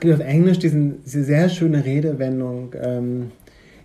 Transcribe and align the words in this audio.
es 0.00 0.02
gibt 0.02 0.14
auf 0.14 0.26
Englisch 0.26 0.58
diesen, 0.58 1.04
diese 1.04 1.24
sehr 1.24 1.50
schöne 1.50 1.84
Redewendung, 1.84 2.74
ähm, 2.80 3.32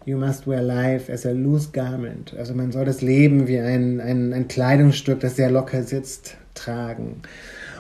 You 0.06 0.18
must 0.18 0.48
wear 0.48 0.62
life 0.62 1.12
as 1.12 1.26
a 1.26 1.32
loose 1.32 1.72
garment. 1.74 2.34
Also 2.38 2.54
man 2.54 2.72
soll 2.72 2.86
das 2.86 3.02
Leben 3.02 3.48
wie 3.48 3.60
ein, 3.60 4.00
ein, 4.00 4.32
ein 4.32 4.48
Kleidungsstück, 4.48 5.20
das 5.20 5.36
sehr 5.36 5.52
locker 5.52 5.84
sitzt, 5.84 6.38
tragen. 6.54 7.22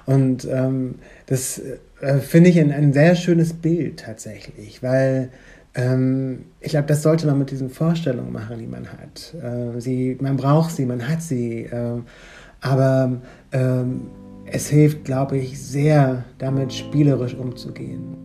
Und 0.06 0.46
ähm, 0.52 0.96
das 1.28 1.62
äh, 2.02 2.18
finde 2.18 2.50
ich 2.50 2.60
ein, 2.60 2.74
ein 2.74 2.92
sehr 2.92 3.16
schönes 3.16 3.54
Bild 3.54 4.02
tatsächlich, 4.02 4.83
weil 4.83 5.29
ähm, 5.74 6.46
ich 6.60 6.72
glaube, 6.72 6.88
das 6.88 7.04
sollte 7.04 7.28
man 7.28 7.40
mit 7.40 7.52
diesen 7.52 7.70
Vorstellungen 7.70 8.33
machen, 8.33 8.60
die 8.60 8.67
man 8.67 8.88
hat. 8.88 9.33
Äh, 9.42 9.79
sie, 9.79 10.17
man 10.20 10.36
braucht 10.36 10.76
sie, 10.76 10.86
man 10.86 11.08
hat 11.08 11.22
sie. 11.22 11.62
Äh, 11.62 12.02
aber 12.60 13.22
ähm, 13.54 14.08
es 14.46 14.67
hilft, 14.67 15.06
glaube 15.06 15.38
ich, 15.38 15.62
sehr, 15.62 16.26
damit 16.38 16.73
spielerisch 16.73 17.36
umzugehen. 17.36 18.24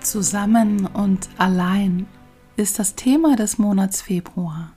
Zusammen 0.00 0.86
und 0.86 1.28
allein 1.36 2.06
ist 2.56 2.78
das 2.78 2.94
Thema 2.94 3.36
des 3.36 3.58
Monats 3.58 4.00
Februar. 4.00 4.72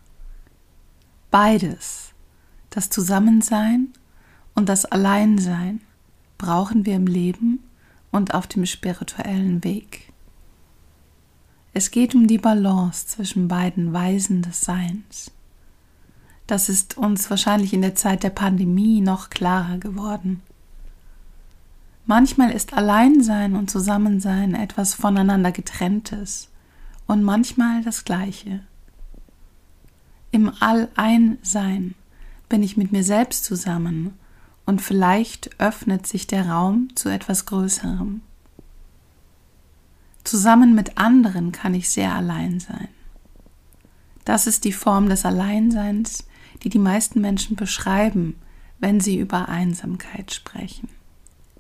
Beides, 1.32 2.14
das 2.70 2.90
Zusammensein 2.90 3.94
und 4.54 4.68
das 4.68 4.86
Alleinsein, 4.86 5.82
brauchen 6.38 6.86
wir 6.86 6.96
im 6.96 7.08
Leben 7.08 7.64
und 8.12 8.34
auf 8.34 8.48
dem 8.48 8.66
spirituellen 8.66 9.64
Weg. 9.64 10.12
Es 11.74 11.90
geht 11.90 12.14
um 12.14 12.28
die 12.28 12.38
Balance 12.38 13.08
zwischen 13.08 13.48
beiden 13.48 13.94
Weisen 13.94 14.42
des 14.42 14.62
Seins. 14.62 15.32
Das 16.48 16.68
ist 16.68 16.98
uns 16.98 17.30
wahrscheinlich 17.30 17.74
in 17.74 17.82
der 17.82 17.96
Zeit 17.96 18.24
der 18.24 18.30
Pandemie 18.30 19.00
noch 19.00 19.30
klarer 19.30 19.78
geworden. 19.78 20.42
Manchmal 22.06 22.52
ist 22.52 22.74
Alleinsein 22.74 23.56
und 23.56 23.72
Zusammensein 23.72 24.56
etwas 24.56 24.94
voneinander 24.94 25.52
getrenntes 25.52 26.50
und 27.08 27.24
manchmal 27.24 27.82
das 27.84 28.04
gleiche. 28.04 28.62
Im 30.32 30.52
All-Ein-Sein 30.60 31.96
bin 32.50 32.62
ich 32.62 32.76
mit 32.76 32.92
mir 32.92 33.04
selbst 33.04 33.46
zusammen 33.46 34.18
und 34.66 34.82
vielleicht 34.82 35.60
öffnet 35.60 36.06
sich 36.06 36.28
der 36.28 36.50
Raum 36.50 36.90
zu 36.96 37.08
etwas 37.08 37.46
Größerem. 37.46 38.22
Zusammen 40.24 40.76
mit 40.76 40.98
anderen 40.98 41.52
kann 41.52 41.74
ich 41.74 41.90
sehr 41.90 42.14
allein 42.14 42.60
sein. 42.60 42.88
Das 44.26 44.48
ist 44.48 44.64
die 44.64 44.72
Form 44.74 45.10
des 45.10 45.26
Alleinseins, 45.26 46.28
die 46.64 46.70
die 46.70 46.80
meisten 46.80 47.22
Menschen 47.22 47.56
beschreiben, 47.56 48.36
wenn 48.80 49.00
sie 49.00 49.20
über 49.20 49.50
Einsamkeit 49.50 50.34
sprechen. 50.34 50.90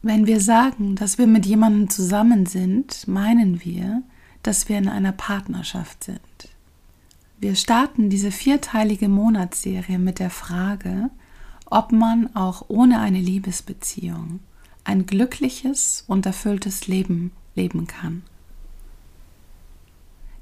Wenn 0.05 0.27
wir 0.27 0.41
sagen, 0.41 0.97
dass 0.97 1.17
wir 1.17 1.27
mit 1.27 1.45
jemandem 1.45 1.89
zusammen 1.89 2.45
sind, 2.45 3.07
meinen 3.07 3.63
wir, 3.63 4.03
dass 4.43 4.67
wir 4.67 4.77
in 4.77 4.89
einer 4.89 5.13
Partnerschaft 5.13 6.03
sind. 6.03 6.19
Wir 7.39 7.55
starten 7.55 8.09
diese 8.09 8.29
vierteilige 8.29 9.07
Monatsserie 9.07 9.97
mit 9.99 10.19
der 10.19 10.29
Frage, 10.29 11.09
ob 11.67 11.93
man 11.93 12.35
auch 12.35 12.65
ohne 12.67 12.99
eine 12.99 13.19
Liebesbeziehung 13.19 14.41
ein 14.83 15.05
glückliches 15.05 16.03
und 16.05 16.25
erfülltes 16.25 16.87
Leben 16.87 17.31
leben 17.55 17.87
kann. 17.87 18.23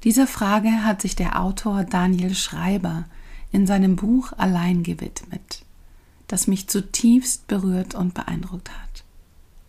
Dieser 0.02 0.26
Frage 0.26 0.84
hat 0.84 1.00
sich 1.00 1.14
der 1.14 1.40
Autor 1.40 1.84
Daniel 1.84 2.34
Schreiber 2.34 3.04
in 3.52 3.68
seinem 3.68 3.94
Buch 3.94 4.32
Allein 4.36 4.82
gewidmet, 4.82 5.64
das 6.26 6.48
mich 6.48 6.68
zutiefst 6.68 7.46
berührt 7.46 7.94
und 7.94 8.14
beeindruckt 8.14 8.70
hat. 8.70 9.01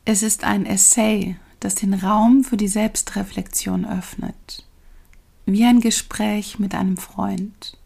Es 0.06 0.22
ist 0.22 0.44
ein 0.44 0.66
Essay, 0.66 1.38
das 1.62 1.76
den 1.76 1.94
Raum 1.94 2.44
für 2.44 2.58
die 2.58 2.68
Selbstreflexion 2.68 3.86
öffnet. 3.86 4.68
Wie 5.46 5.64
ein 5.64 5.80
Gespräch 5.80 6.60
mit 6.60 6.76
einem 6.76 6.98
Freund, 6.98 7.78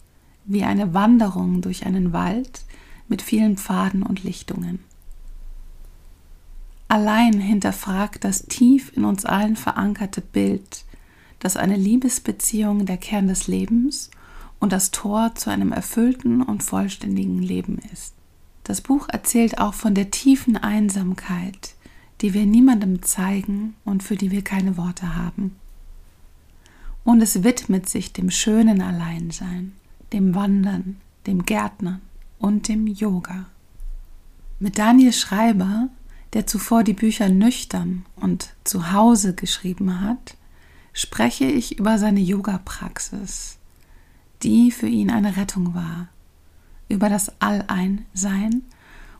wie 0.43 0.63
eine 0.63 0.95
Wanderung 0.95 1.61
durch 1.61 1.85
einen 1.85 2.13
Wald 2.13 2.63
mit 3.07 3.21
vielen 3.21 3.55
Pfaden 3.55 4.01
und 4.01 4.23
Lichtungen. 4.23 4.79
Allein 6.87 7.39
hinterfragt 7.39 8.23
das 8.23 8.47
tief 8.47 8.91
in 8.95 9.05
uns 9.05 9.23
allen 9.23 9.55
verankerte 9.55 10.21
Bild, 10.21 10.85
dass 11.37 11.55
eine 11.55 11.75
Liebesbeziehung 11.75 12.87
der 12.87 12.97
Kern 12.97 13.27
des 13.27 13.47
Lebens 13.47 14.09
und 14.59 14.71
das 14.71 14.89
Tor 14.89 15.35
zu 15.35 15.51
einem 15.51 15.71
erfüllten 15.71 16.41
und 16.41 16.63
vollständigen 16.63 17.43
Leben 17.43 17.77
ist. 17.93 18.15
Das 18.63 18.81
Buch 18.81 19.07
erzählt 19.07 19.59
auch 19.59 19.75
von 19.75 19.93
der 19.93 20.09
tiefen 20.09 20.57
Einsamkeit, 20.57 21.75
die 22.21 22.33
wir 22.33 22.45
niemandem 22.45 23.03
zeigen 23.03 23.75
und 23.85 24.03
für 24.03 24.15
die 24.15 24.31
wir 24.31 24.43
keine 24.43 24.77
Worte 24.77 25.15
haben. 25.15 25.55
Und 27.03 27.21
es 27.21 27.43
widmet 27.43 27.87
sich 27.87 28.11
dem 28.11 28.29
schönen 28.29 28.81
Alleinsein, 28.81 29.73
dem 30.13 30.35
Wandern, 30.35 30.97
dem 31.25 31.45
Gärtnern 31.45 32.01
und 32.39 32.67
dem 32.67 32.87
Yoga. 32.87 33.45
Mit 34.59 34.77
Daniel 34.77 35.13
Schreiber, 35.13 35.89
der 36.33 36.47
zuvor 36.47 36.83
die 36.83 36.93
Bücher 36.93 37.29
nüchtern 37.29 38.05
und 38.15 38.55
zu 38.63 38.91
Hause 38.91 39.35
geschrieben 39.35 40.01
hat, 40.01 40.35
spreche 40.93 41.45
ich 41.45 41.77
über 41.77 41.99
seine 41.99 42.19
Yoga-Praxis, 42.19 43.57
die 44.41 44.71
für 44.71 44.87
ihn 44.87 45.11
eine 45.11 45.37
Rettung 45.37 45.75
war, 45.75 46.09
über 46.89 47.07
das 47.07 47.39
Alleinsein 47.39 48.63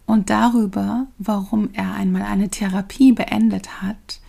und 0.07 0.31
darüber, 0.31 1.05
warum 1.19 1.69
er 1.73 1.93
einmal 1.93 2.23
eine 2.23 2.49
Therapie 2.49 3.11
beendet 3.11 3.83
hat, 3.83 4.19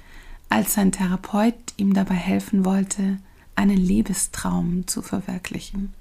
als 0.51 0.75
sein 0.75 0.93
Therapeut 0.93 1.55
ihm 1.77 1.95
dabei 1.95 2.17
helfen 2.17 2.67
wollte, 2.67 3.19
einen 3.55 3.77
Liebestraum 3.77 4.87
zu 4.87 5.01
verwirklichen. 5.01 5.95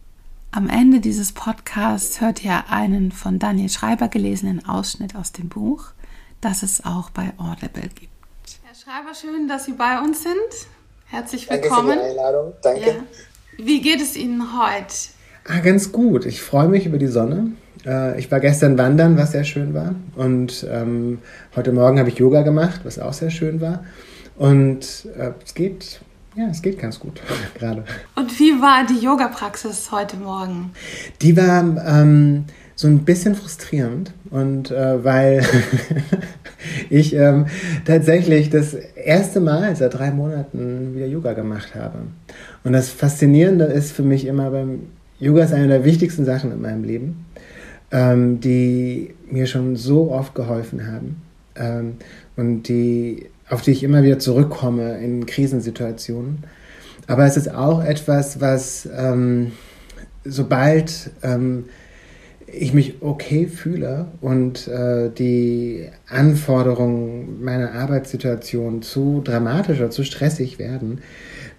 Am 0.52 0.68
Ende 0.68 1.00
dieses 1.00 1.32
Podcasts 1.32 2.20
hört 2.20 2.44
ihr 2.44 2.70
einen 2.70 3.12
von 3.12 3.38
Daniel 3.38 3.70
Schreiber 3.70 4.08
gelesenen 4.08 4.66
Ausschnitt 4.66 5.16
aus 5.16 5.32
dem 5.32 5.50
Buch, 5.50 5.86
das 6.42 6.64
es 6.64 6.84
auch 6.84 7.10
bei 7.12 7.34
Audible 7.38 7.90
gibt. 7.94 8.12
Herr 8.64 8.76
Schreiber, 8.76 9.14
schön, 9.14 9.48
dass 9.48 9.66
Sie 9.66 9.74
bei 9.74 10.00
uns 10.00 10.24
sind. 10.24 10.36
Herzlich 11.06 11.50
willkommen. 11.50 11.90
Danke 11.90 12.04
für 12.04 12.14
die 12.14 12.20
Einladung. 12.20 12.54
Danke. 12.64 12.88
Ja. 12.88 12.94
Wie 13.58 13.82
geht 13.82 14.02
es 14.02 14.16
Ihnen 14.16 14.60
heute? 14.60 14.94
Ah, 15.46 15.60
ganz 15.60 15.92
gut. 15.92 16.26
Ich 16.26 16.42
freue 16.42 16.68
mich 16.68 16.86
über 16.86 16.98
die 16.98 17.08
Sonne. 17.08 17.52
Äh, 17.86 18.20
ich 18.20 18.32
war 18.32 18.40
gestern 18.40 18.78
wandern, 18.78 19.18
was 19.18 19.32
sehr 19.32 19.44
schön 19.44 19.74
war. 19.74 19.96
Und 20.16 20.66
ähm, 20.70 21.20
heute 21.56 21.72
Morgen 21.72 22.00
habe 22.00 22.10
ich 22.10 22.18
Yoga 22.18 22.42
gemacht, 22.42 22.82
was 22.84 23.00
auch 23.00 23.14
sehr 23.14 23.30
schön 23.30 23.62
war. 23.62 23.84
Und 24.38 25.08
äh, 25.18 25.32
es 25.44 25.54
geht, 25.54 26.00
ja, 26.36 26.48
es 26.50 26.62
geht 26.62 26.80
ganz 26.80 27.00
gut 27.00 27.22
gerade. 27.56 27.84
Und 28.16 28.40
wie 28.40 28.62
war 28.62 28.86
die 28.86 29.04
Yoga-Praxis 29.04 29.92
heute 29.92 30.18
Morgen? 30.18 30.72
Die 31.22 31.36
war 31.36 31.64
ähm, 31.86 32.46
so 32.76 32.88
ein 32.88 33.06
bisschen 33.06 33.36
frustrierend. 33.36 34.14
Und 34.30 34.72
äh, 34.72 35.04
weil 35.04 35.44
ich 36.90 37.16
ähm, 37.16 37.48
tatsächlich 37.86 38.50
das 38.50 38.74
erste 38.74 39.40
Mal 39.40 39.76
seit 39.76 39.94
drei 39.94 40.12
Monaten 40.12 40.96
wieder 40.96 41.08
Yoga 41.08 41.34
gemacht 41.34 41.76
habe. 41.76 42.00
Und 42.64 42.74
das 42.74 42.90
Faszinierende 42.90 43.66
ist 43.66 43.92
für 43.92 44.04
mich 44.04 44.26
immer 44.26 44.52
beim 44.52 44.82
Yoga 45.20 45.44
ist 45.44 45.54
eine 45.54 45.68
der 45.68 45.84
wichtigsten 45.84 46.26
Sachen 46.26 46.52
in 46.52 46.62
meinem 46.62 46.84
Leben 46.84 47.26
ähm, 47.92 48.40
die 48.40 49.14
mir 49.30 49.48
schon 49.48 49.76
so 49.76 50.12
oft 50.12 50.36
geholfen 50.36 50.88
haben 50.88 51.22
ähm, 51.56 51.96
und 52.36 52.64
die, 52.64 53.28
auf 53.50 53.62
die 53.62 53.72
ich 53.72 53.84
immer 53.84 54.04
wieder 54.04 54.20
zurückkomme 54.20 55.00
in 55.00 55.26
Krisensituationen. 55.26 56.44
Aber 57.08 57.26
es 57.26 57.38
ist 57.38 57.54
auch 57.54 57.84
etwas, 57.84 58.42
was 58.42 58.88
ähm, 58.96 59.54
sobald 60.26 61.12
ähm, 61.24 61.66
ich 62.48 62.74
mich 62.74 63.02
okay 63.02 63.46
fühle 63.48 64.08
und 64.22 64.68
äh, 64.68 65.10
die 65.10 65.90
Anforderungen 66.08 67.44
meiner 67.44 67.74
Arbeitssituation 67.74 68.82
zu 68.82 69.22
dramatisch 69.24 69.80
oder 69.80 69.90
zu 69.90 70.04
stressig 70.04 70.60
werden, 70.60 71.02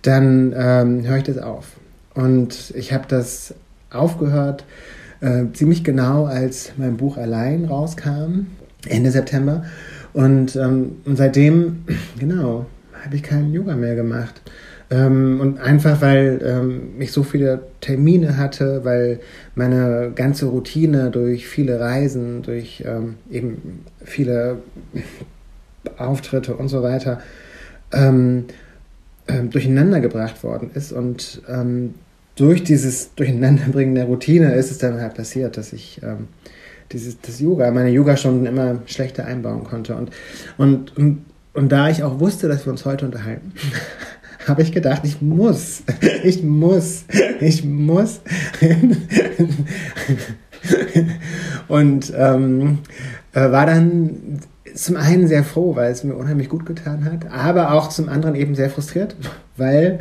dann 0.02 0.54
ähm, 0.56 1.06
höre 1.06 1.18
ich 1.18 1.24
das 1.24 1.38
auf. 1.38 1.66
Und 2.14 2.72
ich 2.74 2.92
habe 2.92 3.04
das 3.06 3.54
aufgehört, 3.90 4.64
äh, 5.20 5.44
ziemlich 5.52 5.84
genau, 5.84 6.24
als 6.26 6.72
mein 6.76 6.96
Buch 6.96 7.16
allein 7.16 7.64
rauskam, 7.64 8.46
Ende 8.88 9.10
September. 9.10 9.64
Und, 10.12 10.56
ähm, 10.56 10.96
und 11.04 11.16
seitdem, 11.16 11.84
genau, 12.18 12.66
habe 13.04 13.16
ich 13.16 13.22
keinen 13.22 13.52
Yoga 13.52 13.76
mehr 13.76 13.94
gemacht. 13.94 14.40
Ähm, 14.90 15.40
und 15.40 15.60
einfach, 15.60 16.00
weil 16.00 16.40
ähm, 16.42 16.94
ich 16.98 17.12
so 17.12 17.22
viele 17.22 17.60
Termine 17.80 18.38
hatte, 18.38 18.84
weil 18.84 19.20
meine 19.54 20.12
ganze 20.14 20.46
Routine 20.46 21.10
durch 21.10 21.46
viele 21.46 21.78
Reisen, 21.78 22.42
durch 22.42 22.82
ähm, 22.86 23.16
eben 23.30 23.84
viele 24.02 24.58
Auftritte 25.98 26.54
und 26.56 26.68
so 26.68 26.82
weiter 26.82 27.20
ähm, 27.92 28.46
ähm, 29.26 29.50
durcheinander 29.50 30.00
gebracht 30.00 30.42
worden 30.42 30.70
ist. 30.74 30.92
Und 30.92 31.42
ähm, 31.48 31.94
durch 32.38 32.62
dieses 32.62 33.14
Durcheinanderbringen 33.14 33.94
der 33.94 34.04
Routine 34.04 34.54
ist 34.54 34.70
es 34.70 34.78
dann 34.78 35.00
halt 35.00 35.14
passiert, 35.14 35.56
dass 35.56 35.72
ich 35.72 36.00
dieses, 36.92 37.20
das 37.20 37.40
Yoga, 37.40 37.70
meine 37.70 37.90
Yogastunden 37.90 38.46
immer 38.46 38.78
schlechter 38.86 39.26
einbauen 39.26 39.64
konnte. 39.64 39.94
Und, 39.96 40.10
und, 40.56 40.96
und, 40.96 41.24
und 41.54 41.72
da 41.72 41.88
ich 41.88 42.02
auch 42.02 42.20
wusste, 42.20 42.48
dass 42.48 42.66
wir 42.66 42.72
uns 42.72 42.84
heute 42.84 43.04
unterhalten, 43.04 43.52
habe 44.46 44.62
ich 44.62 44.72
gedacht, 44.72 45.02
ich 45.04 45.20
muss, 45.20 45.82
ich 46.22 46.42
muss, 46.42 47.04
ich 47.40 47.64
muss. 47.64 48.20
und 51.68 52.12
ähm, 52.16 52.78
äh, 53.32 53.50
war 53.50 53.66
dann 53.66 54.40
zum 54.74 54.96
einen 54.96 55.26
sehr 55.26 55.44
froh, 55.44 55.76
weil 55.76 55.90
es 55.90 56.04
mir 56.04 56.14
unheimlich 56.14 56.48
gut 56.48 56.64
getan 56.64 57.04
hat, 57.04 57.30
aber 57.30 57.72
auch 57.72 57.88
zum 57.88 58.08
anderen 58.08 58.34
eben 58.36 58.54
sehr 58.54 58.70
frustriert, 58.70 59.16
weil 59.56 60.00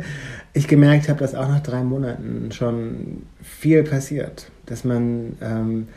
ich 0.52 0.68
gemerkt 0.68 1.08
habe, 1.08 1.20
dass 1.20 1.34
auch 1.34 1.48
nach 1.48 1.62
drei 1.62 1.82
Monaten 1.82 2.50
schon 2.52 3.22
viel 3.42 3.82
passiert, 3.84 4.50
dass 4.66 4.84
man 4.84 5.36
ähm, 5.40 5.88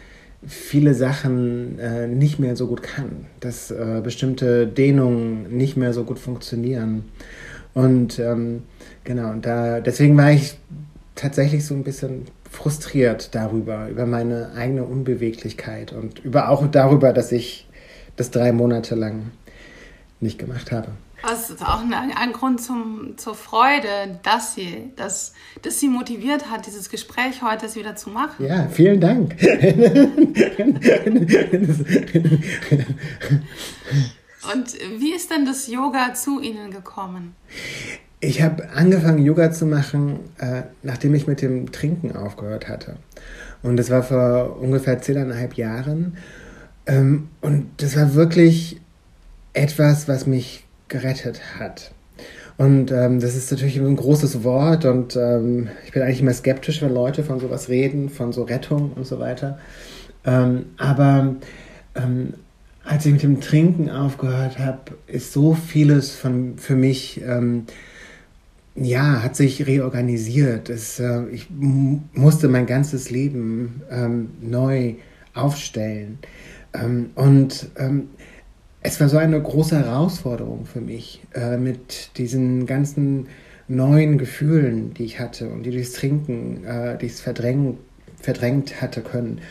viele 0.45 0.93
Sachen 0.93 1.79
äh, 1.79 2.07
nicht 2.07 2.39
mehr 2.39 2.55
so 2.55 2.67
gut 2.67 2.83
kann, 2.83 3.25
dass 3.39 3.71
äh, 3.71 4.01
bestimmte 4.03 4.67
Dehnungen 4.67 5.55
nicht 5.55 5.77
mehr 5.77 5.93
so 5.93 6.03
gut 6.03 6.19
funktionieren. 6.19 7.05
Und 7.73 8.19
ähm, 8.19 8.63
genau, 9.03 9.31
und 9.31 9.45
da 9.45 9.79
deswegen 9.79 10.17
war 10.17 10.31
ich 10.31 10.57
tatsächlich 11.15 11.65
so 11.65 11.73
ein 11.73 11.83
bisschen 11.83 12.25
frustriert 12.49 13.33
darüber, 13.33 13.87
über 13.89 14.05
meine 14.05 14.51
eigene 14.55 14.83
Unbeweglichkeit 14.83 15.93
und 15.93 16.19
über 16.19 16.49
auch 16.49 16.67
darüber, 16.67 17.13
dass 17.13 17.31
ich 17.31 17.67
das 18.17 18.31
drei 18.31 18.51
Monate 18.51 18.95
lang 18.95 19.31
nicht 20.19 20.37
gemacht 20.37 20.71
habe. 20.71 20.89
Das 21.23 21.49
ist 21.49 21.61
auch 21.63 21.81
ein, 21.81 21.93
ein 21.93 22.33
Grund 22.33 22.61
zum, 22.61 23.17
zur 23.17 23.35
Freude, 23.35 24.19
dass 24.23 24.55
sie, 24.55 24.91
dass, 24.95 25.33
dass 25.61 25.79
sie 25.79 25.87
motiviert 25.87 26.49
hat, 26.49 26.65
dieses 26.65 26.89
Gespräch 26.89 27.43
heute 27.43 27.73
wieder 27.75 27.95
zu 27.95 28.09
machen. 28.09 28.45
Ja, 28.45 28.67
vielen 28.69 28.99
Dank. 28.99 29.35
Und 34.53 34.73
wie 34.97 35.13
ist 35.13 35.29
denn 35.29 35.45
das 35.45 35.67
Yoga 35.67 36.15
zu 36.15 36.41
Ihnen 36.41 36.71
gekommen? 36.71 37.35
Ich 38.19 38.41
habe 38.41 38.69
angefangen, 38.71 39.23
Yoga 39.23 39.51
zu 39.51 39.65
machen, 39.65 40.19
äh, 40.39 40.63
nachdem 40.83 41.13
ich 41.13 41.27
mit 41.27 41.41
dem 41.41 41.71
Trinken 41.71 42.15
aufgehört 42.15 42.67
hatte. 42.67 42.95
Und 43.63 43.77
das 43.77 43.89
war 43.89 44.03
vor 44.03 44.59
ungefähr 44.59 45.01
zehneinhalb 45.01 45.55
Jahren. 45.55 46.17
Ähm, 46.85 47.29
und 47.41 47.69
das 47.77 47.95
war 47.95 48.13
wirklich 48.15 48.81
etwas, 49.53 50.07
was 50.07 50.25
mich 50.25 50.65
gerettet 50.91 51.41
hat. 51.57 51.91
Und 52.57 52.91
ähm, 52.91 53.19
das 53.19 53.35
ist 53.35 53.49
natürlich 53.49 53.79
ein 53.79 53.95
großes 53.95 54.43
Wort 54.43 54.85
und 54.85 55.15
ähm, 55.15 55.69
ich 55.85 55.93
bin 55.93 56.03
eigentlich 56.03 56.21
immer 56.21 56.33
skeptisch, 56.33 56.81
wenn 56.83 56.93
Leute 56.93 57.23
von 57.23 57.39
sowas 57.39 57.69
reden, 57.69 58.09
von 58.09 58.31
so 58.31 58.43
Rettung 58.43 58.91
und 58.93 59.07
so 59.07 59.19
weiter. 59.19 59.57
Ähm, 60.25 60.65
aber 60.77 61.37
ähm, 61.95 62.33
als 62.83 63.05
ich 63.05 63.13
mit 63.13 63.23
dem 63.23 63.41
Trinken 63.41 63.89
aufgehört 63.89 64.59
habe, 64.59 64.91
ist 65.07 65.33
so 65.33 65.55
vieles 65.55 66.13
von, 66.13 66.57
für 66.57 66.75
mich, 66.75 67.21
ähm, 67.25 67.63
ja, 68.75 69.23
hat 69.23 69.35
sich 69.35 69.65
reorganisiert. 69.65 70.69
Es, 70.69 70.99
äh, 70.99 71.25
ich 71.31 71.47
musste 71.49 72.47
mein 72.47 72.67
ganzes 72.67 73.09
Leben 73.09 73.81
ähm, 73.89 74.29
neu 74.39 74.95
aufstellen. 75.33 76.19
Und 77.15 77.69
es 78.81 78.99
war 78.99 79.09
so 79.09 79.17
eine 79.17 79.41
große 79.41 79.77
Herausforderung 79.77 80.65
für 80.65 80.81
mich, 80.81 81.21
äh, 81.33 81.57
mit 81.57 82.17
diesen 82.17 82.65
ganzen 82.65 83.27
neuen 83.67 84.17
Gefühlen, 84.17 84.93
die 84.93 85.05
ich 85.05 85.19
hatte 85.19 85.49
und 85.49 85.63
die 85.63 85.71
durchs 85.71 85.93
Trinken, 85.93 86.65
äh, 86.65 86.97
die 86.97 87.05
es 87.05 87.21
verdrängt, 87.21 87.77
verdrängt 88.19 88.81
hatte 88.81 89.01
können. 89.01 89.41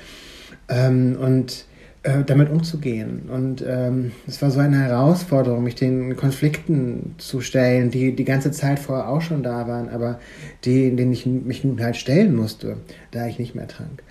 Ähm, 0.68 1.16
und 1.20 1.64
äh, 2.02 2.24
damit 2.24 2.50
umzugehen. 2.50 3.28
Und 3.28 3.62
ähm, 3.66 4.12
es 4.26 4.40
war 4.40 4.50
so 4.50 4.60
eine 4.60 4.78
Herausforderung, 4.78 5.62
mich 5.62 5.74
den 5.74 6.16
Konflikten 6.16 7.14
zu 7.18 7.40
stellen, 7.40 7.90
die 7.90 8.16
die 8.16 8.24
ganze 8.24 8.52
Zeit 8.52 8.78
vorher 8.78 9.08
auch 9.08 9.20
schon 9.20 9.42
da 9.42 9.68
waren, 9.68 9.90
aber 9.90 10.18
die, 10.64 10.88
in 10.88 10.96
denen 10.96 11.12
ich 11.12 11.26
mich 11.26 11.62
nun 11.62 11.82
halt 11.82 11.96
stellen 11.96 12.34
musste, 12.34 12.78
da 13.10 13.26
ich 13.26 13.38
nicht 13.38 13.54
mehr 13.54 13.68
trank. 13.68 14.02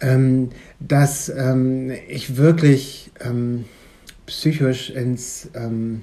Ähm, 0.00 0.50
dass 0.78 1.30
ähm, 1.30 1.92
ich 2.08 2.36
wirklich 2.36 3.12
ähm, 3.24 3.64
psychisch 4.26 4.90
ins, 4.90 5.48
ähm, 5.54 6.02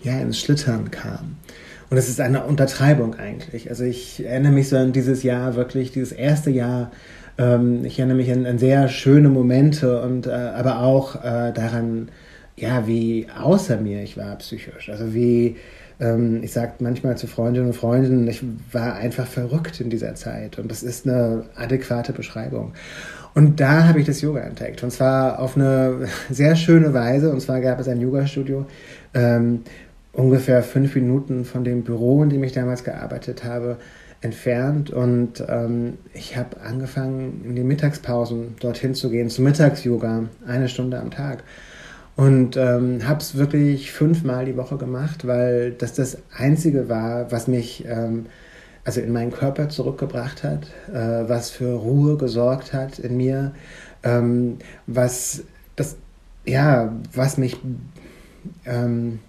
ja, 0.00 0.18
ins 0.20 0.38
Schlittern 0.38 0.90
kam. 0.90 1.36
Und 1.90 1.98
es 1.98 2.08
ist 2.08 2.20
eine 2.20 2.44
Untertreibung 2.44 3.16
eigentlich. 3.16 3.68
Also 3.68 3.84
ich 3.84 4.24
erinnere 4.24 4.52
mich 4.52 4.70
so 4.70 4.76
an 4.78 4.92
dieses 4.92 5.22
Jahr 5.22 5.56
wirklich, 5.56 5.92
dieses 5.92 6.12
erste 6.12 6.50
Jahr, 6.50 6.90
ähm, 7.36 7.84
ich 7.84 7.98
erinnere 7.98 8.16
mich 8.16 8.32
an, 8.32 8.46
an, 8.46 8.58
sehr 8.58 8.88
schöne 8.88 9.28
Momente 9.28 10.00
und 10.00 10.26
äh, 10.26 10.30
aber 10.30 10.80
auch 10.80 11.16
äh, 11.16 11.52
daran, 11.52 12.08
ja, 12.56 12.86
wie 12.86 13.26
außer 13.38 13.76
mir 13.76 14.02
ich 14.02 14.16
war 14.16 14.36
psychisch. 14.36 14.88
Also 14.88 15.12
wie, 15.12 15.56
ähm, 16.00 16.42
ich 16.42 16.52
sage 16.52 16.72
manchmal 16.80 17.18
zu 17.18 17.26
Freundinnen 17.26 17.66
und 17.66 17.74
Freunden, 17.74 18.26
ich 18.26 18.42
war 18.72 18.94
einfach 18.94 19.26
verrückt 19.26 19.80
in 19.80 19.90
dieser 19.90 20.14
Zeit. 20.14 20.58
Und 20.58 20.70
das 20.70 20.82
ist 20.82 21.06
eine 21.06 21.44
adäquate 21.56 22.14
Beschreibung. 22.14 22.72
Und 23.34 23.60
da 23.60 23.88
habe 23.88 24.00
ich 24.00 24.06
das 24.06 24.20
Yoga 24.20 24.40
entdeckt. 24.40 24.82
Und 24.82 24.90
zwar 24.90 25.38
auf 25.38 25.56
eine 25.56 26.08
sehr 26.30 26.56
schöne 26.56 26.92
Weise. 26.92 27.30
Und 27.30 27.40
zwar 27.40 27.60
gab 27.60 27.80
es 27.80 27.88
ein 27.88 28.00
Yoga-Studio, 28.00 28.66
ähm, 29.14 29.62
ungefähr 30.12 30.62
fünf 30.62 30.94
Minuten 30.94 31.44
von 31.44 31.64
dem 31.64 31.82
Büro, 31.82 32.22
in 32.22 32.30
dem 32.30 32.44
ich 32.44 32.52
damals 32.52 32.84
gearbeitet 32.84 33.44
habe, 33.44 33.78
entfernt 34.22 34.90
und 34.90 35.44
ähm, 35.48 35.98
ich 36.14 36.36
habe 36.36 36.60
angefangen, 36.60 37.42
in 37.44 37.56
den 37.56 37.66
Mittagspausen 37.66 38.54
dorthin 38.60 38.94
zu 38.94 39.10
gehen, 39.10 39.28
zum 39.28 39.44
Mittags-Yoga, 39.44 40.28
eine 40.46 40.68
Stunde 40.68 41.00
am 41.00 41.10
Tag. 41.10 41.42
Und 42.14 42.56
ähm, 42.56 43.08
habe 43.08 43.20
es 43.20 43.36
wirklich 43.36 43.90
fünfmal 43.90 44.44
die 44.44 44.56
Woche 44.56 44.76
gemacht, 44.76 45.26
weil 45.26 45.72
das 45.72 45.94
das 45.94 46.18
Einzige 46.36 46.88
war, 46.88 47.32
was 47.32 47.48
mich 47.48 47.84
ähm, 47.88 48.26
also 48.84 49.00
in 49.00 49.12
meinen 49.12 49.32
Körper 49.32 49.68
zurückgebracht 49.68 50.42
hat, 50.42 50.66
äh, 50.92 51.28
was 51.28 51.50
für 51.50 51.74
Ruhe 51.74 52.16
gesorgt 52.16 52.72
hat 52.72 52.98
in 52.98 53.16
mir, 53.16 53.52
ähm, 54.02 54.58
was 54.86 55.44
das, 55.76 55.96
ja, 56.44 56.92
was 57.14 57.38
mich, 57.38 57.56
ähm, 58.64 59.20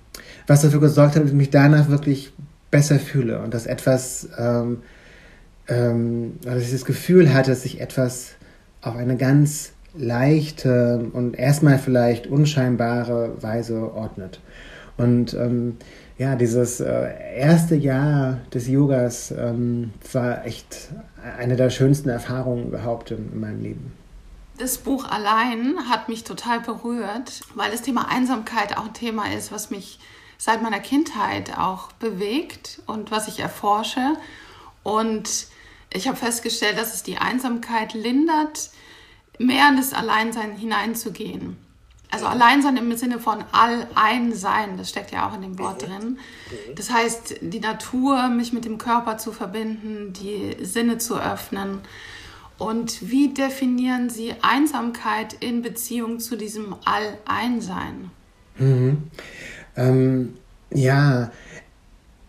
was 0.47 0.61
dafür 0.61 0.79
gesorgt 0.79 1.15
hat, 1.15 1.23
dass 1.23 1.29
ich 1.29 1.37
mich 1.37 1.51
danach 1.51 1.89
wirklich 1.89 2.33
besser 2.71 2.97
fühle 2.97 3.39
und 3.39 3.53
dass 3.53 3.67
etwas, 3.67 4.27
ähm, 4.37 4.81
ähm, 5.67 6.39
dass 6.41 6.63
ich 6.63 6.71
das 6.71 6.85
Gefühl 6.85 7.33
hatte, 7.33 7.51
dass 7.51 7.61
sich 7.61 7.79
etwas 7.79 8.31
auf 8.81 8.95
eine 8.95 9.15
ganz 9.15 9.73
leichte 9.95 11.05
und 11.13 11.37
erstmal 11.37 11.77
vielleicht 11.77 12.25
unscheinbare 12.25 13.41
Weise 13.41 13.93
ordnet. 13.93 14.41
Und 14.97 15.33
ähm, 15.35 15.77
ja, 16.17 16.35
dieses 16.35 16.79
äh, 16.79 17.35
erste 17.35 17.75
Jahr 17.75 18.39
des 18.53 18.67
Yogas 18.67 19.31
ähm, 19.31 19.93
war 20.11 20.45
echt 20.45 20.89
eine 21.37 21.55
der 21.55 21.69
schönsten 21.69 22.09
Erfahrungen 22.09 22.67
überhaupt 22.67 23.11
in, 23.11 23.31
in 23.31 23.39
meinem 23.39 23.61
Leben. 23.61 23.93
Das 24.57 24.77
Buch 24.77 25.05
allein 25.05 25.89
hat 25.89 26.09
mich 26.09 26.23
total 26.23 26.59
berührt, 26.59 27.41
weil 27.55 27.71
das 27.71 27.81
Thema 27.81 28.09
Einsamkeit 28.09 28.77
auch 28.77 28.85
ein 28.85 28.93
Thema 28.93 29.33
ist, 29.33 29.51
was 29.51 29.71
mich 29.71 29.99
seit 30.37 30.61
meiner 30.61 30.79
Kindheit 30.79 31.57
auch 31.57 31.91
bewegt 31.93 32.81
und 32.85 33.09
was 33.09 33.27
ich 33.27 33.39
erforsche. 33.39 34.15
Und 34.83 35.47
ich 35.91 36.07
habe 36.07 36.17
festgestellt, 36.17 36.77
dass 36.77 36.93
es 36.93 37.01
die 37.01 37.17
Einsamkeit 37.17 37.93
lindert, 37.93 38.69
mehr 39.39 39.69
in 39.69 39.77
das 39.77 39.93
Alleinsein 39.93 40.55
hineinzugehen. 40.55 41.57
Also 42.13 42.27
Alleinsein 42.27 42.77
im 42.77 42.95
Sinne 42.95 43.17
von 43.17 43.43
All-Ein-Sein, 43.53 44.77
das 44.77 44.89
steckt 44.89 45.11
ja 45.11 45.27
auch 45.27 45.33
in 45.33 45.41
dem 45.41 45.57
Wort 45.57 45.81
drin. 45.81 46.19
Das 46.75 46.91
heißt, 46.91 47.37
die 47.41 47.59
Natur, 47.59 48.29
mich 48.29 48.53
mit 48.53 48.65
dem 48.65 48.77
Körper 48.77 49.17
zu 49.17 49.31
verbinden, 49.31 50.13
die 50.13 50.63
Sinne 50.63 50.99
zu 50.99 51.19
öffnen. 51.19 51.79
Und 52.59 53.09
wie 53.09 53.33
definieren 53.33 54.11
Sie 54.11 54.35
Einsamkeit 54.43 55.33
in 55.39 55.63
Beziehung 55.63 56.19
zu 56.19 56.35
diesem 56.35 56.75
All-Ein-Sein? 56.85 58.11
Mhm. 58.59 58.97
Ähm, 59.75 60.35
ja, 60.69 61.31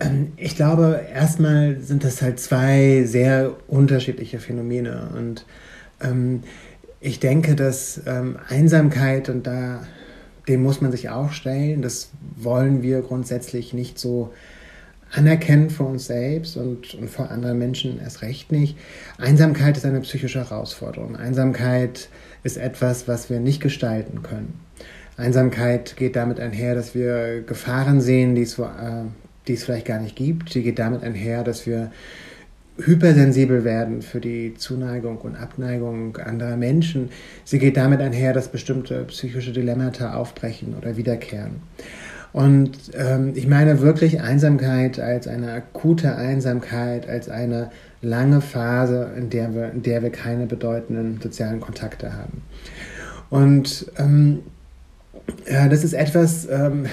ähm, 0.00 0.32
ich 0.38 0.56
glaube, 0.56 1.04
erstmal 1.12 1.78
sind 1.80 2.04
das 2.04 2.22
halt 2.22 2.40
zwei 2.40 3.04
sehr 3.04 3.54
unterschiedliche 3.68 4.38
Phänomene. 4.38 5.10
Und 5.14 5.44
ähm, 6.00 6.42
ich 7.04 7.20
denke, 7.20 7.54
dass 7.54 8.00
ähm, 8.06 8.38
Einsamkeit 8.48 9.28
und 9.28 9.46
da 9.46 9.86
dem 10.48 10.62
muss 10.62 10.80
man 10.80 10.90
sich 10.90 11.10
auch 11.10 11.32
stellen. 11.32 11.82
Das 11.82 12.10
wollen 12.36 12.82
wir 12.82 13.02
grundsätzlich 13.02 13.72
nicht 13.72 13.98
so 13.98 14.32
anerkennen 15.10 15.70
für 15.70 15.84
uns 15.84 16.06
selbst 16.06 16.56
und, 16.56 16.94
und 16.94 17.08
vor 17.08 17.30
anderen 17.30 17.58
Menschen 17.58 18.00
erst 18.00 18.22
recht 18.22 18.52
nicht. 18.52 18.76
Einsamkeit 19.18 19.76
ist 19.76 19.86
eine 19.86 20.00
psychische 20.00 20.40
Herausforderung. 20.40 21.16
Einsamkeit 21.16 22.08
ist 22.42 22.56
etwas, 22.56 23.06
was 23.06 23.30
wir 23.30 23.38
nicht 23.38 23.60
gestalten 23.60 24.22
können. 24.22 24.60
Einsamkeit 25.16 25.96
geht 25.96 26.16
damit 26.16 26.40
einher, 26.40 26.74
dass 26.74 26.94
wir 26.94 27.42
Gefahren 27.42 28.00
sehen, 28.00 28.34
die 28.34 28.42
es, 28.42 28.58
äh, 28.58 29.04
die 29.46 29.54
es 29.54 29.64
vielleicht 29.64 29.86
gar 29.86 30.00
nicht 30.00 30.16
gibt. 30.16 30.52
Sie 30.52 30.62
geht 30.62 30.78
damit 30.78 31.02
einher, 31.02 31.44
dass 31.44 31.66
wir 31.66 31.92
hypersensibel 32.76 33.64
werden 33.64 34.02
für 34.02 34.20
die 34.20 34.54
Zuneigung 34.54 35.18
und 35.18 35.36
Abneigung 35.36 36.16
anderer 36.16 36.56
Menschen. 36.56 37.10
Sie 37.44 37.58
geht 37.58 37.76
damit 37.76 38.00
einher, 38.00 38.32
dass 38.32 38.48
bestimmte 38.48 39.04
psychische 39.04 39.52
Dilemmata 39.52 40.14
aufbrechen 40.14 40.74
oder 40.76 40.96
wiederkehren. 40.96 41.62
Und 42.32 42.76
ähm, 42.98 43.32
ich 43.36 43.46
meine 43.46 43.80
wirklich 43.80 44.20
Einsamkeit 44.20 44.98
als 44.98 45.28
eine 45.28 45.52
akute 45.52 46.16
Einsamkeit, 46.16 47.08
als 47.08 47.28
eine 47.28 47.70
lange 48.02 48.40
Phase, 48.40 49.12
in 49.16 49.30
der 49.30 49.54
wir, 49.54 49.70
in 49.70 49.82
der 49.82 50.02
wir 50.02 50.10
keine 50.10 50.46
bedeutenden 50.46 51.20
sozialen 51.22 51.60
Kontakte 51.60 52.12
haben. 52.12 52.42
Und 53.30 53.86
ähm, 53.98 54.40
ja, 55.48 55.68
das 55.68 55.84
ist 55.84 55.92
etwas, 55.92 56.48
ähm, 56.50 56.86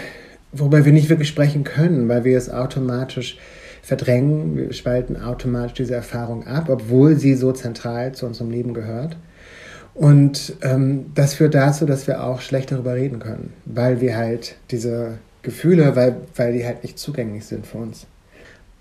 worüber 0.51 0.85
wir 0.85 0.93
nicht 0.93 1.09
wirklich 1.09 1.29
sprechen 1.29 1.63
können, 1.63 2.07
weil 2.07 2.23
wir 2.23 2.37
es 2.37 2.51
automatisch 2.51 3.37
verdrängen, 3.81 4.55
wir 4.55 4.73
spalten 4.73 5.17
automatisch 5.17 5.73
diese 5.73 5.95
Erfahrung 5.95 6.45
ab, 6.45 6.69
obwohl 6.69 7.15
sie 7.15 7.35
so 7.35 7.51
zentral 7.51 8.13
zu 8.13 8.25
unserem 8.25 8.51
Leben 8.51 8.73
gehört. 8.73 9.17
Und 9.93 10.55
ähm, 10.61 11.07
das 11.15 11.33
führt 11.33 11.53
dazu, 11.53 11.85
dass 11.85 12.07
wir 12.07 12.23
auch 12.23 12.41
schlecht 12.41 12.71
darüber 12.71 12.95
reden 12.95 13.19
können, 13.19 13.53
weil 13.65 13.99
wir 13.99 14.15
halt 14.15 14.55
diese 14.69 15.17
Gefühle, 15.41 15.95
weil, 15.95 16.15
weil 16.35 16.53
die 16.53 16.65
halt 16.65 16.83
nicht 16.83 16.97
zugänglich 16.97 17.45
sind 17.45 17.65
für 17.65 17.79
uns. 17.79 18.05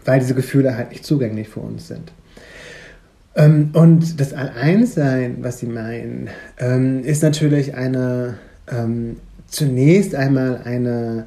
Weil 0.04 0.21
diese 0.21 0.35
Gefühle 0.35 0.76
halt 0.76 0.90
nicht 0.90 1.04
zugänglich 1.04 1.49
für 1.49 1.61
uns 1.61 1.88
sind. 1.88 2.12
Ähm, 3.35 3.71
und 3.73 4.21
das 4.21 4.33
Alleinsein, 4.33 5.38
was 5.40 5.59
sie 5.59 5.66
meinen, 5.66 6.28
ähm, 6.59 7.02
ist 7.02 7.23
natürlich 7.23 7.75
eine, 7.75 8.38
ähm, 8.71 9.16
zunächst 9.47 10.14
einmal 10.14 10.62
eine 10.64 11.26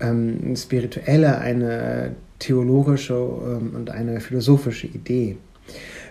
ähm, 0.00 0.54
spirituelle, 0.56 1.38
eine 1.38 2.12
theologische 2.40 3.14
ähm, 3.14 3.72
und 3.76 3.90
eine 3.90 4.20
philosophische 4.20 4.88
Idee. 4.88 5.36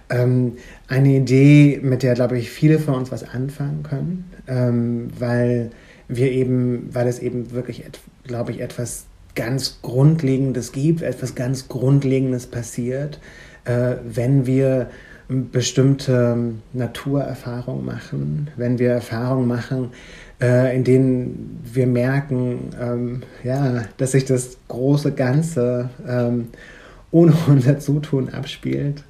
Ähm, 0.09 0.53
eine 0.87 1.17
Idee, 1.17 1.79
mit 1.83 2.01
der, 2.01 2.13
glaube 2.13 2.37
ich, 2.39 2.49
viele 2.49 2.79
von 2.79 2.95
uns 2.95 3.11
was 3.11 3.23
anfangen 3.23 3.83
können, 3.83 4.31
ähm, 4.47 5.09
weil 5.19 5.71
wir 6.07 6.31
eben, 6.31 6.89
weil 6.93 7.07
es 7.07 7.19
eben 7.19 7.51
wirklich, 7.51 7.83
glaube 8.23 8.51
ich, 8.51 8.61
etwas 8.61 9.05
ganz 9.35 9.79
Grundlegendes 9.81 10.71
gibt, 10.71 11.01
etwas 11.01 11.35
ganz 11.35 11.67
Grundlegendes 11.67 12.47
passiert, 12.47 13.19
äh, 13.65 13.95
wenn 14.03 14.45
wir 14.45 14.89
bestimmte 15.29 16.55
Naturerfahrungen 16.73 17.85
machen, 17.85 18.49
wenn 18.57 18.79
wir 18.79 18.89
Erfahrungen 18.89 19.47
machen, 19.47 19.91
äh, 20.41 20.75
in 20.75 20.83
denen 20.83 21.61
wir 21.71 21.87
merken, 21.87 22.69
ähm, 22.81 23.21
ja, 23.43 23.83
dass 23.97 24.13
sich 24.13 24.25
das 24.25 24.57
große 24.67 25.11
Ganze 25.11 25.89
ähm, 26.07 26.49
ohne 27.11 27.33
unser 27.47 27.79
Zutun 27.79 28.29
abspielt, 28.29 29.03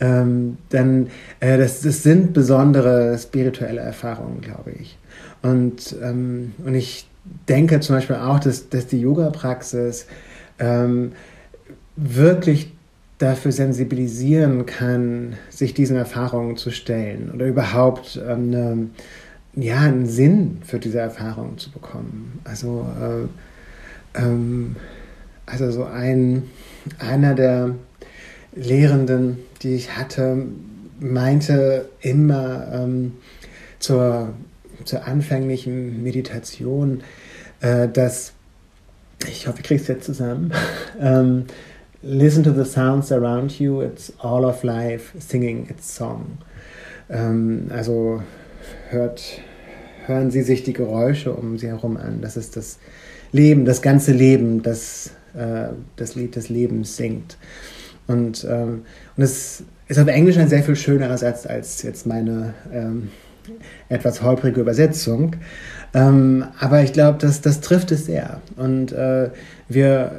ähm, 0.00 0.58
dann 0.68 1.08
äh, 1.40 1.56
das, 1.56 1.80
das 1.80 2.02
sind 2.02 2.32
besondere 2.32 3.16
spirituelle 3.18 3.80
Erfahrungen, 3.80 4.40
glaube 4.40 4.72
ich. 4.72 4.98
Und, 5.42 5.96
ähm, 6.02 6.52
und 6.64 6.74
ich 6.74 7.08
denke 7.48 7.80
zum 7.80 7.96
Beispiel 7.96 8.16
auch, 8.16 8.40
dass, 8.40 8.68
dass 8.68 8.86
die 8.86 9.00
Yoga-Praxis 9.00 10.06
ähm, 10.58 11.12
wirklich 11.96 12.72
dafür 13.18 13.52
sensibilisieren 13.52 14.66
kann, 14.66 15.34
sich 15.48 15.72
diesen 15.72 15.96
Erfahrungen 15.96 16.56
zu 16.56 16.70
stellen 16.70 17.30
oder 17.34 17.46
überhaupt 17.46 18.20
ähm, 18.22 18.54
eine, 18.54 18.86
ja, 19.56 19.80
einen 19.80 20.06
Sinn 20.06 20.58
für 20.64 20.78
diese 20.78 21.00
Erfahrung 21.00 21.58
zu 21.58 21.70
bekommen. 21.70 22.40
Also, 22.44 22.86
äh, 23.00 24.20
ähm, 24.20 24.76
also 25.46 25.70
so 25.70 25.84
ein, 25.84 26.44
einer 26.98 27.34
der 27.34 27.74
Lehrenden, 28.54 29.38
die 29.62 29.74
ich 29.74 29.96
hatte, 29.96 30.44
meinte 31.00 31.88
immer 32.00 32.68
ähm, 32.72 33.12
zur, 33.78 34.30
zur 34.84 35.04
anfänglichen 35.06 36.02
Meditation, 36.02 37.02
äh, 37.60 37.88
dass, 37.88 38.32
ich 39.26 39.46
hoffe, 39.46 39.58
ich 39.58 39.64
kriege 39.64 39.80
es 39.80 39.88
jetzt 39.88 40.04
zusammen, 40.04 40.52
ähm, 41.00 41.46
Listen 42.02 42.44
to 42.44 42.52
the 42.52 42.64
sounds 42.64 43.10
around 43.10 43.58
you, 43.58 43.80
it's 43.80 44.12
all 44.22 44.44
of 44.44 44.62
life 44.62 45.12
singing 45.18 45.66
its 45.68 45.92
song. 45.92 46.38
Ähm, 47.10 47.68
also 47.70 48.22
hört, 48.90 49.40
hören 50.06 50.30
Sie 50.30 50.42
sich 50.42 50.62
die 50.62 50.72
Geräusche 50.72 51.32
um 51.32 51.58
Sie 51.58 51.68
herum 51.68 51.96
an. 51.96 52.20
Das 52.20 52.36
ist 52.36 52.56
das 52.56 52.78
Leben, 53.32 53.64
das 53.64 53.82
ganze 53.82 54.12
Leben, 54.12 54.62
das 54.62 55.10
äh, 55.36 55.68
das 55.96 56.14
Lied 56.14 56.36
des 56.36 56.48
Lebens 56.48 56.96
singt. 56.96 57.36
Und, 58.06 58.46
ähm, 58.48 58.82
und 59.16 59.22
es 59.22 59.64
ist 59.88 59.98
auf 59.98 60.08
Englisch 60.08 60.38
ein 60.38 60.48
sehr 60.48 60.62
viel 60.62 60.76
schönerer 60.76 61.18
Satz 61.18 61.46
als 61.46 61.82
jetzt 61.82 62.06
meine 62.06 62.54
ähm, 62.72 63.10
etwas 63.88 64.22
holprige 64.22 64.60
Übersetzung. 64.60 65.36
Ähm, 65.94 66.44
aber 66.58 66.82
ich 66.82 66.92
glaube, 66.92 67.18
das, 67.20 67.40
das 67.40 67.60
trifft 67.60 67.92
es 67.92 68.06
sehr. 68.06 68.40
Und 68.56 68.92
äh, 68.92 69.30
wir 69.68 70.12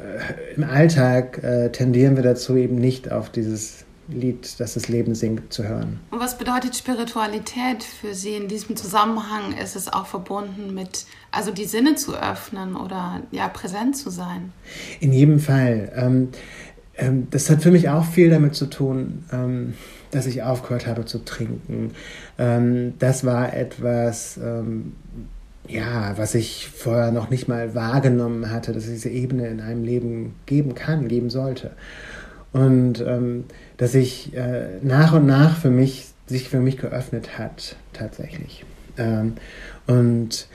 im 0.56 0.64
Alltag 0.64 1.42
äh, 1.42 1.70
tendieren 1.70 2.16
wir 2.16 2.22
dazu, 2.22 2.56
eben 2.56 2.76
nicht 2.76 3.10
auf 3.10 3.30
dieses 3.30 3.84
Lied, 4.08 4.58
das 4.58 4.74
das 4.74 4.88
Leben 4.88 5.14
singt, 5.14 5.52
zu 5.52 5.64
hören. 5.68 6.00
Und 6.10 6.20
was 6.20 6.38
bedeutet 6.38 6.74
Spiritualität 6.74 7.82
für 7.82 8.14
Sie 8.14 8.34
in 8.34 8.48
diesem 8.48 8.76
Zusammenhang? 8.76 9.56
Ist 9.62 9.76
es 9.76 9.92
auch 9.92 10.06
verbunden 10.06 10.74
mit, 10.74 11.04
also 11.30 11.50
die 11.50 11.66
Sinne 11.66 11.94
zu 11.94 12.14
öffnen 12.14 12.76
oder 12.76 13.20
ja, 13.30 13.48
präsent 13.48 13.96
zu 13.96 14.10
sein? 14.10 14.52
In 15.00 15.12
jedem 15.12 15.40
Fall. 15.40 15.92
Ähm, 15.94 16.28
ähm, 16.96 17.28
das 17.30 17.48
hat 17.50 17.62
für 17.62 17.70
mich 17.70 17.88
auch 17.88 18.04
viel 18.04 18.30
damit 18.30 18.54
zu 18.54 18.66
tun, 18.66 19.24
ähm, 19.32 19.74
dass 20.10 20.26
ich 20.26 20.42
aufgehört 20.42 20.86
habe 20.86 21.04
zu 21.04 21.24
trinken. 21.24 21.92
Ähm, 22.38 22.94
das 22.98 23.24
war 23.24 23.54
etwas, 23.54 24.38
ähm, 24.42 24.94
ja, 25.68 26.16
was 26.16 26.34
ich 26.34 26.68
vorher 26.74 27.12
noch 27.12 27.30
nicht 27.30 27.46
mal 27.46 27.74
wahrgenommen 27.74 28.50
hatte, 28.50 28.72
dass 28.72 28.84
es 28.84 28.90
diese 28.90 29.10
Ebene 29.10 29.48
in 29.48 29.60
einem 29.60 29.84
Leben 29.84 30.34
geben 30.46 30.74
kann, 30.74 31.08
geben 31.08 31.30
sollte. 31.30 31.72
Und 32.52 33.04
ähm, 33.06 33.44
dass 33.76 33.92
sich 33.92 34.34
äh, 34.34 34.78
nach 34.82 35.12
und 35.12 35.26
nach 35.26 35.56
für 35.56 35.70
mich, 35.70 36.06
sich 36.26 36.48
für 36.48 36.60
mich 36.60 36.78
geöffnet 36.78 37.38
hat, 37.38 37.76
tatsächlich. 37.92 38.64
Ähm, 38.96 39.34
und 39.86 40.48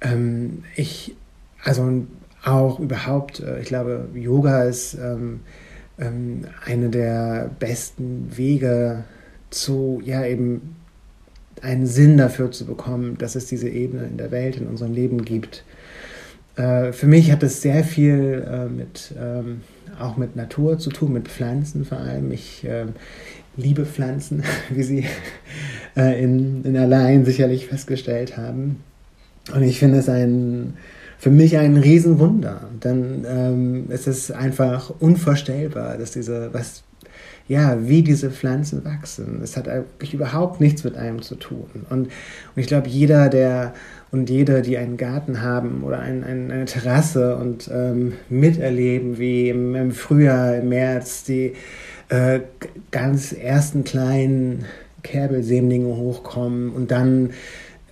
ähm, 0.00 0.64
ich, 0.76 1.14
also 1.62 2.04
auch 2.44 2.80
überhaupt, 2.80 3.40
äh, 3.40 3.60
ich 3.60 3.66
glaube, 3.66 4.08
Yoga 4.14 4.64
ist 4.64 4.94
ähm, 4.94 5.40
ähm, 5.98 6.42
eine 6.64 6.88
der 6.88 7.50
besten 7.58 8.30
Wege 8.36 9.04
zu, 9.50 10.00
ja, 10.04 10.24
eben 10.24 10.76
einen 11.60 11.86
Sinn 11.86 12.16
dafür 12.16 12.50
zu 12.50 12.66
bekommen, 12.66 13.16
dass 13.18 13.36
es 13.36 13.46
diese 13.46 13.68
Ebene 13.68 14.04
in 14.06 14.16
der 14.16 14.30
Welt, 14.30 14.56
in 14.56 14.66
unserem 14.66 14.92
Leben 14.92 15.24
gibt. 15.24 15.64
Äh, 16.56 16.92
für 16.92 17.06
mich 17.06 17.30
hat 17.30 17.42
es 17.42 17.62
sehr 17.62 17.84
viel 17.84 18.46
äh, 18.48 18.66
mit 18.66 19.14
ähm, 19.18 19.60
auch 19.98 20.16
mit 20.16 20.36
Natur 20.36 20.78
zu 20.78 20.90
tun, 20.90 21.12
mit 21.12 21.28
Pflanzen 21.28 21.84
vor 21.84 21.98
allem. 21.98 22.30
Ich 22.32 22.64
äh, 22.64 22.86
liebe 23.56 23.84
Pflanzen, 23.84 24.42
wie 24.70 24.82
Sie 24.82 25.06
äh, 25.96 26.22
in, 26.22 26.64
in 26.64 26.76
Allein 26.76 27.24
sicherlich 27.24 27.66
festgestellt 27.66 28.36
haben. 28.36 28.82
Und 29.54 29.62
ich 29.62 29.78
finde 29.78 29.98
es 29.98 30.08
ein, 30.08 30.74
für 31.18 31.30
mich 31.30 31.58
ein 31.58 31.76
Riesenwunder. 31.76 32.68
Denn 32.82 33.24
ähm, 33.28 33.84
es 33.88 34.06
ist 34.06 34.30
einfach 34.30 34.90
unvorstellbar, 35.00 35.98
dass 35.98 36.12
diese, 36.12 36.50
was, 36.52 36.84
ja, 37.48 37.88
wie 37.88 38.02
diese 38.02 38.30
Pflanzen 38.30 38.84
wachsen. 38.84 39.40
Es 39.42 39.56
hat 39.56 39.68
eigentlich 39.68 40.14
überhaupt 40.14 40.60
nichts 40.60 40.84
mit 40.84 40.96
einem 40.96 41.22
zu 41.22 41.34
tun. 41.34 41.66
Und, 41.90 42.06
und 42.06 42.08
ich 42.56 42.66
glaube, 42.66 42.88
jeder, 42.88 43.28
der 43.28 43.74
und 44.12 44.28
jede, 44.28 44.60
die 44.62 44.76
einen 44.76 44.98
Garten 44.98 45.40
haben 45.40 45.82
oder 45.82 45.98
ein, 45.98 46.22
ein, 46.22 46.50
eine 46.50 46.66
Terrasse 46.66 47.36
und 47.36 47.68
ähm, 47.72 48.12
miterleben, 48.28 49.18
wie 49.18 49.48
im, 49.48 49.74
im, 49.74 49.90
Frühjahr, 49.90 50.58
im 50.58 50.68
März 50.68 51.24
die 51.24 51.54
äh, 52.10 52.40
ganz 52.90 53.32
ersten 53.32 53.84
kleinen 53.84 54.66
Kerbelsämlinge 55.02 55.96
hochkommen 55.96 56.70
und 56.70 56.90
dann 56.90 57.30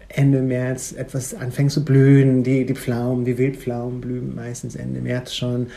Ende 0.09 0.43
März 0.43 0.93
etwas 0.93 1.35
anfängt 1.35 1.73
zu 1.73 1.85
blühen, 1.85 2.43
die, 2.43 2.67
die 2.67 2.75
Pflaumen, 2.75 3.25
die 3.25 3.39
Wildpflaumen 3.39 4.01
blühen 4.01 4.35
meistens 4.35 4.77
Ende 4.77 5.01
März 5.01 5.35
schon. 5.35 5.69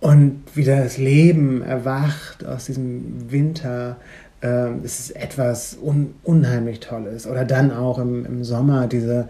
Und 0.00 0.42
wieder 0.54 0.82
das 0.82 0.96
Leben 0.96 1.62
erwacht 1.62 2.44
aus 2.46 2.66
diesem 2.66 3.30
Winter 3.30 3.96
ähm, 4.44 4.82
es 4.84 5.00
ist 5.00 5.16
etwas 5.16 5.78
un 5.82 6.14
unheimlich 6.22 6.80
Tolles. 6.80 7.26
Oder 7.26 7.44
dann 7.44 7.70
auch 7.70 7.98
im, 7.98 8.26
im 8.26 8.44
Sommer 8.44 8.86
diese 8.86 9.28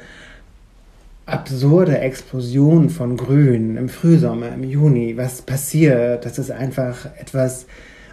absurde 1.27 1.99
Explosion 1.99 2.91
von 2.91 3.17
Grün 3.17 3.77
im 3.77 3.89
Frühsommer, 3.89 4.53
im 4.53 4.65
Juni, 4.65 5.17
was 5.17 5.43
passiert, 5.43 6.25
das 6.25 6.39
ist 6.39 6.51
einfach 6.51 7.07
etwas 7.19 7.67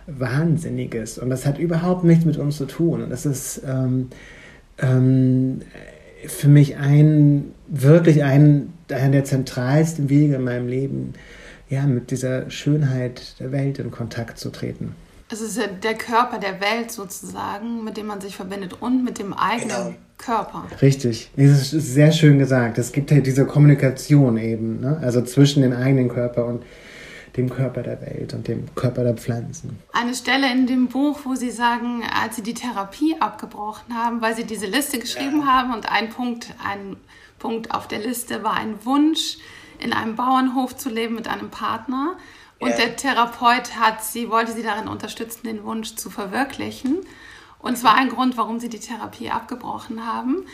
Wahnsinniges. 0.08 1.18
Und 1.18 1.30
das 1.30 1.46
hat 1.46 1.60
überhaupt 1.60 2.04
nichts 2.04 2.26
mit 2.26 2.38
uns 2.38 2.58
zu 2.58 2.66
tun. 2.66 3.04
Und 3.04 3.10
das 3.10 3.26
ist 3.26 3.62
ähm, 3.68 4.10
ähm, 4.80 5.62
für 6.26 6.48
mich 6.48 6.78
ein, 6.78 7.52
wirklich 7.68 8.24
ein, 8.24 8.74
einer 8.90 9.12
der 9.12 9.24
zentralsten 9.26 10.10
Wege 10.10 10.36
in 10.36 10.44
meinem 10.44 10.68
Leben, 10.68 11.14
ja, 11.70 11.86
mit 11.86 12.12
dieser 12.12 12.50
Schönheit 12.50 13.40
der 13.40 13.52
Welt 13.52 13.80
in 13.80 13.92
Kontakt 13.92 14.38
zu 14.38 14.50
treten. 14.50 14.96
Es 15.32 15.40
ist 15.40 15.58
ja 15.58 15.68
der 15.68 15.94
Körper 15.96 16.40
der 16.40 16.60
Welt 16.60 16.92
sozusagen, 16.92 17.84
mit 17.84 17.96
dem 17.96 18.08
man 18.08 18.20
sich 18.20 18.36
verbindet 18.36 18.82
und 18.82 19.04
mit 19.04 19.18
dem 19.18 19.34
eigenen 19.34 19.70
genau. 19.70 19.96
Körper. 20.18 20.66
Richtig, 20.82 21.32
das 21.36 21.74
ist 21.74 21.94
sehr 21.94 22.12
schön 22.12 22.38
gesagt. 22.38 22.78
Es 22.78 22.92
gibt 22.92 23.12
ja 23.12 23.22
diese 23.22 23.46
Kommunikation 23.46 24.38
eben, 24.38 24.82
ne? 24.82 25.00
also 25.02 25.22
zwischen 25.22 25.64
dem 25.64 25.74
eigenen 25.74 26.10
Körper 26.10 26.46
und 26.46 26.64
dem 27.38 27.50
Körper 27.50 27.82
der 27.82 28.02
Welt 28.02 28.34
und 28.34 28.48
dem 28.48 28.74
Körper 28.76 29.04
der 29.04 29.14
Pflanzen. 29.14 29.80
Eine 29.94 30.14
Stelle 30.14 30.52
in 30.52 30.68
dem 30.68 30.88
Buch, 30.88 31.22
wo 31.24 31.36
Sie 31.36 31.50
sagen, 31.50 32.04
als 32.22 32.36
Sie 32.36 32.44
die 32.44 32.54
Therapie 32.54 33.16
abgebrochen 33.20 33.96
haben, 33.96 34.22
weil 34.22 34.36
Sie 34.36 34.44
diese 34.44 34.66
Liste 34.66 35.00
geschrieben 35.00 35.42
ja. 35.42 35.46
haben 35.46 35.74
und 35.74 35.90
ein 35.90 36.10
Punkt, 36.10 36.54
ein 36.64 36.98
Punkt 37.40 37.74
auf 37.74 37.88
der 37.88 38.00
Liste 38.00 38.44
war 38.44 38.56
ein 38.56 38.76
Wunsch, 38.84 39.38
in 39.80 39.94
einem 39.94 40.16
Bauernhof 40.16 40.76
zu 40.76 40.90
leben 40.90 41.16
mit 41.16 41.28
einem 41.28 41.50
Partner. 41.50 42.18
Und 42.62 42.78
der 42.78 42.96
Therapeut 42.96 43.76
hat 43.78 44.04
sie, 44.04 44.30
wollte 44.30 44.54
sie 44.54 44.64
darin 44.64 44.88
unterstützen, 44.88 45.42
den 45.44 45.64
Wunsch 45.64 45.96
zu 45.96 46.10
verwirklichen. 46.10 46.98
Und 47.60 47.74
es 47.74 47.84
war 47.84 47.96
ein 47.96 48.10
Grund, 48.10 48.38
warum 48.38 48.60
sie 48.60 48.70
die 48.70 48.80
Therapie 48.80 49.30
abgebrochen 49.30 50.06
haben. 50.06 50.46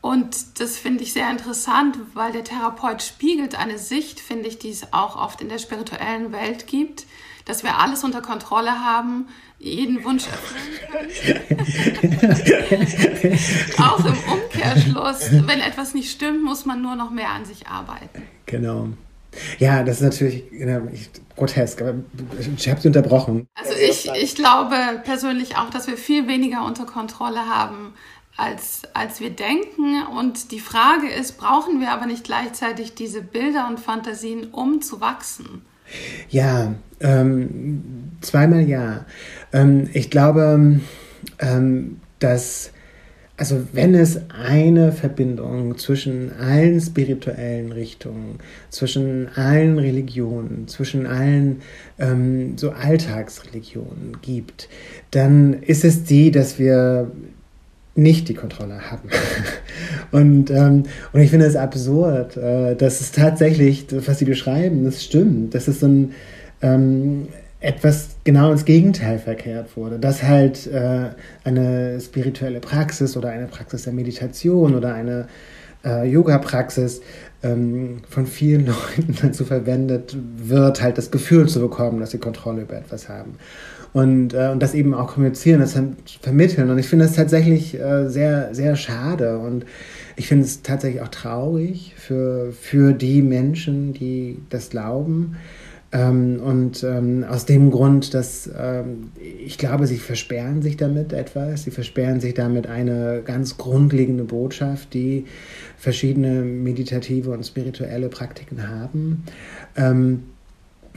Und 0.00 0.60
das 0.60 0.78
finde 0.78 1.04
ich 1.04 1.12
sehr 1.12 1.30
interessant, 1.30 1.96
weil 2.14 2.32
der 2.32 2.42
Therapeut 2.42 3.02
spiegelt 3.02 3.56
eine 3.56 3.78
Sicht, 3.78 4.18
finde 4.18 4.48
ich, 4.48 4.58
die 4.58 4.70
es 4.70 4.92
auch 4.92 5.16
oft 5.16 5.40
in 5.40 5.48
der 5.48 5.58
spirituellen 5.58 6.32
Welt 6.32 6.66
gibt, 6.66 7.06
dass 7.44 7.62
wir 7.62 7.78
alles 7.78 8.02
unter 8.02 8.20
Kontrolle 8.20 8.84
haben, 8.84 9.28
jeden 9.60 10.02
Wunsch 10.04 10.24
erfüllen 10.26 11.10
können. 12.68 13.38
auch 13.78 14.04
im 14.04 14.16
Umkehrschluss, 14.32 15.46
wenn 15.46 15.60
etwas 15.60 15.94
nicht 15.94 16.10
stimmt, 16.10 16.42
muss 16.42 16.66
man 16.66 16.82
nur 16.82 16.96
noch 16.96 17.10
mehr 17.10 17.30
an 17.30 17.44
sich 17.44 17.68
arbeiten. 17.68 18.22
Genau. 18.46 18.88
Ja, 19.58 19.82
das 19.82 19.96
ist 19.96 20.02
natürlich 20.02 20.44
grotesk, 21.36 21.80
aber 21.82 21.94
ich 22.56 22.68
habe 22.68 22.80
Sie 22.80 22.88
unterbrochen. 22.88 23.46
Also 23.54 23.72
ich, 23.74 24.10
ich 24.10 24.34
glaube 24.34 24.76
persönlich 25.04 25.56
auch, 25.56 25.70
dass 25.70 25.86
wir 25.86 25.96
viel 25.96 26.28
weniger 26.28 26.64
unter 26.64 26.84
Kontrolle 26.84 27.48
haben, 27.48 27.94
als, 28.36 28.82
als 28.94 29.20
wir 29.20 29.30
denken. 29.30 30.02
Und 30.18 30.52
die 30.52 30.60
Frage 30.60 31.08
ist, 31.08 31.38
brauchen 31.38 31.80
wir 31.80 31.92
aber 31.92 32.06
nicht 32.06 32.24
gleichzeitig 32.24 32.94
diese 32.94 33.22
Bilder 33.22 33.68
und 33.68 33.80
Fantasien, 33.80 34.48
um 34.52 34.82
zu 34.82 35.00
wachsen? 35.00 35.62
Ja, 36.30 36.74
ähm, 37.00 38.12
zweimal 38.20 38.68
ja. 38.68 39.04
Ähm, 39.52 39.90
ich 39.92 40.10
glaube, 40.10 40.80
ähm, 41.38 42.00
dass 42.18 42.70
also 43.42 43.66
wenn 43.72 43.96
es 43.96 44.20
eine 44.28 44.92
Verbindung 44.92 45.76
zwischen 45.76 46.30
allen 46.38 46.80
spirituellen 46.80 47.72
Richtungen, 47.72 48.38
zwischen 48.70 49.30
allen 49.34 49.80
Religionen, 49.80 50.68
zwischen 50.68 51.06
allen 51.06 51.60
ähm, 51.98 52.56
so 52.56 52.70
Alltagsreligionen 52.70 54.18
gibt, 54.22 54.68
dann 55.10 55.54
ist 55.54 55.84
es 55.84 56.04
die, 56.04 56.30
dass 56.30 56.60
wir 56.60 57.10
nicht 57.96 58.28
die 58.28 58.34
Kontrolle 58.34 58.92
haben. 58.92 59.08
und, 60.12 60.48
ähm, 60.52 60.84
und 61.12 61.20
ich 61.20 61.30
finde 61.30 61.46
es 61.46 61.56
absurd, 61.56 62.36
äh, 62.36 62.76
dass 62.76 63.00
es 63.00 63.10
tatsächlich, 63.10 63.86
was 63.90 64.20
Sie 64.20 64.24
beschreiben, 64.24 64.84
das 64.84 65.02
stimmt. 65.02 65.52
Das 65.56 65.66
ist 65.66 65.80
so 65.80 65.88
ein, 65.88 66.12
ähm, 66.60 67.26
etwas 67.62 68.16
genau 68.24 68.50
ins 68.50 68.64
Gegenteil 68.64 69.18
verkehrt 69.18 69.76
wurde, 69.76 69.98
dass 69.98 70.22
halt 70.22 70.66
äh, 70.66 71.10
eine 71.44 72.00
spirituelle 72.00 72.60
Praxis 72.60 73.16
oder 73.16 73.30
eine 73.30 73.46
Praxis 73.46 73.84
der 73.84 73.92
Meditation 73.92 74.74
oder 74.74 74.94
eine 74.94 75.28
äh, 75.84 76.08
Yoga-Praxis 76.08 77.00
ähm, 77.44 77.98
von 78.08 78.26
vielen 78.26 78.66
Leuten 78.96 79.16
dazu 79.22 79.44
verwendet 79.44 80.16
wird, 80.36 80.82
halt 80.82 80.98
das 80.98 81.12
Gefühl 81.12 81.48
zu 81.48 81.60
bekommen, 81.60 82.00
dass 82.00 82.10
sie 82.10 82.18
Kontrolle 82.18 82.62
über 82.62 82.76
etwas 82.76 83.08
haben. 83.08 83.36
Und, 83.92 84.34
äh, 84.34 84.48
und 84.48 84.60
das 84.60 84.74
eben 84.74 84.94
auch 84.94 85.14
kommunizieren, 85.14 85.60
das 85.60 85.78
vermitteln. 86.20 86.70
Und 86.70 86.78
ich 86.78 86.88
finde 86.88 87.04
das 87.04 87.14
tatsächlich 87.14 87.78
äh, 87.78 88.08
sehr, 88.08 88.54
sehr 88.54 88.74
schade. 88.74 89.38
Und 89.38 89.66
ich 90.16 90.26
finde 90.26 90.46
es 90.46 90.62
tatsächlich 90.62 91.02
auch 91.02 91.08
traurig 91.08 91.94
für, 91.96 92.52
für 92.52 92.92
die 92.92 93.22
Menschen, 93.22 93.92
die 93.92 94.38
das 94.48 94.70
glauben. 94.70 95.36
Ähm, 95.92 96.40
und 96.40 96.82
ähm, 96.84 97.24
aus 97.28 97.44
dem 97.44 97.70
Grund, 97.70 98.14
dass 98.14 98.50
ähm, 98.58 99.10
ich 99.44 99.58
glaube, 99.58 99.86
sie 99.86 99.98
versperren 99.98 100.62
sich 100.62 100.78
damit 100.78 101.12
etwas. 101.12 101.64
Sie 101.64 101.70
versperren 101.70 102.18
sich 102.18 102.32
damit 102.32 102.66
eine 102.66 103.20
ganz 103.24 103.58
grundlegende 103.58 104.24
Botschaft, 104.24 104.94
die 104.94 105.26
verschiedene 105.76 106.42
meditative 106.42 107.30
und 107.30 107.44
spirituelle 107.44 108.08
Praktiken 108.08 108.68
haben. 108.68 109.24
Ähm, 109.76 110.22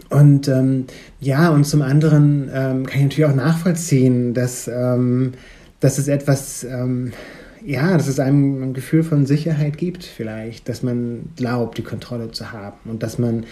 und 0.09 0.47
ähm, 0.47 0.85
ja, 1.19 1.49
und 1.49 1.65
zum 1.65 1.81
anderen 1.81 2.49
ähm, 2.53 2.85
kann 2.85 2.99
ich 2.99 3.03
natürlich 3.03 3.25
auch 3.25 3.35
nachvollziehen, 3.35 4.33
dass, 4.33 4.65
dass 5.79 5.97
es 5.97 6.07
etwas 6.07 6.65
ja, 7.65 7.97
dass 7.97 8.07
es 8.07 8.19
einem 8.19 8.61
ein 8.61 8.73
Gefühl 8.73 9.03
von 9.03 9.25
Sicherheit 9.25 9.77
gibt, 9.77 10.03
vielleicht, 10.03 10.69
dass 10.69 10.83
man 10.83 11.29
glaubt, 11.35 11.79
die 11.79 11.83
Kontrolle 11.83 12.29
zu 12.31 12.51
haben 12.51 12.77
und 12.85 13.01
dass 13.01 13.17
man 13.17 13.45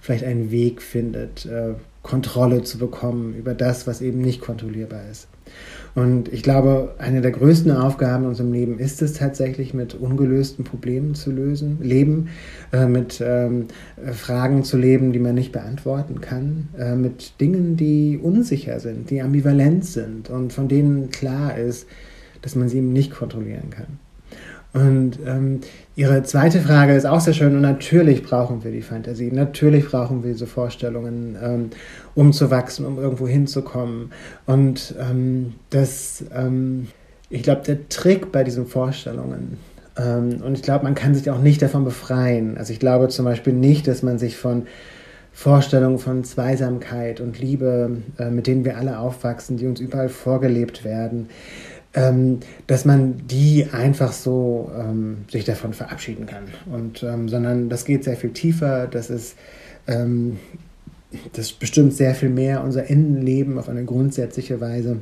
vielleicht 0.00 0.24
einen 0.24 0.50
Weg 0.50 0.82
findet, 0.82 1.46
äh, 1.46 1.74
Kontrolle 2.02 2.62
zu 2.62 2.78
bekommen 2.78 3.34
über 3.34 3.54
das, 3.54 3.86
was 3.86 4.00
eben 4.00 4.20
nicht 4.20 4.40
kontrollierbar 4.40 5.02
ist. 5.10 5.28
Und 5.94 6.32
ich 6.32 6.42
glaube, 6.42 6.94
eine 6.98 7.20
der 7.20 7.32
größten 7.32 7.72
Aufgaben 7.72 8.22
in 8.22 8.30
unserem 8.30 8.52
Leben 8.52 8.78
ist 8.78 9.02
es 9.02 9.14
tatsächlich, 9.14 9.74
mit 9.74 9.94
ungelösten 9.94 10.64
Problemen 10.64 11.14
zu 11.14 11.32
lösen, 11.32 11.78
leben, 11.82 12.28
äh, 12.72 12.86
mit 12.86 13.20
ähm, 13.24 13.66
Fragen 14.12 14.62
zu 14.62 14.76
leben, 14.76 15.12
die 15.12 15.18
man 15.18 15.34
nicht 15.34 15.52
beantworten 15.52 16.20
kann, 16.20 16.68
äh, 16.78 16.94
mit 16.94 17.40
Dingen, 17.40 17.76
die 17.76 18.18
unsicher 18.22 18.78
sind, 18.78 19.10
die 19.10 19.20
ambivalent 19.20 19.84
sind 19.84 20.30
und 20.30 20.52
von 20.52 20.68
denen 20.68 21.10
klar 21.10 21.58
ist, 21.58 21.86
dass 22.40 22.54
man 22.54 22.68
sie 22.68 22.78
eben 22.78 22.92
nicht 22.92 23.10
kontrollieren 23.10 23.70
kann. 23.70 23.98
Und 24.72 25.18
ähm, 25.26 25.60
Ihre 25.96 26.22
zweite 26.22 26.60
Frage 26.60 26.94
ist 26.94 27.04
auch 27.04 27.20
sehr 27.20 27.34
schön 27.34 27.56
und 27.56 27.62
natürlich 27.62 28.22
brauchen 28.22 28.62
wir 28.62 28.70
die 28.70 28.82
Fantasie, 28.82 29.32
natürlich 29.32 29.88
brauchen 29.88 30.22
wir 30.22 30.32
diese 30.32 30.46
Vorstellungen, 30.46 31.36
ähm, 31.42 31.70
um 32.14 32.32
zu 32.32 32.50
wachsen, 32.50 32.86
um 32.86 32.98
irgendwo 32.98 33.26
hinzukommen. 33.26 34.12
Und 34.46 34.94
ähm, 35.00 35.54
das, 35.70 36.24
ähm, 36.32 36.86
ich 37.30 37.42
glaube, 37.42 37.62
der 37.66 37.88
Trick 37.88 38.30
bei 38.30 38.44
diesen 38.44 38.66
Vorstellungen, 38.66 39.58
ähm, 39.96 40.40
und 40.44 40.54
ich 40.54 40.62
glaube, 40.62 40.84
man 40.84 40.94
kann 40.94 41.14
sich 41.14 41.28
auch 41.30 41.40
nicht 41.40 41.60
davon 41.62 41.84
befreien. 41.84 42.56
Also 42.56 42.72
ich 42.72 42.78
glaube 42.78 43.08
zum 43.08 43.24
Beispiel 43.24 43.52
nicht, 43.52 43.88
dass 43.88 44.02
man 44.02 44.18
sich 44.18 44.36
von 44.36 44.66
Vorstellungen 45.32 45.98
von 45.98 46.24
Zweisamkeit 46.24 47.20
und 47.20 47.38
Liebe, 47.40 47.98
äh, 48.18 48.30
mit 48.30 48.46
denen 48.46 48.64
wir 48.64 48.76
alle 48.76 48.98
aufwachsen, 48.98 49.56
die 49.56 49.66
uns 49.66 49.80
überall 49.80 50.08
vorgelebt 50.08 50.84
werden, 50.84 51.28
ähm, 51.94 52.38
dass 52.66 52.84
man 52.84 53.26
die 53.26 53.66
einfach 53.72 54.12
so 54.12 54.70
ähm, 54.78 55.18
sich 55.30 55.44
davon 55.44 55.72
verabschieden 55.72 56.26
kann. 56.26 56.44
Und, 56.70 57.02
ähm, 57.02 57.28
sondern 57.28 57.68
das 57.68 57.84
geht 57.84 58.04
sehr 58.04 58.16
viel 58.16 58.30
tiefer, 58.30 58.86
das 58.86 59.10
ist, 59.10 59.36
ähm, 59.88 60.38
das 61.32 61.50
bestimmt 61.52 61.94
sehr 61.94 62.14
viel 62.14 62.28
mehr 62.28 62.62
unser 62.62 62.88
Innenleben 62.88 63.58
auf 63.58 63.68
eine 63.68 63.84
grundsätzliche 63.84 64.60
Weise, 64.60 64.98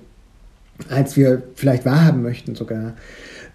als 0.89 1.17
wir 1.17 1.43
vielleicht 1.55 1.85
wahrhaben 1.85 2.23
möchten 2.23 2.55
sogar. 2.55 2.95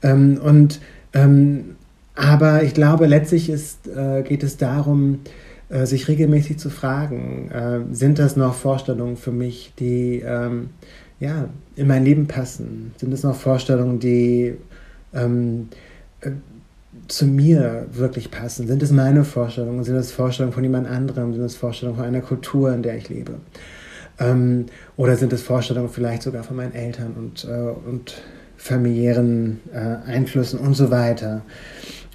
Ähm, 0.03 0.39
und, 0.43 0.79
ähm, 1.13 1.75
aber 2.13 2.61
ich 2.61 2.75
glaube, 2.75 3.07
letztlich 3.07 3.49
ist, 3.49 3.87
äh, 3.87 4.21
geht 4.21 4.43
es 4.43 4.57
darum, 4.57 5.21
äh, 5.69 5.87
sich 5.87 6.07
regelmäßig 6.07 6.59
zu 6.59 6.69
fragen, 6.69 7.49
äh, 7.49 7.79
sind 7.95 8.19
das 8.19 8.35
noch 8.35 8.53
Vorstellungen 8.53 9.17
für 9.17 9.31
mich, 9.31 9.73
die 9.79 10.23
ja, 11.19 11.47
in 11.75 11.87
mein 11.87 12.03
Leben 12.03 12.27
passen? 12.27 12.93
Sind 12.97 13.13
es 13.13 13.23
noch 13.23 13.35
Vorstellungen, 13.35 13.99
die 13.99 14.55
ähm, 15.13 15.69
äh, 16.21 16.31
zu 17.07 17.25
mir 17.25 17.87
wirklich 17.91 18.31
passen? 18.31 18.67
Sind 18.67 18.83
es 18.83 18.91
meine 18.91 19.23
Vorstellungen? 19.23 19.83
Sind 19.83 19.95
es 19.95 20.11
Vorstellungen 20.11 20.53
von 20.53 20.63
jemand 20.63 20.87
anderem? 20.87 21.33
Sind 21.33 21.43
es 21.43 21.55
Vorstellungen 21.55 21.97
von 21.97 22.05
einer 22.05 22.21
Kultur, 22.21 22.73
in 22.73 22.83
der 22.83 22.97
ich 22.97 23.09
lebe? 23.09 23.35
Ähm, 24.19 24.67
oder 24.95 25.15
sind 25.15 25.33
es 25.33 25.41
Vorstellungen 25.41 25.89
vielleicht 25.89 26.23
sogar 26.23 26.43
von 26.43 26.55
meinen 26.55 26.73
Eltern 26.73 27.13
und, 27.13 27.45
äh, 27.45 27.89
und 27.89 28.21
familiären 28.57 29.59
äh, 29.73 30.09
Einflüssen 30.09 30.59
und 30.59 30.75
so 30.75 30.91
weiter? 30.91 31.41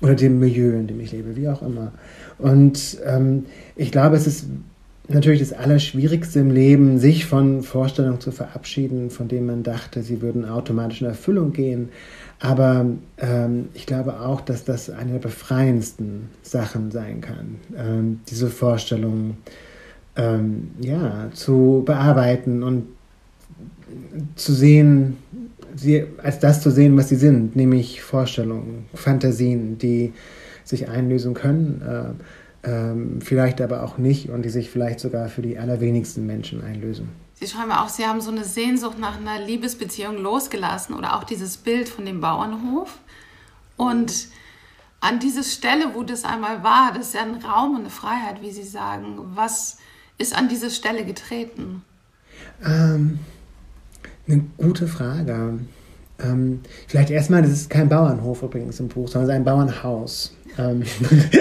Oder 0.01 0.15
dem 0.15 0.39
Milieu, 0.39 0.75
in 0.75 0.87
dem 0.87 1.01
ich 1.01 1.11
lebe, 1.11 1.35
wie 1.35 1.49
auch 1.49 1.63
immer. 1.63 1.93
Und 2.39 2.99
ähm, 3.05 3.47
ich 3.75 3.91
glaube, 3.91 4.17
es 4.17 4.29
ist 4.29 4.47
natürlich 5.09 5.41
das 5.41 5.53
Allerschwierigste 5.53 6.41
im 6.41 6.51
Leben, 6.51 6.99
sich 6.99 7.25
von 7.25 7.63
Vorstellungen 7.63 8.21
zu 8.21 8.31
verabschieden, 8.31 9.11
von 9.11 9.29
denen 9.29 9.47
man 9.47 9.63
dachte, 9.63 10.03
sie 10.03 10.21
würden 10.21 10.45
automatisch 10.45 11.01
in 11.01 11.09
Erfüllung 11.09 11.53
gehen. 11.53 11.89
Aber 12.41 12.87
ähm, 13.19 13.69
ich 13.75 13.87
glaube 13.87 14.21
auch, 14.21 14.41
dass 14.41 14.65
das 14.65 14.91
eine 14.91 15.13
der 15.13 15.19
befreiendsten 15.19 16.29
Sachen 16.43 16.91
sein 16.91 17.21
kann, 17.21 17.57
ähm, 17.77 18.21
diese 18.29 18.49
Vorstellungen 18.49 19.39
ähm, 20.17 20.71
ja, 20.81 21.31
zu 21.33 21.83
bearbeiten 21.85 22.63
und 22.63 22.85
zu 24.37 24.53
sehen, 24.53 25.17
sie 25.75 26.05
als 26.23 26.39
das 26.39 26.61
zu 26.61 26.71
sehen, 26.71 26.97
was 26.97 27.09
sie 27.09 27.17
sind, 27.17 27.57
nämlich 27.57 28.03
Vorstellungen, 28.03 28.87
Fantasien, 28.95 29.79
die 29.79 30.13
sich 30.65 30.89
einlösen 30.89 31.35
können, 31.35 31.83
äh, 31.83 32.23
äh, 32.63 33.21
vielleicht 33.21 33.61
aber 33.61 33.83
auch 33.83 33.99
nicht 33.99 34.31
und 34.31 34.43
die 34.43 34.51
sich 34.51 34.71
vielleicht 34.71 35.01
sogar 35.01 35.29
für 35.29 35.43
die 35.43 35.59
allerwenigsten 35.59 36.27
Menschen 36.27 36.63
einlösen. 36.63 37.09
Sie 37.35 37.47
schreiben 37.47 37.71
auch, 37.71 37.89
Sie 37.89 38.05
haben 38.05 38.21
so 38.21 38.31
eine 38.31 38.45
Sehnsucht 38.45 38.99
nach 38.99 39.17
einer 39.17 39.41
Liebesbeziehung 39.41 40.19
losgelassen 40.19 40.95
oder 40.95 41.17
auch 41.17 41.25
dieses 41.25 41.57
Bild 41.57 41.89
von 41.89 42.05
dem 42.05 42.21
Bauernhof. 42.21 42.99
Und 43.77 44.29
an 45.01 45.21
diese 45.21 45.45
Stelle, 45.45 45.95
wo 45.95 46.03
das 46.03 46.25
einmal 46.25 46.65
war, 46.65 46.93
das 46.93 47.09
ist 47.09 47.15
ja 47.15 47.23
ein 47.23 47.37
Raum 47.37 47.77
und 47.77 47.81
eine 47.83 47.91
Freiheit, 47.91 48.43
wie 48.43 48.51
Sie 48.51 48.65
sagen. 48.65 49.19
Was 49.35 49.79
ist 50.19 50.37
an 50.37 50.49
diese 50.49 50.71
Stelle 50.71 51.05
getreten? 51.05 51.83
Ähm, 52.65 53.21
eine 54.27 54.45
gute 54.57 54.89
Frage. 54.89 55.61
Ähm, 56.19 56.61
vielleicht 56.89 57.11
erstmal, 57.11 57.43
das 57.43 57.53
ist 57.53 57.71
kein 57.71 57.89
Bauernhof 57.89 58.43
übrigens 58.43 58.81
im 58.81 58.89
Buch, 58.89 59.07
sondern 59.07 59.31
es 59.31 59.35
ist 59.35 59.37
ein 59.37 59.45
Bauernhaus. 59.45 60.35
Ähm, 60.59 60.83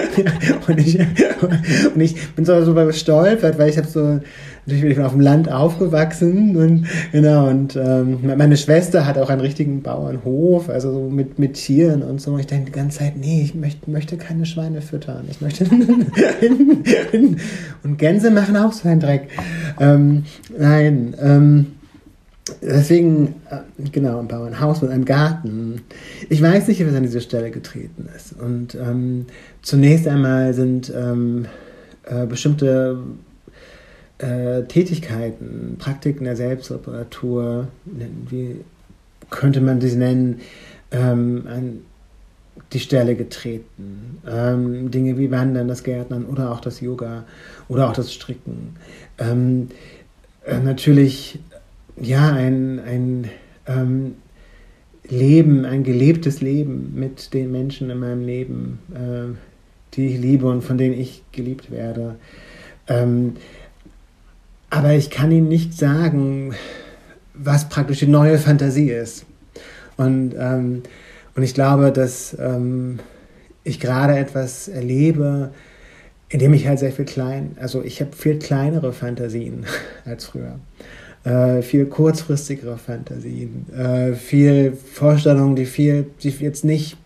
und, 0.68 0.80
ich, 0.80 1.00
und 1.00 2.02
ich 2.02 2.36
bin 2.36 2.46
so 2.46 2.64
super 2.64 2.86
gestolpert, 2.86 3.58
weil 3.58 3.70
ich 3.70 3.78
habe 3.78 3.88
so, 3.88 4.20
natürlich 4.66 4.82
bin 4.82 4.92
ich 4.92 5.00
auf 5.00 5.14
dem 5.14 5.22
Land 5.22 5.52
aufgewachsen 5.52 6.56
und 6.56 6.86
genau, 7.12 7.48
und 7.48 7.76
ähm, 7.76 8.20
meine 8.38 8.58
Schwester 8.58 9.08
hat 9.08 9.18
auch 9.18 9.30
einen 9.30 9.42
richtigen 9.42 9.82
Bauernhof, 9.82 10.70
also 10.70 10.92
so 10.92 11.10
mit, 11.10 11.40
mit 11.40 11.54
Tieren 11.54 12.04
und 12.04 12.22
so. 12.22 12.34
Und 12.34 12.42
ich 12.42 12.48
denke 12.48 12.68
die 12.68 12.74
ganze 12.74 13.00
Zeit, 13.00 13.18
nee, 13.18 13.42
ich 13.42 13.56
möchte, 13.56 13.90
möchte 13.90 14.18
keine 14.18 14.46
Schweine 14.46 14.82
füttern. 14.82 15.26
Ich 15.32 15.42
möchte 15.42 15.66
und 17.84 17.98
Gänse 17.98 18.30
machen 18.30 18.58
auch 18.58 18.74
so 18.74 18.88
einen 18.88 19.00
Dreck. 19.00 19.30
Ähm, 19.80 20.26
nein, 20.58 21.16
ähm, 21.22 21.77
Deswegen, 22.62 23.36
äh, 23.50 23.90
genau, 23.92 24.20
ein 24.20 24.28
Bauernhaus 24.28 24.82
mit 24.82 24.92
einem 24.92 25.06
Garten. 25.06 25.82
Ich 26.30 26.42
weiß 26.42 26.68
nicht, 26.68 26.86
was 26.86 26.96
an 26.96 27.04
diese 27.04 27.22
Stelle 27.22 27.52
getreten 27.52 28.08
ist. 28.16 28.34
Und 28.34 28.76
ähm, 28.76 29.26
zunächst 29.62 30.08
einmal 30.08 30.54
sind 30.54 30.92
ähm, 30.96 31.46
äh, 32.04 32.26
bestimmte 32.26 33.00
äh, 34.20 34.64
Tätigkeiten, 34.64 35.76
Praktiken 35.78 36.24
der 36.24 36.36
Selbstreparatur, 36.36 37.68
wie 38.30 38.62
könnte 39.30 39.62
man 39.62 39.82
sie 39.82 39.96
nennen, 39.96 40.42
ähm, 40.92 41.44
an 41.48 41.80
die 42.74 42.80
Stelle 42.80 43.16
getreten. 43.16 44.20
Ähm, 44.28 44.92
Dinge 44.92 45.18
wie 45.18 45.32
Wandern, 45.32 45.68
das 45.68 45.84
Gärtnern 45.84 46.26
oder 46.26 46.52
auch 46.52 46.60
das 46.60 46.82
Yoga 46.82 47.26
oder 47.68 47.90
auch 47.90 47.94
das 47.94 48.14
Stricken. 48.14 48.76
Ähm, 49.18 49.70
äh, 50.46 50.60
natürlich 50.60 51.40
ja, 52.00 52.32
ein, 52.32 52.80
ein 52.80 53.30
ähm, 53.68 54.16
Leben, 55.10 55.66
ein 55.66 55.84
gelebtes 55.84 56.42
Leben 56.42 56.94
mit 56.96 57.34
den 57.34 57.52
Menschen 57.52 57.90
in 57.90 58.00
meinem 58.00 58.26
Leben, 58.26 58.80
äh, 58.94 59.36
die 59.94 60.08
ich 60.08 60.20
liebe 60.20 60.48
und 60.48 60.64
von 60.64 60.78
denen 60.78 61.00
ich 61.00 61.24
geliebt 61.32 61.72
werde. 61.72 62.16
Ähm, 62.88 63.36
aber 64.70 64.94
ich 64.94 65.10
kann 65.10 65.32
Ihnen 65.32 65.48
nicht 65.48 65.74
sagen, 65.74 66.54
was 67.34 67.70
praktisch 67.70 68.00
die 68.00 68.08
neue 68.08 68.38
Fantasie 68.38 68.92
ist. 68.92 69.26
Und, 69.96 70.36
ähm, 70.38 70.84
und 71.36 71.44
ich 71.44 71.54
glaube, 71.54 71.92
dass 71.92 72.36
ähm, 72.40 73.00
ich 73.64 73.80
gerade 73.80 74.18
etwas 74.18 74.68
erlebe, 74.68 75.52
in 76.30 76.40
dem 76.40 76.54
ich 76.54 76.68
halt 76.68 76.80
sehr 76.80 76.92
viel 76.92 77.06
klein, 77.06 77.56
also 77.60 77.82
ich 77.82 78.02
habe 78.02 78.12
viel 78.14 78.38
kleinere 78.38 78.92
Fantasien 78.92 79.66
als 80.06 80.26
früher 80.26 80.60
äh, 81.28 81.62
viel 81.62 81.86
kurzfristigere 81.88 82.78
Fantasien, 82.78 83.66
äh, 83.74 84.14
viel 84.14 84.72
Vorstellungen, 84.74 85.56
die 85.56 85.66
viel, 85.66 86.06
die 86.24 86.30
jetzt 86.30 86.64
nicht 86.64 86.98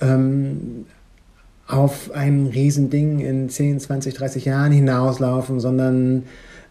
ähm, 0.00 0.86
auf 1.66 2.10
ein 2.12 2.46
Riesending 2.46 3.20
in 3.20 3.50
10, 3.50 3.80
20, 3.80 4.14
30 4.14 4.46
Jahren 4.46 4.72
hinauslaufen, 4.72 5.60
sondern 5.60 6.22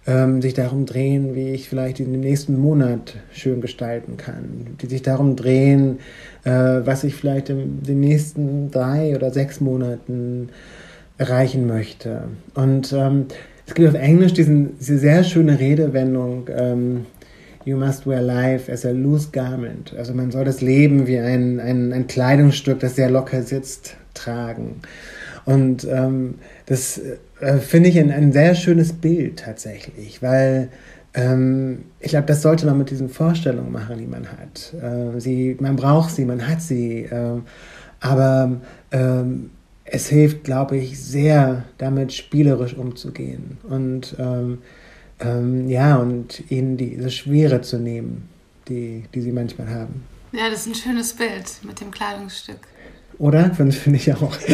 ähm, 0.07 0.41
sich 0.41 0.55
darum 0.55 0.87
drehen, 0.87 1.35
wie 1.35 1.51
ich 1.51 1.69
vielleicht 1.69 1.99
in 1.99 2.11
dem 2.11 2.21
nächsten 2.21 2.57
Monat 2.57 3.15
schön 3.31 3.61
gestalten 3.61 4.17
kann, 4.17 4.77
die 4.81 4.87
sich 4.87 5.03
darum 5.03 5.35
drehen, 5.35 5.99
äh, 6.43 6.49
was 6.49 7.03
ich 7.03 7.13
vielleicht 7.13 7.49
in 7.49 7.83
den 7.83 7.99
nächsten 7.99 8.71
drei 8.71 9.15
oder 9.15 9.31
sechs 9.31 9.61
Monaten 9.61 10.49
erreichen 11.19 11.67
möchte. 11.67 12.23
Und 12.55 12.93
ähm, 12.93 13.27
es 13.67 13.73
gibt 13.73 13.87
auf 13.87 13.95
Englisch 13.95 14.33
diesen, 14.33 14.77
diese 14.79 14.97
sehr 14.97 15.23
schöne 15.23 15.59
Redewendung, 15.59 16.49
ähm, 16.49 17.05
You 17.65 17.75
must 17.75 18.07
wear 18.07 18.21
life 18.21 18.71
as 18.71 18.85
a 18.85 18.91
loose 18.91 19.27
garment. 19.29 19.93
Also 19.97 20.13
man 20.13 20.31
soll 20.31 20.45
das 20.45 20.61
Leben 20.61 21.05
wie 21.05 21.19
ein, 21.19 21.59
ein, 21.59 21.91
ein 21.91 22.07
Kleidungsstück, 22.07 22.79
das 22.79 22.95
sehr 22.95 23.09
locker 23.09 23.43
sitzt, 23.43 23.97
tragen. 24.13 24.79
Und 25.43 25.85
ähm, 25.91 26.35
das 26.65 27.01
äh, 27.41 27.57
finde 27.57 27.89
ich 27.89 27.99
ein, 27.99 28.09
ein 28.09 28.31
sehr 28.31 28.55
schönes 28.55 28.93
Bild 28.93 29.39
tatsächlich, 29.39 30.21
weil 30.21 30.69
ähm, 31.13 31.79
ich 31.99 32.11
glaube, 32.11 32.27
das 32.27 32.41
sollte 32.41 32.65
man 32.65 32.77
mit 32.77 32.89
diesen 32.89 33.09
Vorstellungen 33.09 33.73
machen, 33.73 33.97
die 33.97 34.07
man 34.07 34.27
hat. 34.31 34.73
Äh, 34.81 35.19
sie, 35.19 35.57
man 35.59 35.75
braucht 35.75 36.11
sie, 36.11 36.23
man 36.23 36.47
hat 36.47 36.61
sie. 36.61 37.01
Äh, 37.01 37.41
aber 37.99 38.61
ähm, 38.91 39.49
es 39.89 40.07
hilft, 40.07 40.43
glaube 40.43 40.77
ich, 40.77 40.99
sehr, 40.99 41.63
damit 41.77 42.13
spielerisch 42.13 42.75
umzugehen 42.75 43.57
und 43.69 44.15
ähm, 44.19 44.59
ähm, 45.19 45.67
ja, 45.69 45.95
und 45.97 46.43
ihnen 46.51 46.77
diese 46.77 47.09
Schwere 47.09 47.61
zu 47.61 47.79
nehmen, 47.79 48.29
die, 48.67 49.05
die 49.13 49.21
sie 49.21 49.31
manchmal 49.31 49.69
haben. 49.69 50.03
Ja, 50.31 50.49
das 50.49 50.61
ist 50.61 50.67
ein 50.67 50.75
schönes 50.75 51.13
Bild 51.13 51.45
mit 51.63 51.81
dem 51.81 51.89
Kleidungsstück. 51.91 52.59
Oder? 53.17 53.51
Finde 53.53 53.97
ich 53.97 54.13
auch. 54.13 54.37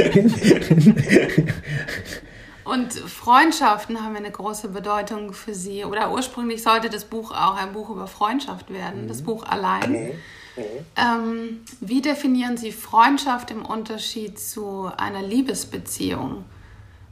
Und 2.63 2.93
Freundschaften 2.93 4.01
haben 4.01 4.15
eine 4.15 4.31
große 4.31 4.69
Bedeutung 4.69 5.33
für 5.33 5.53
Sie. 5.53 5.83
Oder 5.83 6.13
ursprünglich 6.13 6.63
sollte 6.63 6.89
das 6.89 7.03
Buch 7.03 7.31
auch 7.31 7.57
ein 7.57 7.73
Buch 7.73 7.89
über 7.89 8.07
Freundschaft 8.07 8.71
werden, 8.71 9.09
das 9.09 9.21
Buch 9.21 9.43
allein. 9.43 10.11
Mhm. 10.55 10.61
Ähm, 10.95 11.61
wie 11.79 12.01
definieren 12.01 12.57
Sie 12.57 12.71
Freundschaft 12.71 13.51
im 13.51 13.65
Unterschied 13.65 14.39
zu 14.39 14.89
einer 14.97 15.21
Liebesbeziehung? 15.21 16.45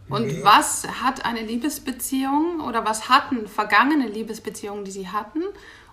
Und 0.09 0.27
nee. 0.27 0.39
was 0.43 0.85
hat 1.01 1.25
eine 1.25 1.41
Liebesbeziehung 1.41 2.59
oder 2.67 2.85
was 2.85 3.07
hatten 3.07 3.47
vergangene 3.47 4.07
Liebesbeziehungen, 4.07 4.83
die 4.83 4.91
Sie 4.91 5.07
hatten, 5.07 5.39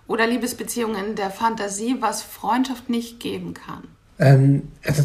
oder 0.07 0.27
Liebesbeziehungen 0.27 1.05
in 1.05 1.15
der 1.15 1.29
Fantasie, 1.29 1.97
was 1.99 2.21
Freundschaft 2.21 2.89
nicht 2.89 3.19
geben 3.19 3.53
kann? 3.53 3.83
Ähm, 4.17 4.63
also 4.83 5.03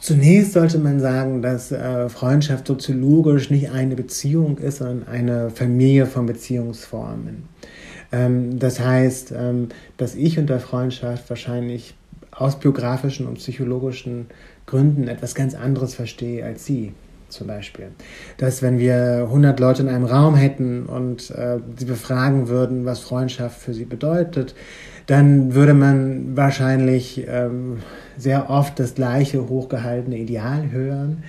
zunächst 0.00 0.54
sollte 0.54 0.78
man 0.78 0.98
sagen, 0.98 1.42
dass 1.42 1.70
äh, 1.70 2.08
Freundschaft 2.08 2.66
soziologisch 2.66 3.50
nicht 3.50 3.70
eine 3.70 3.94
Beziehung 3.94 4.58
ist, 4.58 4.78
sondern 4.78 5.06
eine 5.06 5.50
Familie 5.50 6.06
von 6.06 6.26
Beziehungsformen. 6.26 7.48
Ähm, 8.12 8.58
das 8.58 8.80
heißt, 8.80 9.32
ähm, 9.36 9.68
dass 9.96 10.14
ich 10.14 10.38
unter 10.38 10.60
Freundschaft 10.60 11.28
wahrscheinlich 11.28 11.94
aus 12.30 12.58
biografischen 12.58 13.26
und 13.26 13.34
psychologischen 13.34 14.26
Gründen 14.66 15.08
etwas 15.08 15.34
ganz 15.34 15.54
anderes 15.54 15.94
verstehe 15.94 16.44
als 16.44 16.64
Sie 16.64 16.92
zum 17.28 17.46
Beispiel. 17.46 17.88
Dass 18.38 18.62
wenn 18.62 18.78
wir 18.78 19.24
100 19.24 19.58
Leute 19.58 19.82
in 19.82 19.88
einem 19.88 20.04
Raum 20.04 20.36
hätten 20.36 20.86
und 20.86 21.30
äh, 21.30 21.58
sie 21.76 21.84
befragen 21.84 22.48
würden, 22.48 22.84
was 22.84 23.00
Freundschaft 23.00 23.60
für 23.60 23.74
sie 23.74 23.84
bedeutet, 23.84 24.54
dann 25.06 25.54
würde 25.54 25.74
man 25.74 26.36
wahrscheinlich 26.36 27.24
ähm, 27.28 27.78
sehr 28.16 28.50
oft 28.50 28.78
das 28.80 28.94
gleiche 28.94 29.48
hochgehaltene 29.48 30.18
Ideal 30.18 30.70
hören, 30.70 31.22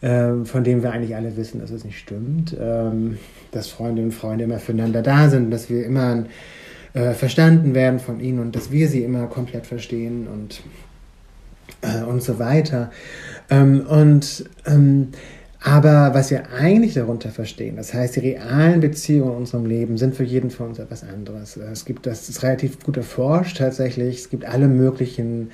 von 0.00 0.64
dem 0.64 0.82
wir 0.82 0.92
eigentlich 0.92 1.16
alle 1.16 1.36
wissen, 1.36 1.60
dass 1.60 1.70
es 1.70 1.84
nicht 1.84 1.98
stimmt. 1.98 2.54
Ähm, 2.60 3.16
dass 3.54 3.68
Freundinnen 3.68 4.10
und 4.10 4.14
Freunde 4.14 4.44
immer 4.44 4.58
füreinander 4.58 5.02
da 5.02 5.30
sind, 5.30 5.50
dass 5.50 5.70
wir 5.70 5.86
immer 5.86 6.24
äh, 6.92 7.12
verstanden 7.12 7.74
werden 7.74 8.00
von 8.00 8.20
ihnen 8.20 8.40
und 8.40 8.54
dass 8.54 8.70
wir 8.70 8.88
sie 8.88 9.04
immer 9.04 9.26
komplett 9.26 9.66
verstehen 9.66 10.26
und, 10.26 10.62
äh, 11.82 12.02
und 12.04 12.22
so 12.22 12.38
weiter. 12.38 12.90
Ähm, 13.50 13.86
und 13.86 14.44
ähm, 14.66 15.08
aber 15.60 16.12
was 16.12 16.30
wir 16.30 16.52
eigentlich 16.52 16.92
darunter 16.92 17.30
verstehen, 17.30 17.76
das 17.76 17.94
heißt, 17.94 18.16
die 18.16 18.20
realen 18.20 18.80
Beziehungen 18.80 19.30
in 19.30 19.38
unserem 19.38 19.64
Leben 19.64 19.96
sind 19.96 20.14
für 20.14 20.24
jeden 20.24 20.50
von 20.50 20.68
uns 20.68 20.78
etwas 20.78 21.02
anderes. 21.04 21.56
Es 21.56 21.86
gibt, 21.86 22.04
das 22.04 22.28
ist 22.28 22.42
relativ 22.42 22.80
gut 22.80 22.98
erforscht 22.98 23.56
tatsächlich, 23.56 24.18
es 24.18 24.28
gibt 24.28 24.44
alle 24.44 24.68
möglichen 24.68 25.52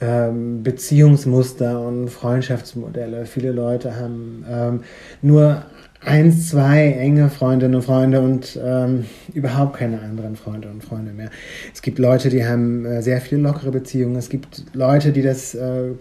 ähm, 0.00 0.62
Beziehungsmuster 0.62 1.80
und 1.80 2.08
Freundschaftsmodelle. 2.08 3.26
Viele 3.26 3.52
Leute 3.52 3.96
haben 3.96 4.44
ähm, 4.48 4.80
nur 5.22 5.64
eins, 6.04 6.50
zwei 6.50 6.92
enge 6.92 7.30
Freundinnen 7.30 7.74
und 7.74 7.82
Freunde 7.82 8.20
und 8.20 8.58
ähm, 8.62 9.06
überhaupt 9.34 9.76
keine 9.76 10.00
anderen 10.00 10.36
Freunde 10.36 10.68
und 10.68 10.84
Freunde 10.84 11.12
mehr. 11.12 11.30
Es 11.74 11.82
gibt 11.82 11.98
Leute, 11.98 12.28
die 12.28 12.44
haben 12.46 12.84
äh, 12.84 13.02
sehr 13.02 13.20
viele 13.20 13.40
lockere 13.40 13.70
Beziehungen. 13.70 14.16
Es 14.16 14.28
gibt 14.28 14.64
Leute, 14.74 15.12
die 15.12 15.22
das 15.22 15.54
äh, 15.54 15.92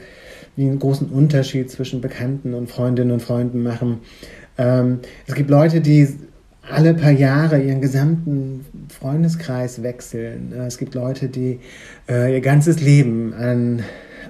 einen 0.58 0.80
großen 0.80 1.10
Unterschied 1.10 1.72
zwischen 1.72 2.02
Bekannten 2.02 2.54
und 2.54 2.70
Freundinnen 2.70 3.12
und 3.12 3.22
Freunden 3.22 3.64
machen. 3.64 4.00
Ähm, 4.58 5.00
es 5.28 5.36
gibt 5.36 5.50
Leute, 5.50 5.82
die 5.82 6.08
alle 6.70 6.94
paar 6.94 7.12
Jahre 7.12 7.62
ihren 7.62 7.82
gesamten 7.82 8.66
Freundeskreis 8.90 9.84
wechseln. 9.84 10.54
Äh, 10.54 10.66
es 10.66 10.78
gibt 10.78 10.96
Leute, 10.96 11.30
die 11.30 11.60
äh, 12.10 12.34
ihr 12.34 12.42
ganzes 12.42 12.82
Leben 12.82 13.34
an, 13.34 13.84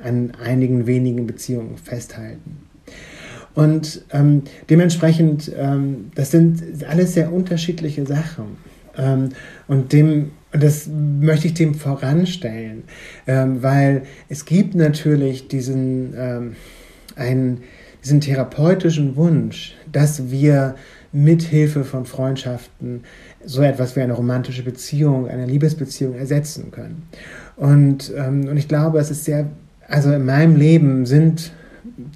an 0.03 0.31
einigen 0.43 0.87
wenigen 0.87 1.27
Beziehungen 1.27 1.77
festhalten. 1.77 2.65
Und 3.53 4.03
ähm, 4.11 4.43
dementsprechend, 4.69 5.51
ähm, 5.57 6.11
das 6.13 6.31
sind 6.31 6.61
alles 6.87 7.13
sehr 7.13 7.31
unterschiedliche 7.31 8.05
Sachen. 8.05 8.57
Ähm, 8.97 9.29
und 9.67 9.93
dem, 9.93 10.31
das 10.51 10.87
möchte 10.87 11.47
ich 11.47 11.53
dem 11.53 11.73
voranstellen, 11.73 12.83
ähm, 13.27 13.63
weil 13.63 14.03
es 14.27 14.45
gibt 14.45 14.75
natürlich 14.75 15.47
diesen, 15.47 16.13
ähm, 16.17 16.55
einen, 17.15 17.61
diesen 18.03 18.19
therapeutischen 18.19 19.15
Wunsch, 19.15 19.75
dass 19.89 20.29
wir 20.29 20.75
mithilfe 21.15 21.86
von 21.86 22.06
Freundschaften 22.06 23.04
so 23.45 23.62
etwas 23.62 23.95
wie 23.95 24.01
eine 24.01 24.13
romantische 24.13 24.63
Beziehung, 24.63 25.30
eine 25.30 25.45
Liebesbeziehung 25.45 26.15
ersetzen 26.15 26.71
können. 26.71 27.04
Und, 27.56 28.12
ähm, 28.17 28.49
und 28.49 28.58
ich 28.58 28.67
glaube, 28.67 28.99
es 28.99 29.12
ist 29.12 29.23
sehr, 29.23 29.47
also 29.88 30.12
in 30.12 30.25
meinem 30.25 30.58
Leben 30.58 31.06
sind 31.06 31.54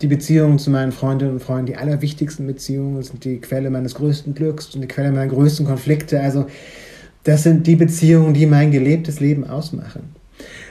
die 0.02 0.08
Beziehungen 0.08 0.60
zu 0.60 0.70
meinen 0.70 0.92
Freundinnen 0.92 1.34
und 1.34 1.40
Freunden 1.40 1.68
die 1.68 1.78
allerwichtigsten 1.78 2.46
Beziehungen, 2.46 3.02
sind 3.02 3.24
die 3.24 3.40
Quelle 3.40 3.70
meines 3.70 3.96
größten 3.96 4.34
Glücks 4.34 4.76
und 4.76 4.82
die 4.82 4.88
Quelle 4.88 5.12
meiner 5.12 5.28
größten 5.28 5.66
Konflikte. 5.66 6.20
Also 6.20 6.48
das 7.24 7.44
sind 7.44 7.68
die 7.68 7.78
Beziehungen, 7.78 8.34
die 8.34 8.46
mein 8.46 8.72
gelebtes 8.72 9.22
Leben 9.22 9.48
ausmachen. 9.48 10.16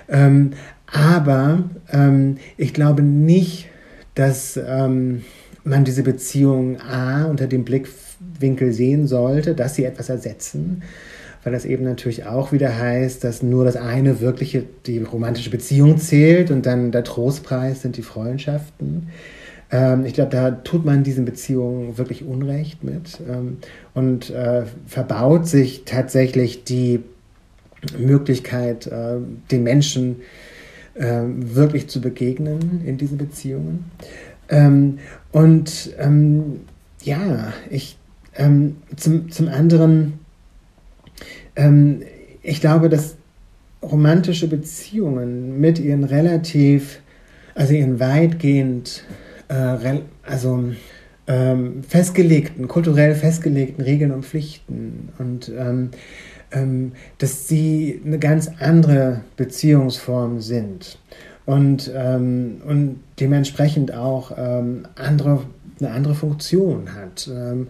Ähm, 0.08 0.50
aber 0.92 1.64
ähm, 1.92 2.36
ich 2.58 2.74
glaube 2.74 3.02
nicht, 3.02 3.68
dass 4.14 4.58
ähm, 4.62 5.22
man 5.64 5.84
diese 5.84 6.02
Beziehungen 6.02 6.78
A 6.80 7.24
unter 7.24 7.46
dem 7.46 7.64
Blickwinkel 8.38 8.72
sehen 8.72 9.06
sollte, 9.06 9.54
dass 9.54 9.74
sie 9.74 9.84
etwas 9.84 10.08
ersetzen, 10.08 10.82
weil 11.44 11.52
das 11.52 11.64
eben 11.64 11.84
natürlich 11.84 12.26
auch 12.26 12.52
wieder 12.52 12.76
heißt, 12.76 13.22
dass 13.24 13.42
nur 13.42 13.64
das 13.64 13.76
eine 13.76 14.20
wirkliche, 14.20 14.64
die 14.86 14.98
romantische 14.98 15.50
Beziehung 15.50 15.98
zählt 15.98 16.50
und 16.50 16.66
dann 16.66 16.92
der 16.92 17.04
Trostpreis 17.04 17.82
sind 17.82 17.96
die 17.96 18.02
Freundschaften. 18.02 19.08
Ähm, 19.70 20.04
ich 20.04 20.14
glaube, 20.14 20.30
da 20.30 20.50
tut 20.50 20.84
man 20.84 21.04
diesen 21.04 21.24
Beziehungen 21.24 21.98
wirklich 21.98 22.24
Unrecht 22.24 22.84
mit 22.84 23.20
ähm, 23.28 23.58
und 23.94 24.30
äh, 24.30 24.64
verbaut 24.86 25.46
sich 25.46 25.84
tatsächlich 25.84 26.64
die 26.64 27.00
Möglichkeit, 27.96 28.86
äh, 28.86 29.16
den 29.50 29.62
Menschen 29.62 30.16
äh, 30.94 31.22
wirklich 31.24 31.88
zu 31.88 32.00
begegnen 32.00 32.82
in 32.84 32.98
diesen 32.98 33.18
Beziehungen. 33.18 33.90
Ähm, 34.48 34.98
und 35.30 35.94
ähm, 35.98 36.60
ja, 37.02 37.52
ich 37.70 37.98
ähm, 38.38 38.76
zum, 38.96 39.30
zum 39.30 39.48
anderen, 39.48 40.20
ähm, 41.56 42.02
ich 42.42 42.60
glaube, 42.60 42.88
dass 42.88 43.16
romantische 43.82 44.48
Beziehungen 44.48 45.60
mit 45.60 45.78
ihren 45.78 46.04
relativ, 46.04 47.00
also 47.54 47.74
ihren 47.74 48.00
weitgehend, 48.00 49.04
äh, 49.48 50.00
also 50.22 50.72
ähm, 51.26 51.82
festgelegten, 51.86 52.68
kulturell 52.68 53.14
festgelegten 53.14 53.84
Regeln 53.84 54.12
und 54.12 54.24
Pflichten 54.24 55.10
und 55.18 55.52
ähm, 55.56 55.90
ähm, 56.50 56.92
dass 57.18 57.46
sie 57.46 58.00
eine 58.04 58.18
ganz 58.18 58.50
andere 58.58 59.20
Beziehungsform 59.36 60.40
sind 60.40 60.98
und, 61.44 61.90
ähm, 61.94 62.62
und 62.66 63.00
dementsprechend 63.20 63.92
auch 63.94 64.32
ähm, 64.36 64.84
andere, 64.96 65.42
eine 65.80 65.90
andere 65.90 66.14
Funktion 66.14 66.94
hat. 66.94 67.30
Ähm, 67.32 67.68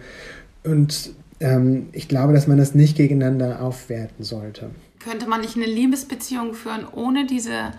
und 0.69 1.11
ähm, 1.41 1.89
ich 1.93 2.09
glaube, 2.09 2.33
dass 2.33 2.47
man 2.47 2.59
das 2.59 2.75
nicht 2.75 2.97
gegeneinander 2.97 3.63
aufwerten 3.63 4.25
sollte. 4.25 4.71
Könnte 4.99 5.29
man 5.29 5.41
nicht 5.41 5.57
eine 5.57 5.67
Liebesbeziehung 5.67 6.55
führen 6.55 6.87
ohne 6.93 7.27
diese 7.27 7.73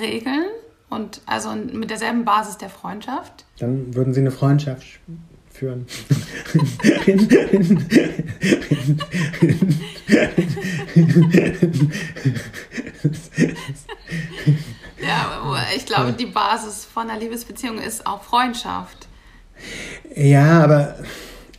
Regeln 0.00 0.44
und 0.88 1.22
also 1.26 1.54
mit 1.54 1.90
derselben 1.90 2.24
Basis 2.24 2.58
der 2.58 2.68
Freundschaft? 2.68 3.44
Dann 3.58 3.94
würden 3.94 4.12
Sie 4.14 4.20
eine 4.20 4.30
Freundschaft 4.30 5.00
führen. 5.50 5.86
Ja, 15.02 15.56
ich 15.74 15.86
glaube, 15.86 16.12
die 16.12 16.26
Basis 16.26 16.84
von 16.84 17.08
einer 17.08 17.18
Liebesbeziehung 17.18 17.78
ist 17.78 18.06
auch 18.06 18.22
Freundschaft. 18.22 19.08
Ja, 20.14 20.62
aber 20.62 20.96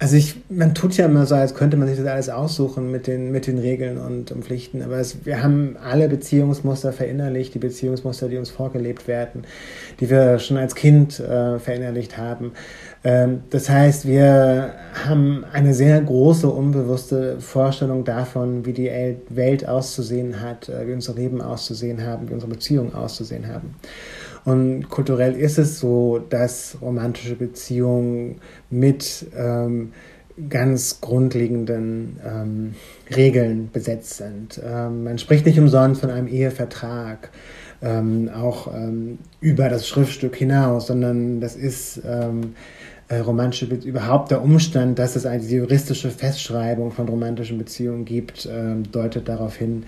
also 0.01 0.15
ich, 0.15 0.33
man 0.49 0.73
tut 0.73 0.97
ja 0.97 1.05
immer 1.05 1.27
so, 1.27 1.35
als 1.35 1.53
könnte 1.53 1.77
man 1.77 1.87
sich 1.87 1.95
das 1.95 2.07
alles 2.07 2.29
aussuchen 2.29 2.89
mit 2.89 3.05
den, 3.05 3.31
mit 3.31 3.45
den 3.45 3.59
Regeln 3.59 3.99
und, 3.99 4.31
und 4.31 4.43
Pflichten. 4.43 4.81
Aber 4.81 4.97
es, 4.97 5.27
wir 5.27 5.43
haben 5.43 5.77
alle 5.77 6.09
Beziehungsmuster 6.09 6.91
verinnerlicht, 6.91 7.53
die 7.53 7.59
Beziehungsmuster, 7.59 8.27
die 8.27 8.37
uns 8.37 8.49
vorgelebt 8.49 9.07
werden, 9.07 9.43
die 9.99 10.09
wir 10.09 10.39
schon 10.39 10.57
als 10.57 10.73
Kind 10.73 11.19
äh, 11.19 11.59
verinnerlicht 11.59 12.17
haben. 12.17 12.53
Ähm, 13.03 13.41
das 13.51 13.69
heißt, 13.69 14.07
wir 14.07 14.73
haben 15.05 15.45
eine 15.53 15.75
sehr 15.75 16.01
große 16.01 16.49
unbewusste 16.49 17.39
Vorstellung 17.39 18.03
davon, 18.03 18.65
wie 18.65 18.73
die 18.73 18.89
Welt 19.29 19.67
auszusehen 19.67 20.41
hat, 20.41 20.67
äh, 20.67 20.87
wie 20.87 20.93
unser 20.93 21.13
Leben 21.13 21.43
auszusehen 21.43 22.03
haben, 22.03 22.27
wie 22.27 22.33
unsere 22.33 22.49
Beziehungen 22.49 22.95
auszusehen 22.95 23.47
haben. 23.47 23.75
Und 24.43 24.89
kulturell 24.89 25.35
ist 25.35 25.57
es 25.57 25.79
so, 25.79 26.19
dass 26.29 26.77
romantische 26.81 27.35
Beziehungen 27.35 28.41
mit 28.69 29.27
ähm, 29.37 29.93
ganz 30.49 30.99
grundlegenden 31.01 32.19
ähm, 32.25 32.73
Regeln 33.15 33.69
besetzt 33.71 34.17
sind. 34.17 34.59
Ähm, 34.63 35.03
man 35.03 35.19
spricht 35.19 35.45
nicht 35.45 35.59
umsonst 35.59 36.01
von 36.01 36.09
einem 36.09 36.27
Ehevertrag, 36.27 37.29
ähm, 37.83 38.29
auch 38.29 38.73
ähm, 38.73 39.19
über 39.41 39.69
das 39.69 39.87
Schriftstück 39.87 40.35
hinaus, 40.35 40.87
sondern 40.87 41.41
das 41.41 41.55
ist 41.55 42.01
ähm, 42.05 42.55
äh, 43.09 43.17
romantische 43.17 43.67
Be 43.67 43.75
überhaupt 43.75 44.31
der 44.31 44.41
Umstand, 44.41 44.97
dass 44.97 45.15
es 45.15 45.25
eine 45.25 45.43
juristische 45.43 46.09
Festschreibung 46.09 46.91
von 46.91 47.07
romantischen 47.09 47.57
Beziehungen 47.57 48.05
gibt, 48.05 48.47
deutet 48.91 49.27
darauf 49.27 49.55
hin 49.55 49.83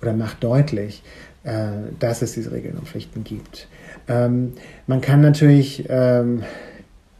oder 0.00 0.12
macht 0.12 0.42
deutlich, 0.44 1.02
äh, 1.44 1.68
dass 1.98 2.22
es 2.22 2.32
diese 2.32 2.52
Regeln 2.52 2.76
und 2.76 2.88
Pflichten 2.88 3.24
gibt. 3.24 3.68
Ähm, 4.08 4.52
man 4.86 5.00
kann 5.00 5.20
natürlich 5.20 5.84
ähm, 5.88 6.42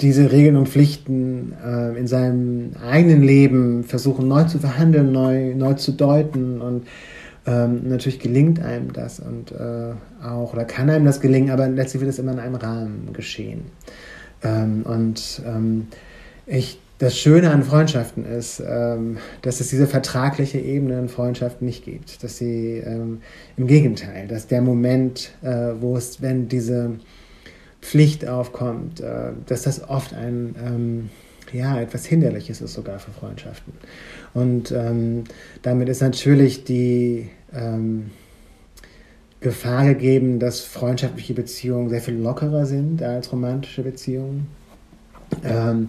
diese 0.00 0.32
Regeln 0.32 0.56
und 0.56 0.68
Pflichten 0.68 1.52
äh, 1.64 1.98
in 1.98 2.06
seinem 2.06 2.72
eigenen 2.84 3.22
Leben 3.22 3.84
versuchen 3.84 4.28
neu 4.28 4.44
zu 4.44 4.58
verhandeln, 4.58 5.12
neu, 5.12 5.54
neu 5.54 5.74
zu 5.74 5.92
deuten 5.92 6.60
und 6.60 6.86
ähm, 7.46 7.88
natürlich 7.88 8.20
gelingt 8.20 8.60
einem 8.60 8.92
das 8.92 9.20
und 9.20 9.52
äh, 9.52 9.92
auch, 10.26 10.52
oder 10.52 10.64
kann 10.64 10.90
einem 10.90 11.04
das 11.04 11.20
gelingen, 11.20 11.50
aber 11.50 11.68
letztlich 11.68 12.00
wird 12.00 12.10
es 12.10 12.18
immer 12.18 12.32
in 12.32 12.38
einem 12.38 12.54
Rahmen 12.54 13.12
geschehen. 13.12 13.62
Ähm, 14.42 14.82
und 14.84 15.42
ähm, 15.46 15.88
ich 16.46 16.80
das 16.98 17.18
Schöne 17.18 17.50
an 17.50 17.64
Freundschaften 17.64 18.24
ist, 18.24 18.62
ähm, 18.66 19.18
dass 19.42 19.60
es 19.60 19.68
diese 19.68 19.86
vertragliche 19.86 20.58
Ebene 20.58 20.98
in 20.98 21.08
Freundschaften 21.08 21.66
nicht 21.66 21.84
gibt. 21.84 22.22
Dass 22.22 22.38
sie 22.38 22.78
ähm, 22.78 23.20
im 23.56 23.66
Gegenteil, 23.66 24.28
dass 24.28 24.46
der 24.46 24.62
Moment, 24.62 25.32
äh, 25.42 25.72
wo 25.80 25.96
es, 25.96 26.22
wenn 26.22 26.48
diese 26.48 26.92
Pflicht 27.80 28.26
aufkommt, 28.28 29.00
äh, 29.00 29.32
dass 29.46 29.62
das 29.62 29.88
oft 29.88 30.14
ein 30.14 30.54
ähm, 30.64 31.10
ja, 31.52 31.80
etwas 31.80 32.06
Hinderliches 32.06 32.60
ist 32.60 32.74
sogar 32.74 32.98
für 32.98 33.12
Freundschaften. 33.12 33.74
Und 34.32 34.72
ähm, 34.72 35.24
damit 35.62 35.88
ist 35.88 36.00
natürlich 36.00 36.64
die 36.64 37.28
ähm, 37.54 38.10
Gefahr 39.40 39.84
gegeben, 39.84 40.38
dass 40.38 40.60
freundschaftliche 40.60 41.34
Beziehungen 41.34 41.90
sehr 41.90 42.00
viel 42.00 42.14
lockerer 42.14 42.66
sind 42.66 43.02
als 43.02 43.30
romantische 43.30 43.82
Beziehungen. 43.82 44.48
Ähm, 45.44 45.88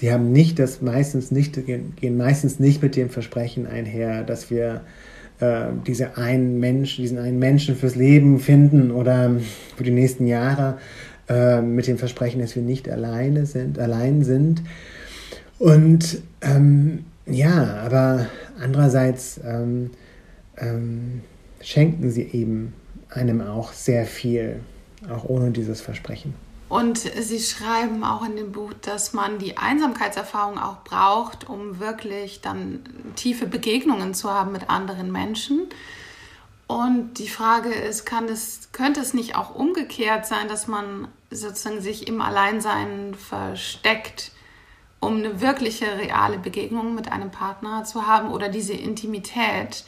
sie 0.00 0.12
haben 0.12 0.32
nicht 0.32 0.58
das 0.58 0.80
meistens 0.80 1.30
nicht, 1.30 1.58
gehen 1.66 2.16
meistens 2.16 2.58
nicht 2.58 2.82
mit 2.82 2.96
dem 2.96 3.10
Versprechen 3.10 3.66
einher, 3.66 4.24
dass 4.24 4.50
wir 4.50 4.80
äh, 5.40 5.66
diese 5.86 6.16
einen 6.16 6.58
Menschen, 6.58 7.02
diesen 7.02 7.18
einen 7.18 7.38
Menschen 7.38 7.76
fürs 7.76 7.96
Leben 7.96 8.40
finden 8.40 8.90
oder 8.90 9.36
für 9.76 9.84
die 9.84 9.90
nächsten 9.90 10.26
Jahre 10.26 10.78
äh, 11.28 11.60
mit 11.60 11.86
dem 11.86 11.98
Versprechen, 11.98 12.40
dass 12.40 12.56
wir 12.56 12.62
nicht 12.62 12.88
alleine 12.88 13.44
sind, 13.44 13.78
allein 13.78 14.24
sind. 14.24 14.62
Und 15.58 16.22
ähm, 16.40 17.04
ja, 17.26 17.76
aber 17.84 18.26
andererseits 18.58 19.38
ähm, 19.44 19.90
ähm, 20.56 21.20
schenken 21.60 22.10
sie 22.10 22.22
eben 22.22 22.72
einem 23.10 23.42
auch 23.42 23.74
sehr 23.74 24.06
viel 24.06 24.60
auch 25.10 25.24
ohne 25.28 25.50
dieses 25.50 25.82
Versprechen. 25.82 26.34
Und 26.70 26.98
Sie 26.98 27.40
schreiben 27.40 28.04
auch 28.04 28.24
in 28.24 28.36
dem 28.36 28.52
Buch, 28.52 28.72
dass 28.80 29.12
man 29.12 29.40
die 29.40 29.58
Einsamkeitserfahrung 29.58 30.56
auch 30.56 30.84
braucht, 30.84 31.48
um 31.48 31.80
wirklich 31.80 32.42
dann 32.42 32.84
tiefe 33.16 33.48
Begegnungen 33.48 34.14
zu 34.14 34.30
haben 34.30 34.52
mit 34.52 34.70
anderen 34.70 35.10
Menschen. 35.10 35.68
Und 36.68 37.14
die 37.14 37.28
Frage 37.28 37.70
ist, 37.70 38.06
kann 38.06 38.26
es, 38.26 38.68
könnte 38.70 39.00
es 39.00 39.14
nicht 39.14 39.34
auch 39.34 39.52
umgekehrt 39.52 40.26
sein, 40.26 40.46
dass 40.46 40.68
man 40.68 41.08
sozusagen 41.32 41.80
sich 41.80 42.06
im 42.06 42.20
Alleinsein 42.20 43.16
versteckt, 43.16 44.30
um 45.00 45.16
eine 45.16 45.40
wirkliche, 45.40 45.98
reale 45.98 46.38
Begegnung 46.38 46.94
mit 46.94 47.10
einem 47.10 47.32
Partner 47.32 47.82
zu 47.82 48.06
haben 48.06 48.30
oder 48.30 48.48
diese 48.48 48.74
Intimität, 48.74 49.84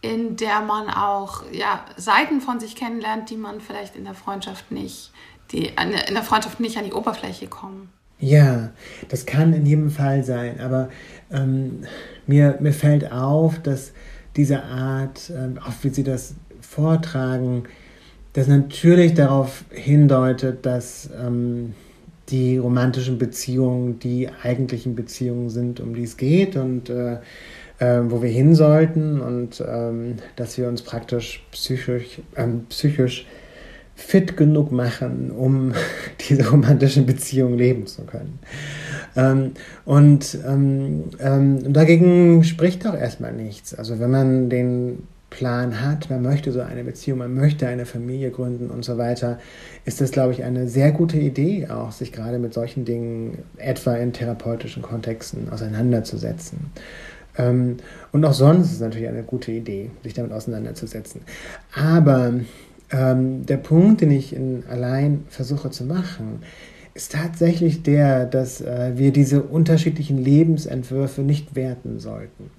in 0.00 0.36
der 0.36 0.60
man 0.60 0.90
auch 0.90 1.44
ja, 1.52 1.84
Seiten 1.96 2.40
von 2.40 2.58
sich 2.58 2.74
kennenlernt, 2.74 3.30
die 3.30 3.36
man 3.36 3.60
vielleicht 3.60 3.94
in 3.94 4.02
der 4.04 4.14
Freundschaft 4.14 4.72
nicht, 4.72 5.12
die 5.52 5.66
in 5.66 6.14
der 6.14 6.22
Freundschaft 6.22 6.60
nicht 6.60 6.76
an 6.76 6.84
die 6.84 6.92
Oberfläche 6.92 7.46
kommen. 7.46 7.90
Ja, 8.18 8.70
das 9.08 9.24
kann 9.24 9.54
in 9.54 9.64
jedem 9.64 9.90
Fall 9.90 10.22
sein, 10.24 10.60
aber 10.60 10.90
ähm, 11.32 11.84
mir, 12.26 12.58
mir 12.60 12.72
fällt 12.72 13.10
auf, 13.10 13.58
dass 13.60 13.92
diese 14.36 14.62
Art, 14.62 15.30
ähm, 15.30 15.58
auch 15.58 15.72
wie 15.82 15.88
Sie 15.88 16.04
das 16.04 16.34
vortragen, 16.60 17.64
das 18.34 18.46
natürlich 18.46 19.14
darauf 19.14 19.64
hindeutet, 19.70 20.66
dass 20.66 21.08
ähm, 21.18 21.74
die 22.28 22.58
romantischen 22.58 23.18
Beziehungen 23.18 23.98
die 23.98 24.28
eigentlichen 24.42 24.94
Beziehungen 24.94 25.48
sind, 25.48 25.80
um 25.80 25.94
die 25.94 26.04
es 26.04 26.16
geht 26.16 26.56
und 26.56 26.90
äh, 26.90 27.18
äh, 27.80 28.00
wo 28.04 28.22
wir 28.22 28.30
hin 28.30 28.54
sollten 28.54 29.20
und 29.20 29.64
ähm, 29.66 30.16
dass 30.36 30.58
wir 30.58 30.68
uns 30.68 30.82
praktisch 30.82 31.44
psychisch, 31.50 32.20
ähm, 32.36 32.66
psychisch 32.68 33.26
fit 34.00 34.36
genug 34.36 34.72
machen, 34.72 35.30
um 35.30 35.72
diese 36.28 36.48
romantischen 36.48 37.06
Beziehungen 37.06 37.58
leben 37.58 37.86
zu 37.86 38.02
können. 38.02 38.38
Ähm, 39.16 39.52
und 39.84 40.38
ähm, 40.46 41.04
ähm, 41.20 41.72
dagegen 41.72 42.42
spricht 42.44 42.86
auch 42.86 42.94
erstmal 42.94 43.32
nichts. 43.32 43.74
Also 43.74 43.98
wenn 44.00 44.10
man 44.10 44.50
den 44.50 45.02
Plan 45.28 45.80
hat, 45.80 46.10
man 46.10 46.22
möchte 46.22 46.50
so 46.50 46.60
eine 46.60 46.82
Beziehung, 46.82 47.18
man 47.18 47.34
möchte 47.34 47.68
eine 47.68 47.86
Familie 47.86 48.30
gründen 48.30 48.68
und 48.68 48.84
so 48.84 48.98
weiter, 48.98 49.38
ist 49.84 50.00
das, 50.00 50.10
glaube 50.10 50.32
ich, 50.32 50.42
eine 50.42 50.68
sehr 50.68 50.90
gute 50.90 51.18
Idee, 51.18 51.68
auch 51.68 51.92
sich 51.92 52.12
gerade 52.12 52.38
mit 52.38 52.52
solchen 52.52 52.84
Dingen 52.84 53.38
etwa 53.56 53.94
in 53.94 54.12
therapeutischen 54.12 54.82
Kontexten 54.82 55.48
auseinanderzusetzen. 55.50 56.72
Ähm, 57.38 57.76
und 58.12 58.24
auch 58.24 58.34
sonst 58.34 58.66
ist 58.66 58.72
es 58.74 58.80
natürlich 58.80 59.08
eine 59.08 59.22
gute 59.22 59.52
Idee, 59.52 59.90
sich 60.02 60.14
damit 60.14 60.32
auseinanderzusetzen. 60.32 61.20
Aber 61.74 62.34
ähm, 62.92 63.46
der 63.46 63.56
Punkt, 63.58 64.00
den 64.00 64.10
ich 64.10 64.34
in 64.34 64.64
allein 64.68 65.24
versuche 65.28 65.70
zu 65.70 65.84
machen, 65.84 66.42
ist 66.94 67.12
tatsächlich 67.12 67.82
der, 67.82 68.26
dass 68.26 68.60
äh, 68.60 68.92
wir 68.96 69.12
diese 69.12 69.42
unterschiedlichen 69.42 70.18
Lebensentwürfe 70.18 71.22
nicht 71.22 71.54
werten 71.54 72.00
sollten 72.00 72.50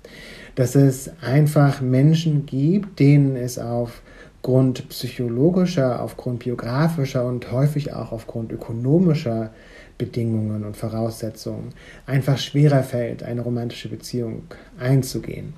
dass 0.55 0.75
es 0.75 1.11
einfach 1.21 1.81
Menschen 1.81 2.45
gibt, 2.45 2.99
denen 2.99 3.35
es 3.35 3.57
aufgrund 3.57 4.89
psychologischer, 4.89 6.01
aufgrund 6.01 6.39
biografischer 6.39 7.25
und 7.25 7.51
häufig 7.51 7.93
auch 7.93 8.11
aufgrund 8.11 8.51
ökonomischer 8.51 9.51
Bedingungen 9.97 10.65
und 10.65 10.75
Voraussetzungen 10.75 11.69
einfach 12.05 12.37
schwerer 12.37 12.83
fällt, 12.83 13.23
eine 13.23 13.41
romantische 13.41 13.89
Beziehung 13.89 14.43
einzugehen. 14.79 15.53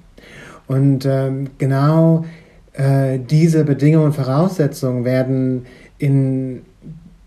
Und 0.67 1.05
ähm, 1.05 1.49
genau 1.57 2.25
äh, 2.73 3.19
diese 3.19 3.63
Bedingungen 3.63 4.07
und 4.07 4.13
Voraussetzungen 4.13 5.05
werden 5.05 5.65
in, 5.97 6.63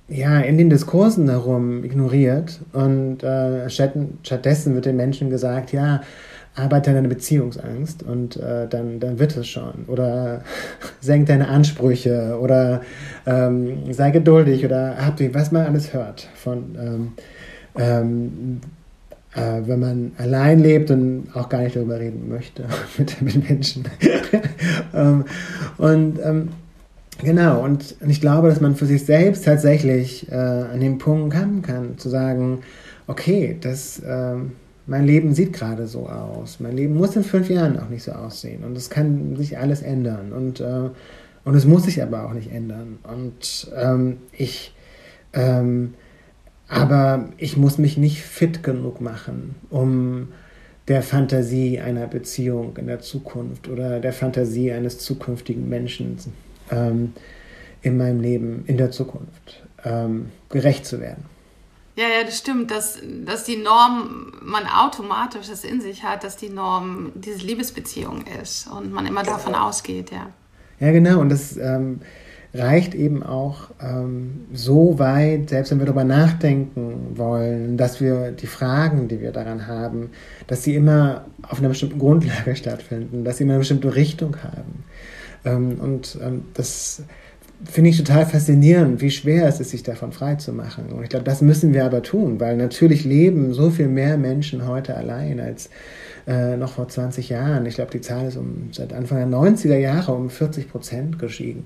ja, 0.09 0.41
in 0.41 0.59
den 0.59 0.71
Diskursen 0.71 1.29
herum 1.29 1.85
ignoriert 1.85 2.61
und 2.73 3.23
äh, 3.23 3.69
stattdessen 3.71 4.75
wird 4.75 4.87
den 4.87 4.97
Menschen 4.97 5.31
gesagt, 5.31 5.73
ja, 5.73 6.01
arbeite 6.57 6.91
an 6.91 6.97
deiner 6.97 7.09
Beziehungsangst 7.09 8.03
und 8.03 8.37
äh, 8.37 8.67
dann, 8.69 8.99
dann 8.99 9.19
wird 9.19 9.37
es 9.37 9.47
schon. 9.47 9.85
Oder 9.87 10.43
senk 11.01 11.27
deine 11.27 11.49
Ansprüche 11.49 12.39
oder 12.41 12.81
ähm, 13.27 13.93
sei 13.93 14.11
geduldig 14.11 14.65
oder 14.65 14.97
hab 14.99 15.17
dich, 15.17 15.35
was 15.35 15.53
man 15.53 15.67
alles 15.67 15.93
hört 15.93 16.29
von 16.35 16.75
ähm, 16.79 17.13
ähm, 17.79 18.61
äh, 18.63 18.76
wenn 19.37 19.81
man 19.81 20.12
allein 20.18 20.61
lebt 20.61 20.90
und 20.90 21.29
auch 21.35 21.49
gar 21.49 21.62
nicht 21.62 21.77
darüber 21.77 22.01
reden 22.01 22.29
möchte 22.29 22.64
mit, 22.99 23.20
mit 23.22 23.49
Menschen. 23.49 23.85
Ähm, 24.94 25.25
und 25.77 26.18
ähm, 26.25 26.49
genau, 27.22 27.62
und, 27.62 27.96
ich 28.07 28.20
glaube, 28.20 28.49
dass 28.49 28.62
man 28.62 28.77
für 28.77 28.87
sich 28.87 29.05
selbst 29.05 29.44
tatsächlich 29.44 30.31
äh, 30.31 30.35
an 30.35 30.81
dem 30.81 30.96
Punkt 30.96 31.35
kommen 31.35 31.61
kann, 31.61 31.99
zu 31.99 32.09
sagen, 32.09 32.61
okay, 33.07 33.59
das 33.61 34.01
ähm, 34.07 34.53
mein 34.87 35.05
Leben 35.05 35.35
sieht 35.35 35.53
gerade 35.53 35.87
so 35.87 36.09
aus. 36.09 36.61
Mein 36.61 36.77
Leben 36.77 36.94
muss 36.94 37.16
in 37.16 37.25
fünf 37.25 37.51
Jahren 37.51 37.79
auch 37.79 37.88
nicht 37.88 38.05
so 38.05 38.12
aussehen. 38.12 38.64
Und 38.64 38.77
es 38.77 38.88
kann 38.88 39.37
sich 39.37 39.59
alles 39.59 39.83
ändern. 39.83 40.33
Und, 40.33 40.61
äh, 40.61 40.90
und 41.44 41.55
es 41.55 41.64
muss 41.64 41.85
sich 41.85 42.03
aber 42.03 42.25
auch 42.25 42.33
nicht 42.33 42.53
ändern. 42.53 42.99
Und 43.03 43.70
ähm, 43.77 44.18
ich, 44.33 44.72
ähm, 45.33 45.94
aber 46.68 47.29
ich 47.37 47.57
muss 47.57 47.79
mich 47.79 47.96
nicht 47.96 48.22
fit 48.22 48.62
genug 48.62 49.00
machen, 49.00 49.55
um 49.70 50.29
der 50.88 51.02
Fantasie 51.02 51.81
einer 51.81 52.07
Beziehung 52.07 52.76
in 52.76 52.87
der 52.87 53.00
Zukunft 53.00 53.68
oder 53.68 54.00
der 54.00 54.12
Fantasie 54.12 54.72
eines 54.72 54.98
zukünftigen 54.98 55.68
Menschen 55.68 56.18
ähm, 56.70 57.12
in 57.83 57.96
meinem 57.96 58.20
Leben 58.20 58.64
in 58.66 58.76
der 58.76 58.90
Zukunft 58.90 59.64
ähm, 59.85 60.31
gerecht 60.48 60.87
zu 60.87 61.00
werden. 61.00 61.24
Ja, 61.96 62.05
ja, 62.05 62.24
das 62.24 62.38
stimmt, 62.38 62.70
dass, 62.70 62.98
dass 63.24 63.44
die 63.44 63.57
Norm, 63.57 64.33
man 64.42 64.66
automatisch 64.66 65.48
das 65.48 65.64
in 65.64 65.81
sich 65.81 66.02
hat, 66.02 66.24
dass 66.24 66.37
die 66.37 66.50
Norm 66.50 67.12
diese 67.14 67.38
Liebesbeziehung 67.38 68.24
ist 68.42 68.66
und 68.66 68.92
man 68.92 69.07
immer 69.07 69.22
davon 69.22 69.55
ausgeht, 69.55 70.11
ja. 70.11 70.29
Ja, 70.79 70.92
genau, 70.92 71.20
und 71.20 71.31
das 71.31 71.57
ähm, 71.57 72.00
reicht 72.59 72.95
eben 72.95 73.23
auch 73.23 73.71
ähm, 73.81 74.47
so 74.53 74.99
weit, 74.99 75.51
selbst 75.51 75.71
wenn 75.71 75.79
wir 75.79 75.87
darüber 75.87 76.05
nachdenken 76.05 77.12
wollen, 77.14 77.77
dass 77.77 78.01
wir 78.01 78.33
die 78.33 78.47
Fragen, 78.47 79.09
die 79.09 79.21
wir 79.21 79.33
daran 79.33 79.66
haben, 79.66 80.11
dass 80.47 80.62
sie 80.62 80.75
immer 80.75 81.25
auf 81.42 81.59
einer 81.59 81.69
bestimmten 81.69 81.99
Grundlage 81.99 82.57
stattfinden, 82.57 83.25
dass 83.25 83.38
sie 83.38 83.45
immer 83.45 83.55
eine 83.55 83.61
bestimmte 83.61 83.95
Richtung 83.95 84.37
haben. 84.42 84.85
Ähm, 85.45 85.81
und 85.81 86.19
ähm, 86.23 86.45
das 86.55 87.03
finde 87.64 87.90
ich 87.90 87.97
total 87.97 88.27
faszinierend, 88.27 89.01
wie 89.01 89.11
schwer 89.11 89.47
es 89.47 89.61
ist, 89.61 89.71
sich 89.71 89.83
davon 89.83 90.12
frei 90.12 90.35
zu 90.35 90.53
machen. 90.53 90.87
Und 90.92 91.03
ich 91.03 91.09
glaube, 91.09 91.25
das 91.25 91.40
müssen 91.40 91.73
wir 91.73 91.85
aber 91.85 92.03
tun, 92.03 92.38
weil 92.38 92.57
natürlich 92.57 93.05
leben 93.05 93.55
so 93.55 93.71
viel 93.71 93.88
mehr 93.88 94.19
Menschen 94.19 94.66
heute 94.66 94.97
allein 94.97 95.40
als 95.40 95.71
äh, 96.27 96.57
noch 96.57 96.73
vor 96.73 96.88
20 96.88 97.29
Jahren. 97.29 97.64
Ich 97.66 97.77
glaube, 97.77 97.92
die 97.92 98.01
Zahl 98.01 98.27
ist 98.27 98.37
um, 98.37 98.69
seit 98.73 98.92
Anfang 98.92 99.19
der 99.19 99.38
90er 99.38 99.77
Jahre 99.77 100.12
um 100.12 100.29
40 100.29 100.71
Prozent 100.71 101.19
gestiegen. 101.19 101.64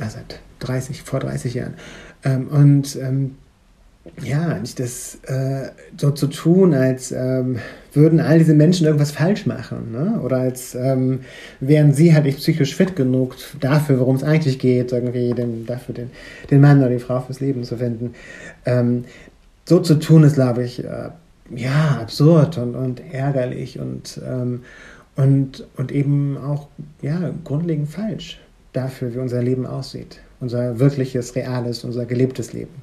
Also 0.00 0.18
seit 0.18 0.40
30, 0.60 1.02
vor 1.02 1.20
30 1.20 1.54
Jahren. 1.54 1.74
Ähm, 2.24 2.48
und 2.48 2.96
ähm, 2.96 3.36
ja, 4.22 4.58
nicht 4.58 4.80
das 4.80 5.18
äh, 5.26 5.70
so 5.96 6.10
zu 6.10 6.26
tun, 6.26 6.74
als 6.74 7.12
ähm, 7.12 7.58
würden 7.92 8.18
all 8.18 8.38
diese 8.38 8.54
Menschen 8.54 8.86
irgendwas 8.86 9.12
falsch 9.12 9.46
machen, 9.46 9.92
ne? 9.92 10.20
Oder 10.22 10.38
als 10.38 10.74
ähm, 10.74 11.20
wären 11.60 11.92
sie 11.92 12.12
halt 12.12 12.24
nicht 12.24 12.38
psychisch 12.38 12.74
fit 12.74 12.96
genug 12.96 13.36
dafür, 13.60 14.00
worum 14.00 14.16
es 14.16 14.24
eigentlich 14.24 14.58
geht, 14.58 14.90
irgendwie 14.90 15.32
den, 15.34 15.66
dafür 15.66 15.94
den, 15.94 16.10
den 16.50 16.60
Mann 16.60 16.80
oder 16.80 16.90
die 16.90 16.98
Frau 16.98 17.20
fürs 17.20 17.40
Leben 17.40 17.62
zu 17.62 17.76
finden. 17.76 18.14
Ähm, 18.66 19.04
so 19.64 19.78
zu 19.78 19.94
tun 19.94 20.24
ist, 20.24 20.34
glaube 20.34 20.64
ich, 20.64 20.82
äh, 20.82 21.10
ja, 21.54 21.98
absurd 22.00 22.58
und, 22.58 22.74
und 22.74 23.00
ärgerlich 23.12 23.78
und, 23.78 24.20
ähm, 24.26 24.62
und, 25.14 25.66
und 25.76 25.92
eben 25.92 26.38
auch 26.38 26.66
ja, 27.02 27.32
grundlegend 27.44 27.88
falsch 27.88 28.40
dafür, 28.72 29.14
wie 29.14 29.18
unser 29.18 29.42
Leben 29.42 29.66
aussieht. 29.66 30.20
Unser 30.40 30.78
wirkliches, 30.78 31.34
reales, 31.34 31.84
unser 31.84 32.04
gelebtes 32.06 32.52
Leben. 32.52 32.74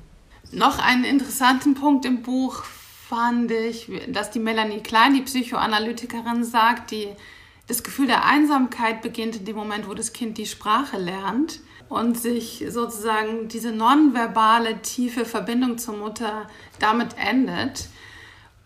Noch 0.52 0.80
einen 0.80 1.04
interessanten 1.04 1.75
Punkt 1.75 2.06
im 2.06 2.21
Buch 2.21 2.63
fand 2.63 3.52
ich, 3.52 3.91
dass 4.12 4.32
die 4.32 4.39
Melanie 4.39 4.82
Klein, 4.82 5.13
die 5.13 5.21
Psychoanalytikerin, 5.21 6.43
sagt, 6.43 6.91
die, 6.91 7.08
das 7.67 7.84
Gefühl 7.84 8.08
der 8.08 8.25
Einsamkeit 8.25 9.02
beginnt 9.02 9.35
in 9.35 9.46
dem 9.46 9.56
Moment, 9.56 9.87
wo 9.90 9.94
das 9.94 10.13
Kind 10.13 10.37
die 10.37 10.46
Sprache 10.46 10.98
lernt 10.98 11.60
und 11.90 12.17
sich 12.17 12.65
sozusagen 12.69 13.48
diese 13.48 13.71
nonverbale, 13.71 14.81
tiefe 14.81 15.25
Verbindung 15.25 15.77
zur 15.79 15.98
Mutter 15.98 16.48
damit 16.79 17.15
endet. 17.17 17.90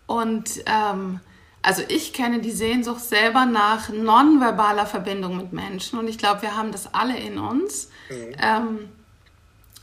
Und 0.06 0.62
ähm, 0.66 1.20
also 1.64 1.82
ich 1.88 2.12
kenne 2.12 2.40
die 2.40 2.50
Sehnsucht 2.50 3.00
selber 3.00 3.46
nach 3.46 3.88
nonverbaler 3.88 4.86
Verbindung 4.86 5.36
mit 5.36 5.52
Menschen 5.52 5.98
und 5.98 6.08
ich 6.08 6.18
glaube, 6.18 6.42
wir 6.42 6.56
haben 6.56 6.72
das 6.72 6.94
alle 6.94 7.16
in 7.16 7.38
uns. 7.38 7.88
Mhm. 8.10 8.36
Ähm, 8.38 8.88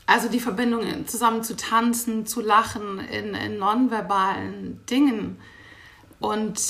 also 0.06 0.28
die 0.28 0.40
Verbindung 0.40 1.06
zusammen 1.06 1.42
zu 1.42 1.56
tanzen, 1.56 2.26
zu 2.26 2.40
lachen 2.40 2.98
in, 2.98 3.34
in 3.34 3.58
nonverbalen 3.58 4.84
Dingen. 4.86 5.40
Und 6.18 6.60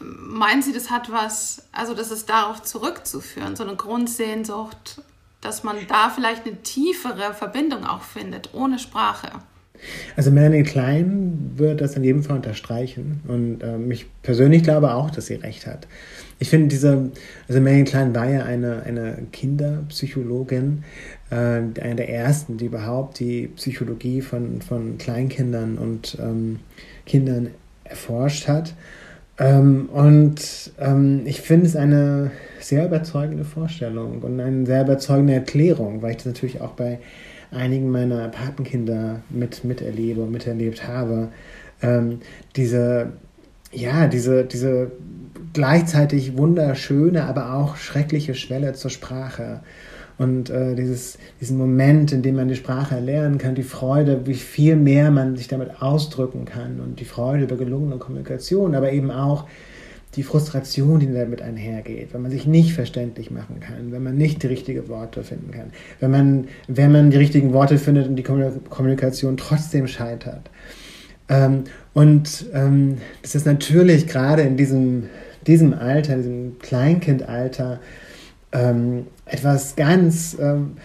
meinen 0.00 0.62
Sie, 0.62 0.72
das 0.72 0.90
hat 0.90 1.10
was, 1.10 1.66
also 1.72 1.94
das 1.94 2.10
ist 2.10 2.28
darauf 2.28 2.62
zurückzuführen, 2.62 3.56
so 3.56 3.64
eine 3.64 3.76
Grundsehnsucht 3.76 5.02
dass 5.44 5.62
man 5.62 5.86
da 5.86 6.08
vielleicht 6.08 6.46
eine 6.46 6.62
tiefere 6.62 7.34
Verbindung 7.34 7.86
auch 7.86 8.02
findet, 8.02 8.54
ohne 8.54 8.78
Sprache. 8.78 9.30
Also 10.16 10.30
Melanie 10.30 10.62
Klein 10.62 11.52
wird 11.56 11.80
das 11.80 11.96
in 11.96 12.04
jedem 12.04 12.22
Fall 12.22 12.36
unterstreichen 12.36 13.20
und 13.26 13.62
äh, 13.62 13.78
ich 13.92 14.06
persönlich 14.22 14.62
glaube 14.62 14.94
auch, 14.94 15.10
dass 15.10 15.26
sie 15.26 15.34
recht 15.34 15.66
hat. 15.66 15.86
Ich 16.38 16.48
finde 16.48 16.68
diese, 16.68 17.10
also 17.48 17.60
Melanie 17.60 17.84
Klein 17.84 18.14
war 18.14 18.28
ja 18.28 18.44
eine, 18.44 18.82
eine 18.84 19.18
Kinderpsychologin, 19.32 20.84
äh, 21.30 21.34
eine 21.34 21.96
der 21.96 22.08
ersten, 22.08 22.56
die 22.56 22.66
überhaupt 22.66 23.18
die 23.18 23.48
Psychologie 23.48 24.20
von, 24.20 24.62
von 24.62 24.98
Kleinkindern 24.98 25.78
und 25.78 26.16
ähm, 26.20 26.60
Kindern 27.06 27.48
erforscht 27.84 28.48
hat. 28.48 28.74
Ähm, 29.38 29.88
und 29.92 30.72
ähm, 30.78 31.22
ich 31.24 31.40
finde 31.40 31.66
es 31.66 31.76
eine 31.76 32.30
sehr 32.60 32.86
überzeugende 32.86 33.44
Vorstellung 33.44 34.22
und 34.22 34.38
eine 34.40 34.64
sehr 34.64 34.82
überzeugende 34.82 35.34
Erklärung, 35.34 36.02
weil 36.02 36.12
ich 36.12 36.18
das 36.18 36.26
natürlich 36.26 36.60
auch 36.60 36.72
bei 36.72 37.00
einigen 37.50 37.90
meiner 37.90 38.28
Patenkinder 38.28 39.20
mit, 39.30 39.64
miterlebe 39.64 40.22
und 40.22 40.32
miterlebt 40.32 40.86
habe. 40.86 41.28
Ähm, 41.82 42.20
diese, 42.56 43.12
ja, 43.72 44.06
diese, 44.06 44.44
diese 44.44 44.92
gleichzeitig 45.52 46.36
wunderschöne, 46.36 47.24
aber 47.24 47.54
auch 47.54 47.76
schreckliche 47.76 48.34
Schwelle 48.34 48.72
zur 48.74 48.90
Sprache. 48.90 49.60
Und 50.16 50.50
äh, 50.50 50.74
dieses, 50.74 51.18
diesen 51.40 51.58
Moment, 51.58 52.12
in 52.12 52.22
dem 52.22 52.36
man 52.36 52.48
die 52.48 52.54
Sprache 52.54 52.94
erlernen 52.94 53.38
kann, 53.38 53.54
die 53.54 53.64
Freude, 53.64 54.26
wie 54.26 54.34
viel 54.34 54.76
mehr 54.76 55.10
man 55.10 55.36
sich 55.36 55.48
damit 55.48 55.82
ausdrücken 55.82 56.44
kann 56.44 56.80
und 56.80 57.00
die 57.00 57.04
Freude 57.04 57.44
über 57.44 57.56
gelungene 57.56 57.96
Kommunikation, 57.96 58.74
aber 58.74 58.92
eben 58.92 59.10
auch 59.10 59.46
die 60.16 60.22
Frustration, 60.22 61.00
die 61.00 61.12
damit 61.12 61.42
einhergeht, 61.42 62.12
wenn 62.12 62.22
man 62.22 62.30
sich 62.30 62.46
nicht 62.46 62.72
verständlich 62.72 63.30
machen 63.30 63.60
kann, 63.60 63.92
wenn 63.92 64.02
man 64.02 64.16
nicht 64.16 64.42
die 64.42 64.46
richtigen 64.48 64.88
Worte 64.88 65.24
finden 65.24 65.50
kann, 65.50 65.72
wenn 66.00 66.10
man, 66.10 66.48
wenn 66.68 66.92
man 66.92 67.10
die 67.10 67.16
richtigen 67.16 67.52
Worte 67.52 67.78
findet 67.78 68.08
und 68.08 68.16
die 68.16 68.22
Kommunikation 68.22 69.36
trotzdem 69.36 69.86
scheitert. 69.86 70.50
Ähm, 71.28 71.64
und 71.94 72.46
ähm, 72.52 72.98
das 73.22 73.34
ist 73.34 73.46
natürlich 73.46 74.06
gerade 74.06 74.42
in 74.42 74.56
diesem, 74.56 75.04
diesem 75.46 75.74
Alter, 75.74 76.16
diesem 76.16 76.58
Kleinkindalter, 76.58 77.80
ähm, 78.52 79.06
etwas 79.26 79.76
ganz 79.76 80.36
ähm, 80.40 80.76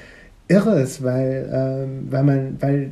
Irres, 0.48 1.04
weil, 1.04 1.50
ähm, 1.54 2.08
weil 2.10 2.24
man, 2.24 2.58
weil 2.60 2.92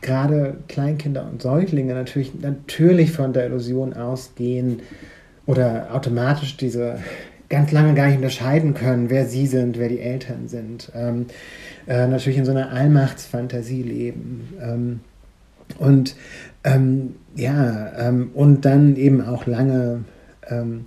gerade 0.00 0.58
Kleinkinder 0.68 1.28
und 1.30 1.42
Säuglinge 1.42 1.94
natürlich, 1.94 2.32
natürlich 2.40 3.12
von 3.12 3.32
der 3.32 3.46
Illusion 3.46 3.94
ausgehen, 3.94 4.80
oder 5.46 5.94
automatisch 5.94 6.56
diese 6.56 6.98
ganz 7.48 7.70
lange 7.72 7.94
gar 7.94 8.06
nicht 8.06 8.16
unterscheiden 8.16 8.74
können, 8.74 9.10
wer 9.10 9.26
sie 9.26 9.46
sind, 9.46 9.78
wer 9.78 9.88
die 9.88 10.00
Eltern 10.00 10.48
sind. 10.48 10.90
Ähm, 10.94 11.26
äh, 11.86 12.06
natürlich 12.06 12.38
in 12.38 12.44
so 12.44 12.50
einer 12.50 12.72
Allmachtsfantasie 12.72 13.82
leben. 13.82 14.48
Ähm, 14.60 15.00
und 15.78 16.16
ähm, 16.64 17.16
ja, 17.34 17.92
ähm, 17.98 18.30
und 18.34 18.64
dann 18.64 18.96
eben 18.96 19.20
auch 19.20 19.46
lange 19.46 20.04
ähm, 20.48 20.86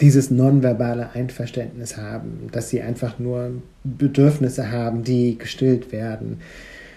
dieses 0.00 0.30
nonverbale 0.30 1.10
Einverständnis 1.14 1.96
haben, 1.96 2.48
dass 2.52 2.68
sie 2.68 2.82
einfach 2.82 3.18
nur 3.18 3.62
Bedürfnisse 3.84 4.70
haben, 4.70 5.04
die 5.04 5.38
gestillt 5.38 5.92
werden, 5.92 6.40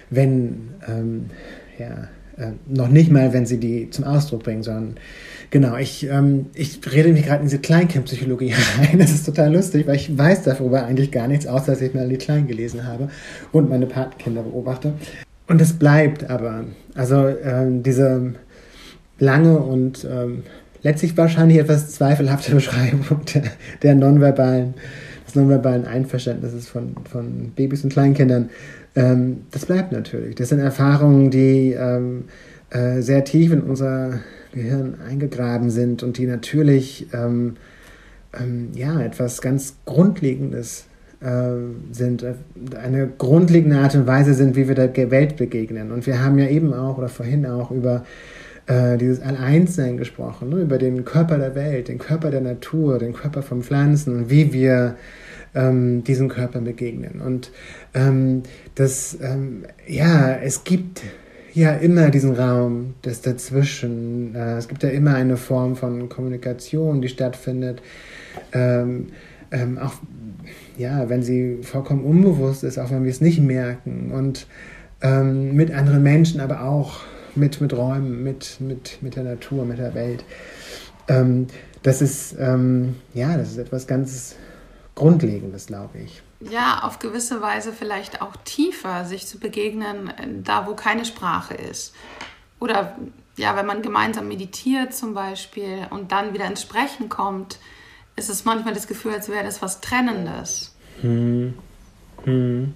wenn, 0.09 0.70
ähm, 0.88 1.30
ja, 1.78 2.07
äh, 2.38 2.52
noch 2.68 2.88
nicht 2.88 3.12
mal, 3.12 3.34
wenn 3.34 3.46
sie 3.46 3.60
die 3.60 3.90
zum 3.90 4.06
Ausdruck 4.06 4.44
bringen, 4.44 4.64
sondern 4.64 4.96
Genau, 5.50 5.78
ich, 5.78 6.06
ähm, 6.10 6.48
ich 6.56 6.82
rede 6.92 7.14
mich 7.14 7.26
gerade 7.26 7.40
in 7.40 7.46
diese 7.46 7.60
Kleinkindpsychologie 7.60 8.54
rein. 8.80 9.00
Das 9.00 9.12
ist 9.12 9.26
total 9.26 9.54
lustig, 9.54 9.88
weil 9.88 9.96
ich 9.96 10.18
weiß 10.18 10.44
darüber 10.44 10.84
eigentlich 10.84 11.12
gar 11.12 11.28
nichts, 11.28 11.48
außer 11.48 11.72
dass 11.72 11.82
ich 11.82 11.94
Melanie 11.94 12.18
Klein 12.18 12.48
gelesen 12.48 12.86
habe 12.86 13.10
und 13.54 13.70
meine 13.70 13.86
Patenkinder 13.86 14.42
beobachte. 14.44 14.94
Und 15.48 15.62
es 15.62 15.74
bleibt 15.74 16.30
aber. 16.30 16.66
Also 16.96 17.28
ähm, 17.28 17.82
diese 17.82 18.34
lange 19.20 19.58
und 19.60 20.06
ähm, 20.12 20.44
letztlich 20.84 21.16
wahrscheinlich 21.16 21.60
etwas 21.60 21.92
zweifelhafte 21.92 22.52
Beschreibung 22.56 23.22
der, 23.34 23.44
der 23.84 23.96
nonverbalen, 23.96 24.74
des 25.26 25.36
nonverbalen 25.36 25.86
Einverständnisses 25.86 26.68
von, 26.68 26.96
von 27.10 27.54
Babys 27.56 27.86
und 27.86 27.94
Kleinkindern, 27.94 28.50
ähm, 28.98 29.43
das 29.52 29.66
bleibt 29.68 29.91
natürlich. 29.91 30.36
Das 30.36 30.50
sind 30.50 30.60
Erfahrungen, 30.60 31.30
die 31.30 31.74
ähm, 31.78 32.26
äh, 32.72 33.02
sehr 33.02 33.24
tief 33.24 33.52
in 33.52 33.62
unser 33.62 34.22
Gehirn 34.52 34.95
eingegraben 35.08 35.70
sind 35.70 36.02
und 36.02 36.18
die 36.18 36.26
natürlich 36.26 37.08
ähm, 37.14 37.58
ähm, 38.34 38.70
ja, 38.74 39.00
etwas 39.00 39.41
ganz 39.41 39.76
Grundlegendes 39.86 40.86
äh, 41.22 41.52
sind, 41.91 42.24
äh, 42.24 42.34
eine 42.82 43.08
grundlegende 43.08 43.78
Art 43.78 43.93
und 43.93 44.08
Weise 44.08 44.34
sind, 44.34 44.56
wie 44.56 44.68
wir 44.68 44.74
der 44.74 45.12
Welt 45.12 45.38
begegnen. 45.38 45.91
Und 45.91 46.08
wir 46.08 46.24
haben 46.24 46.39
ja 46.39 46.48
eben 46.48 46.74
auch 46.74 46.98
oder 46.98 47.10
vorhin 47.10 47.45
auch 47.45 47.70
über 47.70 48.04
äh, 48.66 48.98
dieses 48.98 49.22
Alleinssein 49.22 49.98
gesprochen, 49.98 50.50
ne? 50.50 50.62
über 50.62 50.80
den 50.80 51.06
Körper 51.06 51.38
der 51.38 51.54
Welt, 51.54 51.88
den 51.88 52.00
Körper 52.00 52.32
der 52.32 52.41
Natur, 52.41 52.98
den 52.98 53.14
Körper 53.14 53.43
von 53.43 53.62
Pflanzen 53.62 54.32
wie 54.32 54.54
wir 54.54 54.95
ähm, 55.56 56.04
diesen 56.04 56.30
Körpern 56.30 56.64
begegnen. 56.64 57.22
Und 57.22 57.52
ähm, 57.93 58.43
das, 58.76 59.18
ähm, 59.22 59.66
ja, 59.88 60.36
es 60.36 60.64
gibt 60.64 61.02
ja 61.54 61.74
immer 61.74 62.10
diesen 62.10 62.34
Raum 62.36 62.93
des 63.04 63.22
Dazwischen. 63.22 64.36
Äh, 64.36 64.58
es 64.58 64.68
gibt 64.68 64.84
ja 64.84 64.89
immer 64.89 65.16
eine 65.16 65.38
Form 65.38 65.76
von 65.76 66.10
Kommunikation, 66.10 67.02
die 67.02 67.10
stattfindet. 67.10 67.82
Ähm, 68.54 69.08
ähm, 69.52 69.78
auch 69.78 69.93
ja, 70.78 71.10
wenn 71.10 71.24
sie 71.24 71.60
vollkommen 71.64 72.04
unbewusst 72.04 72.64
ist, 72.64 72.78
auch 72.78 72.91
wenn 72.91 73.04
wir 73.04 73.12
es 73.12 73.22
nicht 73.22 73.39
merken. 73.39 74.12
Und 74.12 74.48
ähm, 75.02 75.56
mit 75.56 75.72
anderen 75.72 76.04
Menschen, 76.04 76.39
aber 76.39 76.64
auch 76.64 77.02
mit, 77.36 77.62
mit 77.62 77.76
Räumen, 77.76 78.24
mit, 78.24 78.58
mit, 78.60 79.00
mit 79.02 79.16
der 79.16 79.24
Natur, 79.24 79.66
mit 79.66 79.80
der 79.80 79.93
Welt. 79.93 80.24
Ähm, 81.08 81.48
das 81.84 82.02
ist, 82.02 82.36
ähm, 82.39 82.95
ja, 83.14 83.38
das 83.38 83.52
ist 83.52 83.58
etwas 83.58 83.88
ganz 83.88 84.36
Grundlegendes, 84.98 85.68
glaube 85.68 86.00
ich 86.00 86.22
ja, 86.39 86.84
auf 86.84 87.00
gewisse 87.00 87.41
Weise 87.41 87.74
vielleicht 87.74 88.22
auch 88.22 88.36
tiefer 88.43 89.06
sich 89.06 89.26
zu 89.26 89.39
begegnen, 89.39 90.12
da 90.43 90.68
wo 90.68 90.76
keine 90.76 91.06
Sprache 91.06 91.56
ist. 91.56 91.95
Oder 92.60 92.95
ja, 93.38 93.56
wenn 93.56 93.66
man 93.66 93.82
gemeinsam 93.82 94.28
meditiert 94.28 94.93
zum 94.93 95.14
Beispiel 95.14 95.88
und 95.89 96.12
dann 96.12 96.34
wieder 96.34 96.45
ins 96.45 96.62
Sprechen 96.62 97.10
kommt, 97.10 97.60
ist 98.16 98.30
es 98.30 98.45
manchmal 98.45 98.74
das 98.74 98.88
Gefühl, 98.88 99.14
als 99.14 99.30
wäre 99.30 99.43
das 99.43 99.62
was 99.62 99.82
Trennendes. 99.82 100.76
Hm. 101.02 101.54
Hm. 102.24 102.74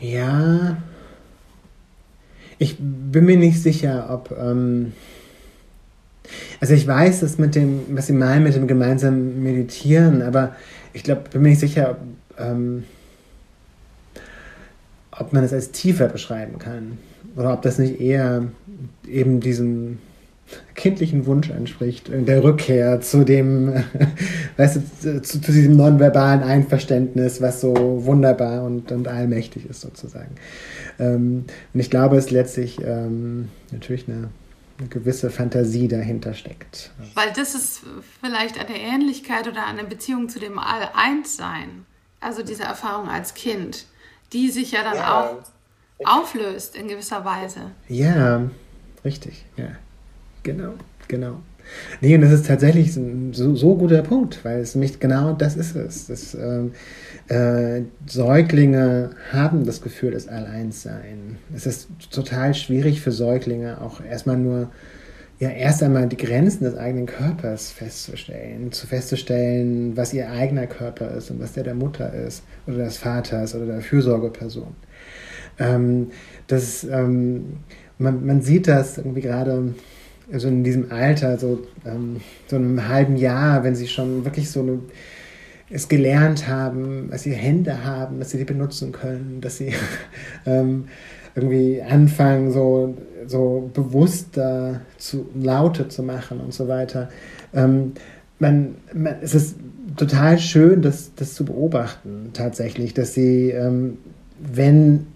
Ja. 0.00 0.76
Ich 2.58 2.76
bin 2.78 3.24
mir 3.26 3.36
nicht 3.36 3.62
sicher, 3.62 4.08
ob. 4.10 4.30
Ähm 4.30 4.92
also 6.60 6.74
ich 6.74 6.86
weiß, 6.86 7.20
dass 7.20 7.38
mit 7.38 7.54
dem, 7.54 7.80
was 7.90 8.06
Sie 8.06 8.12
meinen 8.12 8.44
mit 8.44 8.54
dem 8.54 8.66
gemeinsamen 8.66 9.42
Meditieren, 9.42 10.22
aber 10.22 10.56
ich 10.92 11.02
glaube, 11.02 11.22
bin 11.30 11.42
mir 11.42 11.50
nicht 11.50 11.60
sicher, 11.60 11.96
ähm, 12.38 12.84
ob 15.10 15.32
man 15.32 15.44
es 15.44 15.52
als 15.52 15.70
tiefer 15.70 16.08
beschreiben 16.08 16.58
kann. 16.58 16.98
Oder 17.36 17.52
ob 17.52 17.62
das 17.62 17.78
nicht 17.78 18.00
eher 18.00 18.44
eben 19.08 19.40
diesem 19.40 19.98
kindlichen 20.74 21.26
Wunsch 21.26 21.50
entspricht, 21.50 22.10
der 22.12 22.44
Rückkehr 22.44 23.00
zu 23.00 23.24
dem, 23.24 23.72
weißt 24.56 24.76
du, 24.76 25.20
zu, 25.22 25.40
zu, 25.40 25.52
diesem 25.52 25.76
nonverbalen 25.76 26.42
Einverständnis, 26.42 27.40
was 27.40 27.60
so 27.60 27.74
wunderbar 28.04 28.62
und, 28.62 28.92
und 28.92 29.08
allmächtig 29.08 29.68
ist 29.68 29.80
sozusagen. 29.80 30.34
Ähm, 30.98 31.44
und 31.72 31.80
ich 31.80 31.90
glaube, 31.90 32.16
es 32.16 32.30
letztlich 32.30 32.78
ähm, 32.84 33.48
natürlich 33.72 34.06
eine 34.08 34.28
eine 34.78 34.88
gewisse 34.88 35.30
Fantasie 35.30 35.88
dahinter 35.88 36.34
steckt. 36.34 36.90
Weil 37.14 37.32
das 37.32 37.54
ist 37.54 37.82
vielleicht 38.20 38.58
eine 38.58 38.78
Ähnlichkeit 38.78 39.46
oder 39.48 39.66
eine 39.66 39.84
Beziehung 39.84 40.28
zu 40.28 40.40
dem 40.40 40.58
All-Eins-Sein, 40.58 41.86
also 42.20 42.42
diese 42.42 42.64
Erfahrung 42.64 43.08
als 43.08 43.34
Kind, 43.34 43.86
die 44.32 44.50
sich 44.50 44.72
ja 44.72 44.82
dann 44.82 44.96
ja. 44.96 45.20
auch 45.20 45.42
auflöst 46.04 46.74
in 46.76 46.88
gewisser 46.88 47.24
Weise. 47.24 47.70
Ja, 47.88 48.50
richtig, 49.04 49.44
ja. 49.56 49.68
Genau, 50.42 50.74
genau. 51.08 51.40
Nee, 52.00 52.14
und 52.14 52.20
das 52.20 52.32
ist 52.32 52.46
tatsächlich 52.46 52.96
ein 52.96 53.32
so, 53.32 53.54
so 53.54 53.76
guter 53.76 54.02
Punkt, 54.02 54.44
weil 54.44 54.60
es 54.60 54.74
nämlich 54.74 55.00
genau 55.00 55.32
das 55.32 55.56
ist 55.56 55.76
es. 55.76 56.06
Das, 56.06 56.34
ähm, 56.34 56.72
äh, 57.28 57.82
Säuglinge 58.06 59.10
haben 59.32 59.64
das 59.64 59.80
Gefühl 59.80 60.12
des 60.12 60.28
Alleinsein. 60.28 61.38
Es 61.54 61.66
ist 61.66 61.88
total 62.10 62.54
schwierig 62.54 63.00
für 63.00 63.12
Säuglinge 63.12 63.80
auch 63.80 64.02
erstmal 64.04 64.36
nur, 64.36 64.70
ja, 65.40 65.48
erst 65.48 65.82
einmal 65.82 66.06
die 66.08 66.16
Grenzen 66.16 66.64
des 66.64 66.76
eigenen 66.76 67.06
Körpers 67.06 67.70
festzustellen, 67.70 68.72
zu 68.72 68.86
festzustellen, 68.86 69.96
was 69.96 70.12
ihr 70.12 70.30
eigener 70.30 70.66
Körper 70.66 71.10
ist 71.12 71.30
und 71.30 71.40
was 71.40 71.52
der 71.52 71.64
der 71.64 71.74
Mutter 71.74 72.12
ist 72.12 72.44
oder 72.66 72.84
des 72.84 72.98
Vaters 72.98 73.54
oder 73.54 73.66
der 73.66 73.80
Fürsorgeperson. 73.80 74.74
Ähm, 75.58 76.10
das, 76.46 76.84
ähm, 76.84 77.58
man, 77.98 78.26
man 78.26 78.42
sieht 78.42 78.68
das 78.68 78.98
irgendwie 78.98 79.22
gerade 79.22 79.74
also 80.32 80.48
in 80.48 80.64
diesem 80.64 80.90
Alter, 80.90 81.38
so, 81.38 81.60
ähm, 81.84 82.20
so 82.46 82.56
einem 82.56 82.88
halben 82.88 83.16
Jahr, 83.16 83.64
wenn 83.64 83.74
sie 83.74 83.88
schon 83.88 84.24
wirklich 84.24 84.50
so 84.50 84.60
eine 84.60 84.80
es 85.70 85.88
gelernt 85.88 86.46
haben, 86.46 87.08
dass 87.10 87.22
sie 87.22 87.32
Hände 87.32 87.84
haben, 87.84 88.18
dass 88.18 88.30
sie 88.30 88.38
die 88.38 88.44
benutzen 88.44 88.92
können, 88.92 89.40
dass 89.40 89.56
sie 89.56 89.72
ähm, 90.46 90.84
irgendwie 91.34 91.82
anfangen, 91.82 92.52
so, 92.52 92.96
so 93.26 93.70
bewusster 93.74 94.82
zu, 94.98 95.28
Laute 95.34 95.88
zu 95.88 96.02
machen 96.02 96.40
und 96.40 96.54
so 96.54 96.68
weiter. 96.68 97.08
Ähm, 97.52 97.92
man, 98.38 98.76
man, 98.92 99.16
es 99.22 99.34
ist 99.34 99.56
total 99.96 100.38
schön, 100.38 100.82
das, 100.82 101.12
das 101.16 101.34
zu 101.34 101.44
beobachten, 101.44 102.30
tatsächlich, 102.34 102.94
dass 102.94 103.14
sie, 103.14 103.50
ähm, 103.50 103.98
wenn, 104.38 105.06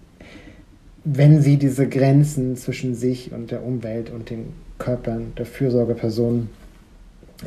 wenn 1.05 1.41
sie 1.41 1.57
diese 1.57 1.87
Grenzen 1.87 2.57
zwischen 2.57 2.95
sich 2.95 3.31
und 3.31 3.51
der 3.51 3.63
Umwelt 3.63 4.09
und 4.09 4.29
den 4.29 4.47
Körpern 4.79 5.33
der 5.37 5.45
Fürsorgeperson 5.45 6.49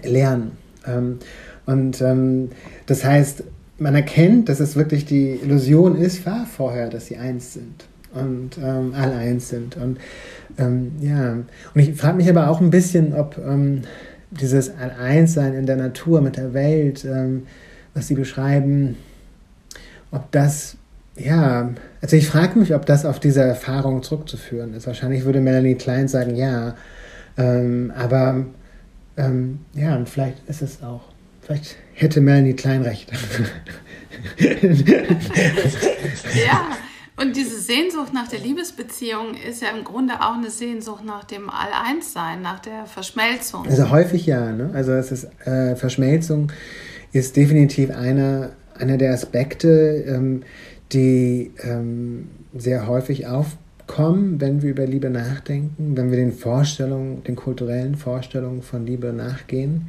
lernen. 0.03 0.53
Ähm, 0.87 1.19
und 1.67 2.01
ähm, 2.01 2.51
das 2.87 3.05
heißt, 3.05 3.45
man 3.79 3.95
erkennt, 3.95 4.49
dass 4.49 4.61
es 4.61 4.77
wirklich 4.77 5.05
die 5.05 5.41
Illusion 5.43 5.97
ist, 5.97 6.25
war 6.25 6.47
vorher, 6.47 6.89
dass 6.89 7.07
sie 7.07 7.17
eins 7.17 7.55
sind 7.55 7.85
und 8.15 8.59
ähm, 8.59 8.95
alle 8.97 9.15
eins 9.17 9.49
sind. 9.49 9.77
Und 9.77 9.99
ähm, 10.59 10.93
ja, 11.01 11.33
und 11.33 11.81
ich 11.81 11.95
frage 11.95 12.17
mich 12.17 12.29
aber 12.29 12.49
auch 12.49 12.61
ein 12.61 12.71
bisschen, 12.71 13.15
ob 13.15 13.39
ähm, 13.39 13.83
dieses 14.31 14.73
Einssein 14.77 15.55
in 15.55 15.67
der 15.67 15.77
Natur 15.77 16.21
mit 16.21 16.37
der 16.37 16.55
Welt, 16.55 17.05
ähm, 17.05 17.45
was 17.95 18.09
Sie 18.09 18.15
beschreiben, 18.15 18.97
ob 20.11 20.31
das, 20.33 20.77
ja, 21.17 21.71
also 22.01 22.17
ich 22.17 22.27
frage 22.27 22.59
mich, 22.59 22.75
ob 22.75 22.87
das 22.87 23.05
auf 23.05 23.21
diese 23.21 23.43
Erfahrung 23.43 24.03
zurückzuführen 24.03 24.75
ist. 24.75 24.87
Wahrscheinlich 24.87 25.25
würde 25.25 25.41
Melanie 25.41 25.75
Klein 25.75 26.09
sagen, 26.09 26.35
ja, 26.37 26.75
ähm, 27.37 27.93
aber 27.97 28.47
ähm, 29.17 29.61
ja, 29.75 29.97
und 29.97 30.09
vielleicht 30.09 30.49
ist 30.49 30.63
es 30.63 30.83
auch, 30.83 31.03
vielleicht 31.41 31.77
hätte 31.95 32.21
Melanie 32.21 32.55
Klein 32.55 32.83
recht. 32.83 33.11
ja. 36.47 36.69
Und 37.17 37.37
diese 37.37 37.61
Sehnsucht 37.61 38.13
nach 38.15 38.27
der 38.29 38.41
Liebesbeziehung 38.41 39.35
ist 39.35 39.61
ja 39.63 39.69
im 39.69 39.85
Grunde 39.85 40.15
auch 40.15 40.35
eine 40.35 40.51
Sehnsucht 40.51 41.05
nach 41.05 41.25
dem 41.25 41.51
All-Eins-Sein, 41.51 42.41
nach 42.43 42.59
der 42.61 42.87
Verschmelzung. 42.87 43.67
Also 43.67 43.91
häufig 43.91 44.27
ja. 44.27 44.51
Ne? 44.51 44.71
Also 44.73 44.93
es 44.93 45.13
ist, 45.13 45.29
äh, 45.47 45.77
Verschmelzung 45.77 46.51
ist 47.13 47.37
definitiv 47.37 47.91
einer, 47.91 48.53
einer 48.77 48.97
der 48.97 49.13
Aspekte, 49.13 50.05
ähm, 50.09 50.43
die 50.93 51.53
ähm, 51.63 52.29
sehr 52.55 52.87
häufig 52.87 53.27
aufkommen, 53.93 54.41
wenn 54.41 54.63
wir 54.63 54.71
über 54.71 54.87
Liebe 54.87 55.11
nachdenken, 55.11 55.97
wenn 55.97 56.11
wir 56.11 56.17
den 56.17 56.33
Vorstellungen, 56.33 57.23
den 57.25 57.37
kulturellen 57.37 57.95
Vorstellungen 57.95 58.63
von 58.63 58.87
Liebe 58.87 59.13
nachgehen. 59.13 59.89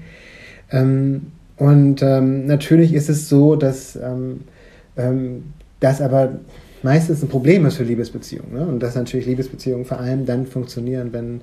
Ähm, 0.72 1.28
und 1.58 2.01
ähm, 2.01 2.45
natürlich 2.45 2.93
ist 2.93 3.10
es 3.10 3.30
so, 3.30 3.56
dass 3.56 3.95
ähm, 3.95 4.41
ähm, 4.97 5.43
das 5.80 6.01
aber 6.01 6.39
meistens 6.82 7.22
ein 7.22 7.30
Problem 7.30 7.66
ist 7.66 7.78
für 7.78 7.84
Liebesbeziehungen. 7.84 8.54
Ne? 8.54 8.66
Und 8.66 8.82
dass 8.82 8.95
natürlich 8.95 9.26
Liebesbeziehungen 9.26 9.86
vor 9.86 9.99
allem 9.99 10.26
dann 10.26 10.45
funktionieren, 10.47 11.14
wenn, 11.14 11.41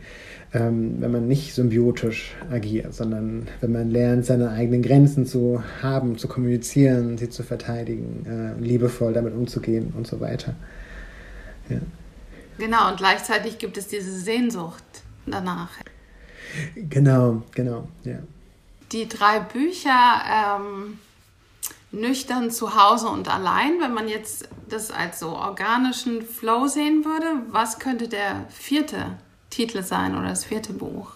ähm, 0.52 0.96
wenn 1.00 1.12
man 1.12 1.28
nicht 1.28 1.54
symbiotisch 1.54 2.34
agiert, 2.50 2.92
sondern 2.92 3.46
wenn 3.60 3.72
man 3.72 3.90
lernt, 3.90 4.26
seine 4.26 4.50
eigenen 4.50 4.82
Grenzen 4.82 5.24
zu 5.24 5.62
haben, 5.80 6.18
zu 6.18 6.28
kommunizieren, 6.28 7.16
sie 7.16 7.30
zu 7.30 7.42
verteidigen, 7.42 8.26
äh, 8.26 8.62
liebevoll 8.62 9.12
damit 9.12 9.34
umzugehen 9.34 9.92
und 9.96 10.06
so 10.06 10.20
weiter. 10.20 10.54
Ja. 11.70 11.78
Genau, 12.60 12.90
und 12.90 12.98
gleichzeitig 12.98 13.56
gibt 13.56 13.78
es 13.78 13.88
diese 13.88 14.12
Sehnsucht 14.12 14.84
danach. 15.24 15.70
Genau, 16.74 17.42
genau, 17.54 17.88
ja. 18.04 18.18
Die 18.92 19.08
drei 19.08 19.40
Bücher 19.40 20.20
ähm, 20.30 20.98
nüchtern 21.90 22.50
zu 22.50 22.74
Hause 22.74 23.08
und 23.08 23.32
allein, 23.32 23.80
wenn 23.80 23.94
man 23.94 24.08
jetzt 24.08 24.46
das 24.68 24.90
als 24.90 25.20
so 25.20 25.30
organischen 25.30 26.20
Flow 26.20 26.66
sehen 26.66 27.06
würde, 27.06 27.42
was 27.50 27.78
könnte 27.78 28.08
der 28.08 28.44
vierte 28.50 29.16
Titel 29.48 29.82
sein 29.82 30.14
oder 30.14 30.28
das 30.28 30.44
vierte 30.44 30.74
Buch? 30.74 31.12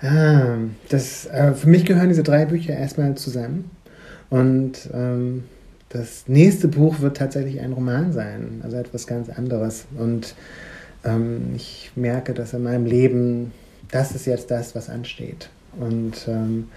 Ah, 0.00 0.56
das, 0.88 1.26
äh, 1.26 1.52
für 1.52 1.68
mich 1.68 1.84
gehören 1.84 2.08
diese 2.08 2.22
drei 2.22 2.46
Bücher 2.46 2.74
erstmal 2.74 3.14
zusammen. 3.16 3.70
Und 4.30 4.88
ähm, 4.94 5.44
das 5.96 6.24
nächste 6.26 6.68
Buch 6.68 7.00
wird 7.00 7.16
tatsächlich 7.16 7.60
ein 7.60 7.72
Roman 7.72 8.12
sein, 8.12 8.60
also 8.62 8.76
etwas 8.76 9.06
ganz 9.06 9.28
anderes. 9.28 9.86
Und 9.98 10.34
ähm, 11.04 11.52
ich 11.54 11.92
merke, 11.96 12.34
dass 12.34 12.52
in 12.52 12.62
meinem 12.62 12.86
Leben, 12.86 13.52
das 13.90 14.12
ist 14.12 14.26
jetzt 14.26 14.50
das, 14.50 14.74
was 14.74 14.88
ansteht. 14.88 15.48
Und 15.78 16.26
ähm, 16.28 16.68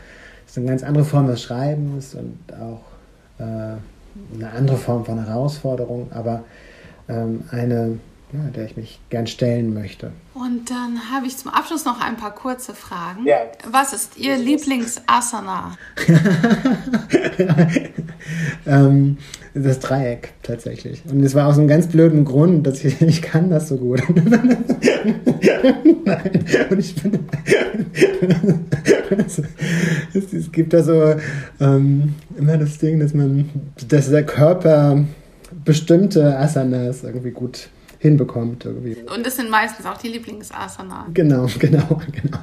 es 0.46 0.52
ist 0.52 0.58
eine 0.58 0.68
ganz 0.68 0.84
andere 0.84 1.06
Form 1.06 1.28
des 1.28 1.42
Schreibens 1.42 2.16
und 2.16 2.38
auch 2.54 2.82
äh, 3.40 3.44
eine 3.44 4.52
andere 4.56 4.78
Form 4.78 5.06
von 5.06 5.24
Herausforderung, 5.24 6.12
aber 6.12 6.44
ähm, 7.08 7.44
eine, 7.52 8.00
ja, 8.32 8.40
der 8.56 8.66
ich 8.66 8.78
mich 8.78 9.00
gern 9.10 9.26
stellen 9.26 9.74
möchte. 9.74 10.12
Und 10.36 10.70
dann 10.70 11.12
habe 11.12 11.26
ich 11.26 11.36
zum 11.38 11.52
Abschluss 11.52 11.84
noch 11.86 12.00
ein 12.00 12.16
paar 12.16 12.34
kurze 12.34 12.76
Fragen. 12.76 13.26
Ja. 13.26 13.38
Was 13.72 13.92
ist 13.92 14.18
Ihr 14.18 14.38
Lieblingsasana? 14.38 15.76
ähm, 18.68 19.18
das 19.56 19.80
Dreieck 19.80 20.34
tatsächlich. 20.44 21.02
Und 21.10 21.24
es 21.24 21.34
war 21.34 21.48
aus 21.48 21.58
einem 21.58 21.68
ganz 21.68 21.88
blöden 21.88 22.24
Grund, 22.24 22.68
dass 22.68 22.84
ich, 22.84 23.02
ich 23.10 23.22
kann 23.24 23.50
das 23.50 23.70
so 23.70 23.78
gut. 23.78 24.04
Nein, 26.06 26.46
und 26.70 26.80
ich 26.80 26.96
bin. 26.96 27.20
es, 29.26 29.42
es, 30.34 30.52
gibt 30.52 30.74
da 30.74 30.84
so 30.84 31.16
ähm, 31.60 32.14
immer 32.38 32.58
das 32.58 32.78
Ding, 32.78 33.00
dass 33.00 33.16
man, 33.16 33.50
dass 33.88 34.10
der 34.12 34.26
Körper 34.26 35.04
bestimmte 35.66 36.38
Asanas 36.38 37.04
irgendwie 37.04 37.32
gut 37.32 37.70
hinbekommt. 38.00 38.66
Irgendwie. 38.66 38.96
Und 39.14 39.26
das 39.26 39.36
sind 39.36 39.50
meistens 39.52 39.86
auch 39.86 39.98
die 39.98 40.08
Lieblingsasana. 40.08 41.08
Genau, 41.14 41.48
genau, 41.60 42.02
genau. 42.12 42.40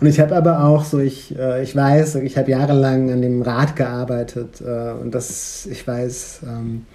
Und 0.00 0.06
ich 0.06 0.20
habe 0.20 0.36
aber 0.36 0.64
auch 0.64 0.84
so, 0.84 1.00
ich, 1.00 1.36
äh, 1.36 1.62
ich 1.62 1.74
weiß, 1.74 2.16
ich 2.16 2.38
habe 2.38 2.50
jahrelang 2.50 3.10
an 3.10 3.22
dem 3.22 3.42
Rad 3.42 3.74
gearbeitet 3.74 4.60
äh, 4.60 4.92
und 4.92 5.14
das, 5.14 5.66
ich 5.66 5.86
weiß, 5.86 6.42
ähm, 6.46 6.86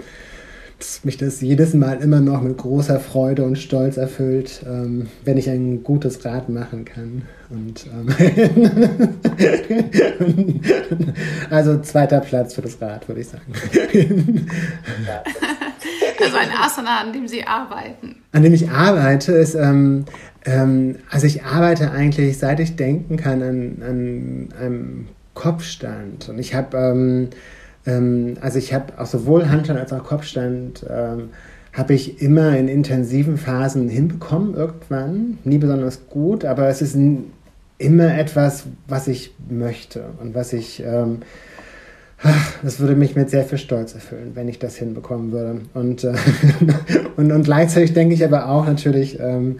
dass 0.77 1.03
mich 1.03 1.17
das 1.17 1.41
jedes 1.41 1.73
Mal 1.73 2.01
immer 2.01 2.21
noch 2.21 2.41
mit 2.41 2.57
großer 2.57 3.01
Freude 3.01 3.43
und 3.43 3.57
Stolz 3.57 3.97
erfüllt, 3.97 4.63
ähm, 4.65 5.07
wenn 5.25 5.37
ich 5.37 5.49
ein 5.49 5.83
gutes 5.83 6.23
Rad 6.23 6.47
machen 6.47 6.85
kann. 6.85 7.23
Und, 7.49 7.85
ähm, 7.87 8.07
also 11.49 11.81
zweiter 11.81 12.21
Platz 12.21 12.53
für 12.53 12.61
das 12.61 12.79
Rad, 12.79 13.07
würde 13.09 13.21
ich 13.21 13.27
sagen. 13.27 13.51
Also 16.23 16.37
ein 16.37 16.49
Asana, 16.49 17.01
an 17.01 17.13
dem 17.13 17.27
Sie 17.27 17.45
arbeiten. 17.45 18.17
An 18.31 18.43
dem 18.43 18.53
ich 18.53 18.69
arbeite, 18.69 19.31
ist, 19.31 19.55
ähm, 19.55 20.05
ähm, 20.45 20.97
also 21.09 21.27
ich 21.27 21.43
arbeite 21.43 21.91
eigentlich, 21.91 22.37
seit 22.37 22.59
ich 22.59 22.75
denken 22.75 23.17
kann, 23.17 23.41
an, 23.41 23.77
an 23.81 24.49
einem 24.59 25.07
Kopfstand. 25.33 26.29
Und 26.29 26.39
ich 26.39 26.53
habe, 26.53 26.77
ähm, 26.77 27.29
ähm, 27.85 28.37
also 28.41 28.59
ich 28.59 28.73
habe 28.73 28.99
auch 28.99 29.05
sowohl 29.05 29.49
Handstand 29.49 29.79
als 29.79 29.93
auch 29.93 30.03
Kopfstand, 30.03 30.85
ähm, 30.89 31.29
habe 31.73 31.93
ich 31.93 32.21
immer 32.21 32.57
in 32.57 32.67
intensiven 32.67 33.37
Phasen 33.37 33.87
hinbekommen 33.89 34.55
irgendwann. 34.55 35.37
Nie 35.43 35.59
besonders 35.59 36.07
gut, 36.09 36.43
aber 36.43 36.67
es 36.67 36.81
ist 36.81 36.97
immer 37.77 38.17
etwas, 38.17 38.65
was 38.87 39.07
ich 39.07 39.33
möchte 39.49 40.03
und 40.19 40.35
was 40.35 40.51
ich 40.51 40.83
ähm, 40.85 41.19
das 42.63 42.79
würde 42.79 42.95
mich 42.95 43.15
mit 43.15 43.29
sehr 43.29 43.43
viel 43.43 43.57
Stolz 43.57 43.93
erfüllen, 43.93 44.31
wenn 44.33 44.49
ich 44.49 44.59
das 44.59 44.75
hinbekommen 44.75 45.31
würde. 45.31 45.61
Und, 45.73 46.03
äh, 46.03 46.13
und, 47.15 47.31
und 47.31 47.43
gleichzeitig 47.43 47.93
denke 47.93 48.13
ich 48.13 48.23
aber 48.23 48.49
auch 48.49 48.65
natürlich, 48.65 49.19
ähm, 49.19 49.59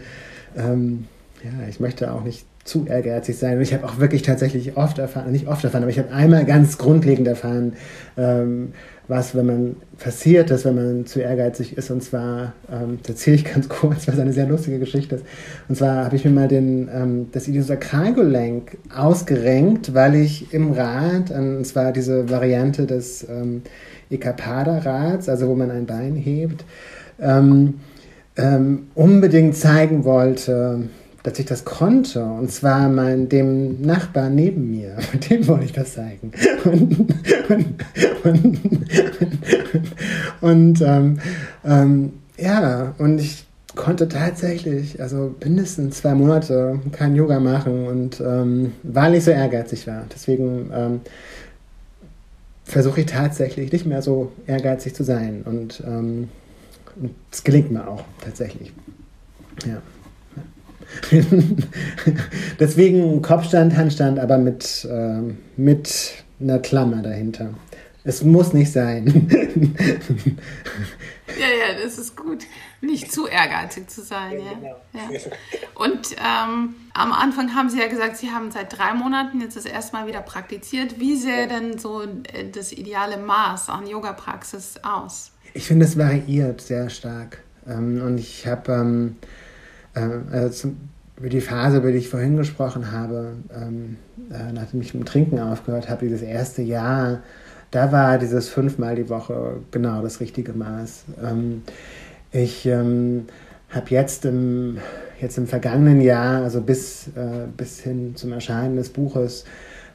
ähm, 0.57 1.05
ja, 1.43 1.67
ich 1.69 1.79
möchte 1.79 2.13
auch 2.13 2.23
nicht 2.23 2.45
zu 2.65 2.85
ehrgeizig 2.85 3.37
sein. 3.37 3.57
Und 3.57 3.63
ich 3.63 3.73
habe 3.73 3.85
auch 3.85 3.99
wirklich 3.99 4.21
tatsächlich 4.21 4.77
oft 4.77 4.99
erfahren, 4.99 5.31
nicht 5.31 5.47
oft 5.47 5.63
erfahren, 5.63 5.83
aber 5.83 5.91
ich 5.91 5.99
habe 5.99 6.11
einmal 6.11 6.45
ganz 6.45 6.77
grundlegend 6.77 7.27
erfahren, 7.27 7.73
ähm, 8.17 8.73
was, 9.09 9.35
wenn 9.35 9.47
man 9.47 9.75
passiert 9.97 10.51
ist, 10.51 10.65
wenn 10.65 10.75
man 10.75 11.05
zu 11.07 11.19
ehrgeizig 11.19 11.75
ist. 11.75 11.89
Und 11.89 12.03
zwar, 12.03 12.53
ähm, 12.71 12.99
das 13.01 13.15
erzähle 13.15 13.35
ich 13.37 13.45
ganz 13.45 13.67
kurz, 13.67 14.07
was 14.07 14.19
eine 14.19 14.31
sehr 14.31 14.45
lustige 14.45 14.77
Geschichte 14.77 15.15
ist. 15.15 15.25
Und 15.67 15.75
zwar 15.75 16.05
habe 16.05 16.15
ich 16.15 16.23
mir 16.23 16.31
mal 16.31 16.47
den, 16.47 16.89
ähm, 16.93 17.27
das 17.31 17.47
Iliosakralgelenk 17.47 18.77
ausgerenkt, 18.95 19.95
weil 19.95 20.15
ich 20.15 20.53
im 20.53 20.71
Rad, 20.73 21.31
ähm, 21.31 21.57
und 21.57 21.65
zwar 21.65 21.91
diese 21.91 22.29
Variante 22.29 22.85
des 22.85 23.27
ähm, 23.27 23.63
Ekapada-Rads, 24.11 25.27
also 25.27 25.47
wo 25.47 25.55
man 25.55 25.71
ein 25.71 25.87
Bein 25.87 26.15
hebt, 26.15 26.63
ähm, 27.19 27.79
ähm, 28.37 28.87
unbedingt 28.93 29.55
zeigen 29.55 30.05
wollte, 30.05 30.83
dass 31.23 31.39
ich 31.39 31.45
das 31.45 31.65
konnte. 31.65 32.23
Und 32.23 32.51
zwar 32.51 32.89
mein, 32.89 33.29
dem 33.29 33.81
Nachbar 33.81 34.29
neben 34.29 34.71
mir. 34.71 34.97
Dem 35.29 35.47
wollte 35.47 35.65
ich 35.65 35.73
das 35.73 35.93
zeigen. 35.93 36.31
Und, 36.65 37.13
und, 37.49 37.83
und, 38.23 38.59
und 40.41 40.81
ähm, 40.81 41.19
ähm, 41.65 42.13
ja, 42.37 42.93
und 42.97 43.19
ich 43.19 43.45
konnte 43.75 44.07
tatsächlich, 44.07 45.01
also 45.01 45.35
mindestens 45.43 45.97
zwei 45.97 46.13
Monate 46.13 46.79
kein 46.91 47.15
Yoga 47.15 47.39
machen 47.39 47.87
und 47.87 48.19
ähm, 48.19 48.73
weil 48.83 49.15
ich 49.15 49.23
so 49.23 49.31
ehrgeizig 49.31 49.87
war. 49.87 50.03
Deswegen 50.13 50.69
ähm, 50.73 51.01
versuche 52.63 53.01
ich 53.01 53.07
tatsächlich 53.07 53.71
nicht 53.71 53.85
mehr 53.85 54.01
so 54.01 54.31
ehrgeizig 54.47 54.93
zu 54.95 55.03
sein. 55.03 55.43
Und 55.45 55.83
ähm, 55.85 56.29
es 57.31 57.43
gelingt 57.43 57.71
mir 57.71 57.87
auch 57.87 58.03
tatsächlich. 58.21 58.73
Ja. 59.65 59.81
Deswegen 62.59 63.21
Kopfstand, 63.21 63.75
Handstand, 63.75 64.19
aber 64.19 64.37
mit, 64.37 64.87
äh, 64.89 65.21
mit 65.57 66.13
einer 66.39 66.59
Klammer 66.59 67.01
dahinter. 67.01 67.53
Es 68.03 68.23
muss 68.23 68.53
nicht 68.53 68.71
sein. 68.71 69.27
ja, 71.37 71.47
ja, 71.47 71.83
das 71.83 71.97
ist 71.97 72.15
gut. 72.15 72.45
Nicht 72.81 73.11
zu 73.11 73.27
ehrgeizig 73.27 73.89
zu 73.89 74.01
sein. 74.01 74.39
Ja, 74.39 74.53
genau. 74.53 74.81
ja. 74.93 75.19
Und 75.75 76.13
ähm, 76.13 76.75
am 76.93 77.11
Anfang 77.11 77.53
haben 77.53 77.69
Sie 77.69 77.77
ja 77.77 77.87
gesagt, 77.87 78.15
Sie 78.17 78.31
haben 78.31 78.51
seit 78.51 78.77
drei 78.77 78.93
Monaten 78.93 79.41
jetzt 79.41 79.57
das 79.57 79.65
erste 79.65 79.97
Mal 79.97 80.07
wieder 80.07 80.21
praktiziert. 80.21 80.99
Wie 80.99 81.17
sähe 81.17 81.47
denn 81.47 81.77
so 81.77 82.03
äh, 82.03 82.49
das 82.51 82.71
ideale 82.71 83.17
Maß 83.17 83.69
an 83.69 83.85
Yoga-Praxis 83.85 84.75
aus? 84.81 85.33
Ich 85.53 85.65
finde, 85.65 85.85
es 85.85 85.97
variiert 85.97 86.61
sehr 86.61 86.89
stark. 86.89 87.43
Ähm, 87.67 88.01
und 88.01 88.17
ich 88.17 88.47
habe 88.47 88.71
ähm, 88.71 89.17
also 89.93 90.71
über 91.19 91.29
die 91.29 91.41
Phase, 91.41 91.77
über 91.77 91.91
die 91.91 91.97
ich 91.97 92.09
vorhin 92.09 92.37
gesprochen 92.37 92.91
habe, 92.91 93.33
ähm, 93.53 93.97
äh, 94.31 94.53
nachdem 94.53 94.81
ich 94.81 94.93
mit 94.93 95.03
dem 95.03 95.05
Trinken 95.05 95.39
aufgehört 95.39 95.89
habe, 95.89 96.05
dieses 96.05 96.21
erste 96.21 96.61
Jahr, 96.61 97.19
da 97.71 97.91
war 97.91 98.17
dieses 98.17 98.47
fünfmal 98.49 98.95
die 98.95 99.09
Woche 99.09 99.57
genau 99.71 100.01
das 100.01 100.21
richtige 100.21 100.53
Maß. 100.53 101.03
Ähm, 101.23 101.63
ich 102.31 102.65
ähm, 102.65 103.25
habe 103.69 103.89
jetzt 103.89 104.25
im, 104.25 104.77
jetzt 105.19 105.37
im 105.37 105.45
vergangenen 105.45 106.01
Jahr, 106.01 106.43
also 106.43 106.61
bis, 106.61 107.09
bis 107.57 107.81
hin 107.81 108.15
zum 108.15 108.31
Erscheinen 108.31 108.77
des 108.77 108.89
Buches, 108.89 109.45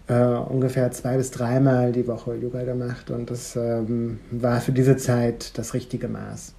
äh, 0.06 0.14
ungefähr 0.14 0.90
zwei 0.92 1.16
bis 1.16 1.30
dreimal 1.30 1.90
die 1.90 2.06
Woche 2.06 2.34
Yoga 2.34 2.62
gemacht 2.62 3.10
und 3.10 3.30
das 3.30 3.56
war 3.56 4.60
für 4.60 4.72
diese 4.72 4.96
Zeit 4.96 5.58
das 5.58 5.74
richtige 5.74 6.06
Maß. 6.06 6.54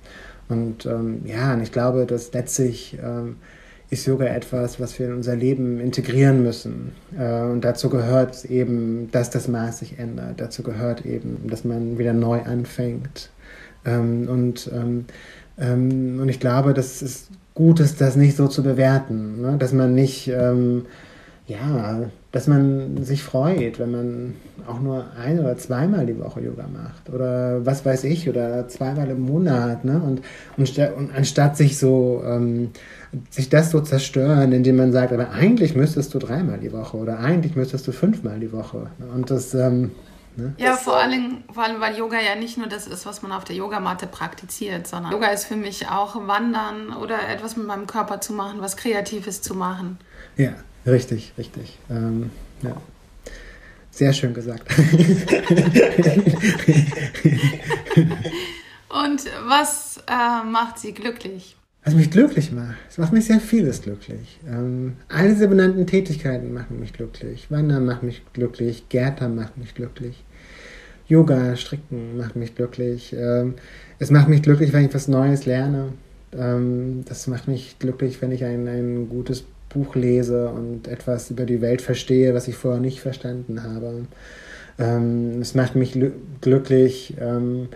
Und 0.48 0.86
ähm, 0.86 1.22
ja, 1.26 1.54
und 1.54 1.62
ich 1.62 1.72
glaube, 1.72 2.06
dass 2.06 2.34
letztlich 2.34 2.98
ähm, 3.04 3.38
ist 3.90 4.06
Yoga 4.06 4.26
etwas, 4.26 4.80
was 4.80 4.98
wir 5.00 5.08
in 5.08 5.14
unser 5.14 5.36
Leben 5.36 5.80
integrieren 5.80 6.44
müssen. 6.44 6.92
Äh, 7.18 7.42
und 7.42 7.62
dazu 7.62 7.90
gehört 7.90 8.46
eben, 8.46 9.10
dass 9.12 9.30
das 9.30 9.48
Maß 9.48 9.80
sich 9.80 10.00
ändert. 10.00 10.42
Dazu 10.42 10.64
gehört 10.64 11.06
eben, 11.06 11.48
dass 11.48 11.64
man 11.64 11.98
wieder 11.98 12.14
neu 12.14 12.42
anfängt. 12.42 13.30
Ähm, 13.86 14.28
und, 14.28 14.70
ähm, 14.74 15.06
ähm, 15.60 16.20
und 16.20 16.30
ich 16.30 16.40
glaube, 16.40 16.74
dass 16.74 17.02
es 17.02 17.30
gut 17.54 17.80
ist, 17.80 18.02
das 18.02 18.16
nicht 18.16 18.36
so 18.36 18.48
zu 18.48 18.64
bewerten. 18.64 19.42
Ne? 19.42 19.58
Dass 19.58 19.72
man 19.72 19.94
nicht, 19.94 20.28
ähm, 20.28 20.86
ja, 21.48 22.10
dass 22.36 22.48
man 22.48 23.02
sich 23.02 23.24
freut, 23.24 23.80
wenn 23.80 23.92
man 23.92 24.36
auch 24.68 24.82
nur 24.82 25.06
ein- 25.18 25.40
oder 25.40 25.56
zweimal 25.56 26.06
die 26.06 26.20
Woche 26.20 26.42
Yoga 26.42 26.68
macht. 26.68 27.10
Oder 27.10 27.66
was 27.66 27.86
weiß 27.86 28.04
ich, 28.04 28.28
oder 28.28 28.68
zweimal 28.68 29.10
im 29.10 29.22
Monat. 29.22 29.86
Ne? 29.86 30.02
Und, 30.06 30.22
und, 30.58 30.98
und 30.98 31.16
anstatt 31.16 31.56
sich 31.56 31.78
so 31.78 32.22
ähm, 32.26 32.72
sich 33.30 33.48
das 33.48 33.72
so 33.72 33.80
zerstören, 33.80 34.52
indem 34.52 34.76
man 34.76 34.92
sagt, 34.92 35.14
aber 35.14 35.32
eigentlich 35.32 35.76
müsstest 35.76 36.14
du 36.14 36.20
dreimal 36.20 36.60
die 36.60 36.74
Woche 36.74 36.98
oder 36.98 37.20
eigentlich 37.20 37.56
müsstest 37.56 37.88
du 37.88 37.94
fünfmal 37.94 38.38
die 38.42 38.52
Woche. 38.52 38.88
Und 39.16 39.32
das, 39.32 39.54
ähm, 39.54 39.92
ne? 40.36 40.56
Ja, 40.58 40.74
vor 40.74 40.98
allem, 40.98 41.46
vor 41.54 41.64
allem, 41.64 41.80
weil 41.80 41.96
Yoga 41.96 42.18
ja 42.20 42.36
nicht 42.36 42.58
nur 42.58 42.68
das 42.68 42.86
ist, 42.86 43.06
was 43.06 43.22
man 43.22 43.32
auf 43.32 43.46
der 43.46 43.56
Yogamatte 43.56 44.08
praktiziert, 44.08 44.88
sondern 44.88 45.14
Yoga 45.14 45.28
ist 45.28 45.46
für 45.46 45.56
mich 45.56 45.88
auch 45.88 46.28
Wandern 46.28 46.98
oder 47.02 47.30
etwas 47.30 47.56
mit 47.56 47.66
meinem 47.66 47.88
Körper 47.88 48.20
zu 48.20 48.34
machen, 48.34 48.58
was 48.60 48.76
Kreatives 48.76 49.42
zu 49.42 49.56
machen. 49.56 50.00
Ja, 50.36 50.52
richtig, 50.86 51.34
richtig. 51.38 51.78
Ähm, 51.90 52.30
ja. 52.62 52.82
Sehr 53.92 54.14
schön 54.14 54.34
gesagt. 54.34 54.68
Und 58.90 59.24
was 59.48 59.98
äh, 60.08 60.44
macht 60.44 60.80
Sie 60.80 60.94
glücklich? 60.94 61.56
was 61.86 61.94
mich 61.94 62.10
glücklich 62.10 62.52
macht. 62.52 62.76
Es 62.90 62.98
macht 62.98 63.14
mich 63.14 63.26
sehr 63.26 63.40
vieles 63.40 63.84
glücklich. 63.84 64.40
Ähm, 64.48 64.94
all 65.08 65.30
diese 65.30 65.48
benannten 65.48 65.86
Tätigkeiten 65.86 66.52
machen 66.52 66.80
mich 66.80 66.94
glücklich. 66.94 67.52
Wandern 67.52 67.86
macht 67.86 68.02
mich 68.02 68.24
glücklich, 68.34 68.90
Gärtner 68.90 69.30
macht 69.30 69.56
mich 69.58 69.76
glücklich. 69.76 70.24
Yoga, 71.08 71.56
Stricken 71.56 72.18
macht 72.18 72.36
mich 72.36 72.56
glücklich. 72.56 73.14
Ähm, 73.16 73.54
es 74.00 74.10
macht 74.10 74.28
mich 74.28 74.42
glücklich, 74.42 74.74
wenn 74.74 74.86
ich 74.86 74.94
was 74.96 75.08
Neues 75.08 75.46
lerne. 75.46 75.94
Ähm, 76.36 77.06
das 77.08 77.28
macht 77.28 77.48
mich 77.48 77.78
glücklich, 77.78 78.20
wenn 78.20 78.32
ich 78.32 78.44
ein, 78.44 78.68
ein 78.68 79.08
gutes 79.08 79.46
Buch 79.70 79.96
lese 79.96 80.50
und 80.50 80.88
etwas 80.88 81.32
über 81.32 81.46
die 81.46 81.62
Welt 81.62 81.82
verstehe, 81.82 82.34
was 82.34 82.48
ich 82.48 82.56
vorher 82.56 82.82
nicht 82.82 83.02
verstanden 83.02 83.64
habe. 83.64 84.06
Ähm, 84.78 85.42
es 85.42 85.56
macht 85.56 85.76
mich 85.76 85.98
glücklich, 86.42 87.16
ähm, 87.20 87.70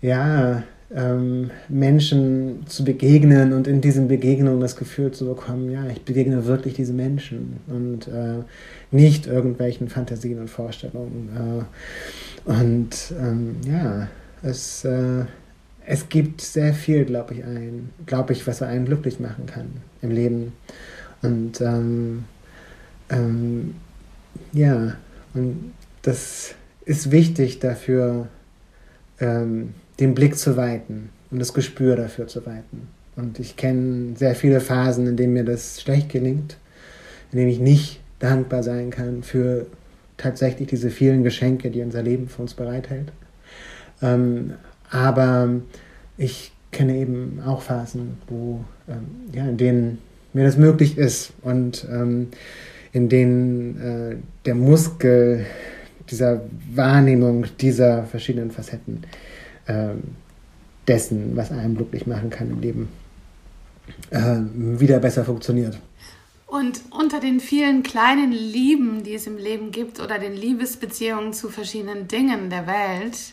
ja, 0.00 0.62
ähm, 0.94 1.50
Menschen 1.68 2.66
zu 2.66 2.84
begegnen 2.84 3.52
und 3.52 3.66
in 3.66 3.80
diesen 3.80 4.08
Begegnungen 4.08 4.60
das 4.60 4.76
Gefühl 4.76 5.10
zu 5.12 5.26
bekommen, 5.26 5.70
ja, 5.70 5.86
ich 5.88 6.02
begegne 6.02 6.46
wirklich 6.46 6.74
diese 6.74 6.92
Menschen 6.92 7.58
und 7.66 8.06
äh, 8.08 8.42
nicht 8.90 9.26
irgendwelchen 9.26 9.88
Fantasien 9.88 10.38
und 10.38 10.50
Vorstellungen. 10.50 11.30
Äh, 12.46 12.50
und 12.50 13.14
ähm, 13.18 13.56
ja, 13.66 14.08
es, 14.42 14.84
äh, 14.84 15.24
es 15.86 16.08
gibt 16.08 16.40
sehr 16.40 16.74
viel, 16.74 17.04
glaube 17.04 17.34
ich, 17.34 17.44
ein, 17.44 17.90
glaube 18.06 18.32
ich, 18.32 18.46
was 18.46 18.62
einen 18.62 18.84
glücklich 18.84 19.20
machen 19.20 19.46
kann 19.46 19.66
im 20.02 20.10
Leben. 20.10 20.52
Und 21.24 21.60
ähm, 21.60 22.24
ähm 23.10 23.74
ja, 24.52 24.96
und 25.34 25.72
das 26.02 26.54
ist 26.84 27.10
wichtig 27.10 27.58
dafür, 27.58 28.28
ähm, 29.20 29.74
den 30.00 30.14
Blick 30.14 30.36
zu 30.36 30.56
weiten 30.56 31.10
und 31.30 31.38
das 31.38 31.54
Gespür 31.54 31.96
dafür 31.96 32.26
zu 32.26 32.44
weiten. 32.46 32.88
Und 33.16 33.38
ich 33.38 33.56
kenne 33.56 34.16
sehr 34.16 34.34
viele 34.34 34.60
Phasen, 34.60 35.06
in 35.06 35.16
denen 35.16 35.32
mir 35.32 35.44
das 35.44 35.80
schlecht 35.80 36.08
gelingt, 36.10 36.56
in 37.32 37.38
denen 37.38 37.50
ich 37.50 37.60
nicht 37.60 38.00
dankbar 38.18 38.62
sein 38.62 38.90
kann 38.90 39.22
für 39.22 39.66
tatsächlich 40.16 40.68
diese 40.68 40.90
vielen 40.90 41.22
Geschenke, 41.22 41.70
die 41.70 41.82
unser 41.82 42.02
Leben 42.02 42.28
für 42.28 42.42
uns 42.42 42.54
bereithält. 42.54 43.12
Ähm, 44.02 44.54
aber 44.90 45.48
ich 46.16 46.52
kenne 46.70 46.96
eben 46.96 47.40
auch 47.44 47.62
Phasen, 47.62 48.18
wo, 48.28 48.64
ähm, 48.88 49.06
ja, 49.32 49.44
in 49.48 49.56
denen 49.56 49.98
mir 50.34 50.44
das 50.44 50.56
möglich 50.56 50.98
ist 50.98 51.32
und 51.42 51.86
ähm, 51.90 52.28
in 52.92 53.08
denen 53.08 53.80
äh, 53.80 54.16
der 54.44 54.54
Muskel 54.54 55.46
dieser 56.10 56.42
Wahrnehmung 56.74 57.46
dieser 57.60 58.04
verschiedenen 58.04 58.50
Facetten 58.50 59.04
äh, 59.66 59.90
dessen, 60.86 61.36
was 61.36 61.50
einem 61.50 61.76
glücklich 61.76 62.06
machen 62.06 62.30
kann 62.30 62.50
im 62.50 62.60
Leben, 62.60 62.88
äh, 64.10 64.36
wieder 64.78 64.98
besser 64.98 65.24
funktioniert. 65.24 65.78
Und 66.46 66.82
unter 66.90 67.20
den 67.20 67.40
vielen 67.40 67.82
kleinen 67.82 68.30
Lieben, 68.30 69.02
die 69.02 69.14
es 69.14 69.26
im 69.26 69.38
Leben 69.38 69.72
gibt, 69.72 69.98
oder 69.98 70.18
den 70.18 70.34
Liebesbeziehungen 70.34 71.32
zu 71.32 71.48
verschiedenen 71.48 72.06
Dingen 72.06 72.50
der 72.50 72.66
Welt 72.66 73.32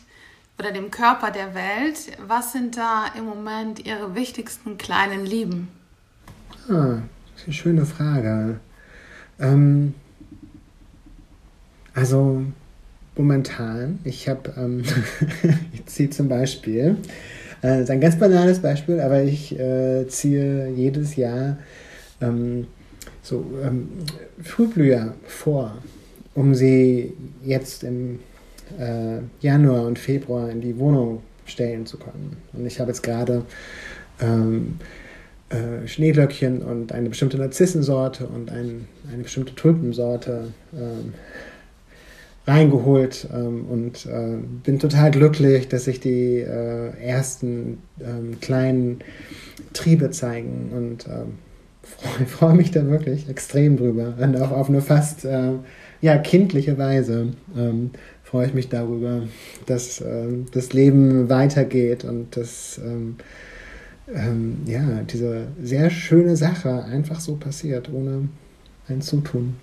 oder 0.57 0.71
dem 0.71 0.89
Körper 0.91 1.29
der 1.29 1.53
Welt, 1.53 2.17
was 2.25 2.51
sind 2.51 2.77
da 2.77 3.05
im 3.17 3.25
Moment 3.25 3.85
Ihre 3.85 4.15
wichtigsten 4.15 4.77
kleinen 4.77 5.25
Lieben? 5.25 5.67
Ah, 6.71 7.01
das 7.33 7.41
ist 7.41 7.47
eine 7.47 7.53
schöne 7.53 7.85
Frage. 7.85 8.59
Ähm, 9.41 9.93
also 11.93 12.43
momentan, 13.17 13.99
ich 14.05 14.29
habe, 14.29 14.53
ähm, 14.55 14.83
ich 15.73 15.85
ziehe 15.87 16.09
zum 16.11 16.29
Beispiel, 16.29 16.95
äh, 17.61 17.67
das 17.67 17.81
ist 17.81 17.89
ein 17.89 17.99
ganz 17.99 18.17
banales 18.17 18.59
Beispiel, 18.59 19.01
aber 19.01 19.21
ich 19.21 19.59
äh, 19.59 20.07
ziehe 20.07 20.69
jedes 20.69 21.17
Jahr 21.17 21.57
ähm, 22.21 22.67
so 23.21 23.43
ähm, 23.61 23.89
Frühblüher 24.41 25.13
vor, 25.25 25.77
um 26.35 26.55
sie 26.55 27.11
jetzt 27.43 27.83
im 27.83 28.19
äh, 28.79 29.17
Januar 29.41 29.87
und 29.87 29.99
Februar 29.99 30.49
in 30.49 30.61
die 30.61 30.77
Wohnung 30.79 31.21
stellen 31.45 31.85
zu 31.85 31.97
können. 31.97 32.37
Und 32.53 32.65
ich 32.65 32.79
habe 32.79 32.91
jetzt 32.91 33.03
gerade 33.03 33.43
ähm, 34.21 34.79
äh, 35.51 35.87
Schneeglöckchen 35.87 36.61
und 36.61 36.91
eine 36.91 37.09
bestimmte 37.09 37.37
Narzissensorte 37.37 38.27
und 38.27 38.51
ein, 38.51 38.87
eine 39.11 39.23
bestimmte 39.23 39.53
Tulpensorte 39.53 40.53
ähm, 40.73 41.13
reingeholt 42.47 43.27
ähm, 43.33 43.65
und 43.69 44.05
äh, 44.05 44.37
bin 44.63 44.79
total 44.79 45.11
glücklich, 45.11 45.67
dass 45.67 45.85
sich 45.85 45.99
die 45.99 46.39
äh, 46.39 46.91
ersten 47.01 47.79
ähm, 47.99 48.39
kleinen 48.39 48.99
Triebe 49.73 50.09
zeigen 50.11 50.71
und 50.75 51.07
ähm, 51.07 51.37
freue 51.83 52.25
freu 52.27 52.53
mich 52.53 52.71
da 52.71 52.87
wirklich 52.87 53.29
extrem 53.29 53.77
drüber 53.77 54.13
und 54.19 54.41
auch 54.41 54.51
auf 54.51 54.69
eine 54.69 54.81
fast 54.81 55.25
äh, 55.25 55.51
ja, 56.01 56.17
kindliche 56.17 56.77
Weise 56.77 57.33
ähm, 57.55 57.91
freue 58.23 58.47
ich 58.47 58.53
mich 58.53 58.69
darüber, 58.69 59.23
dass 59.65 60.01
ähm, 60.01 60.45
das 60.53 60.73
Leben 60.73 61.29
weitergeht 61.29 62.05
und 62.05 62.37
dass 62.37 62.79
ähm, 64.13 64.63
ja, 64.65 64.81
diese 65.03 65.47
sehr 65.61 65.89
schöne 65.89 66.35
Sache 66.35 66.83
einfach 66.83 67.19
so 67.19 67.35
passiert, 67.35 67.89
ohne 67.91 68.29
ein 68.87 69.01
Zutun. 69.01 69.55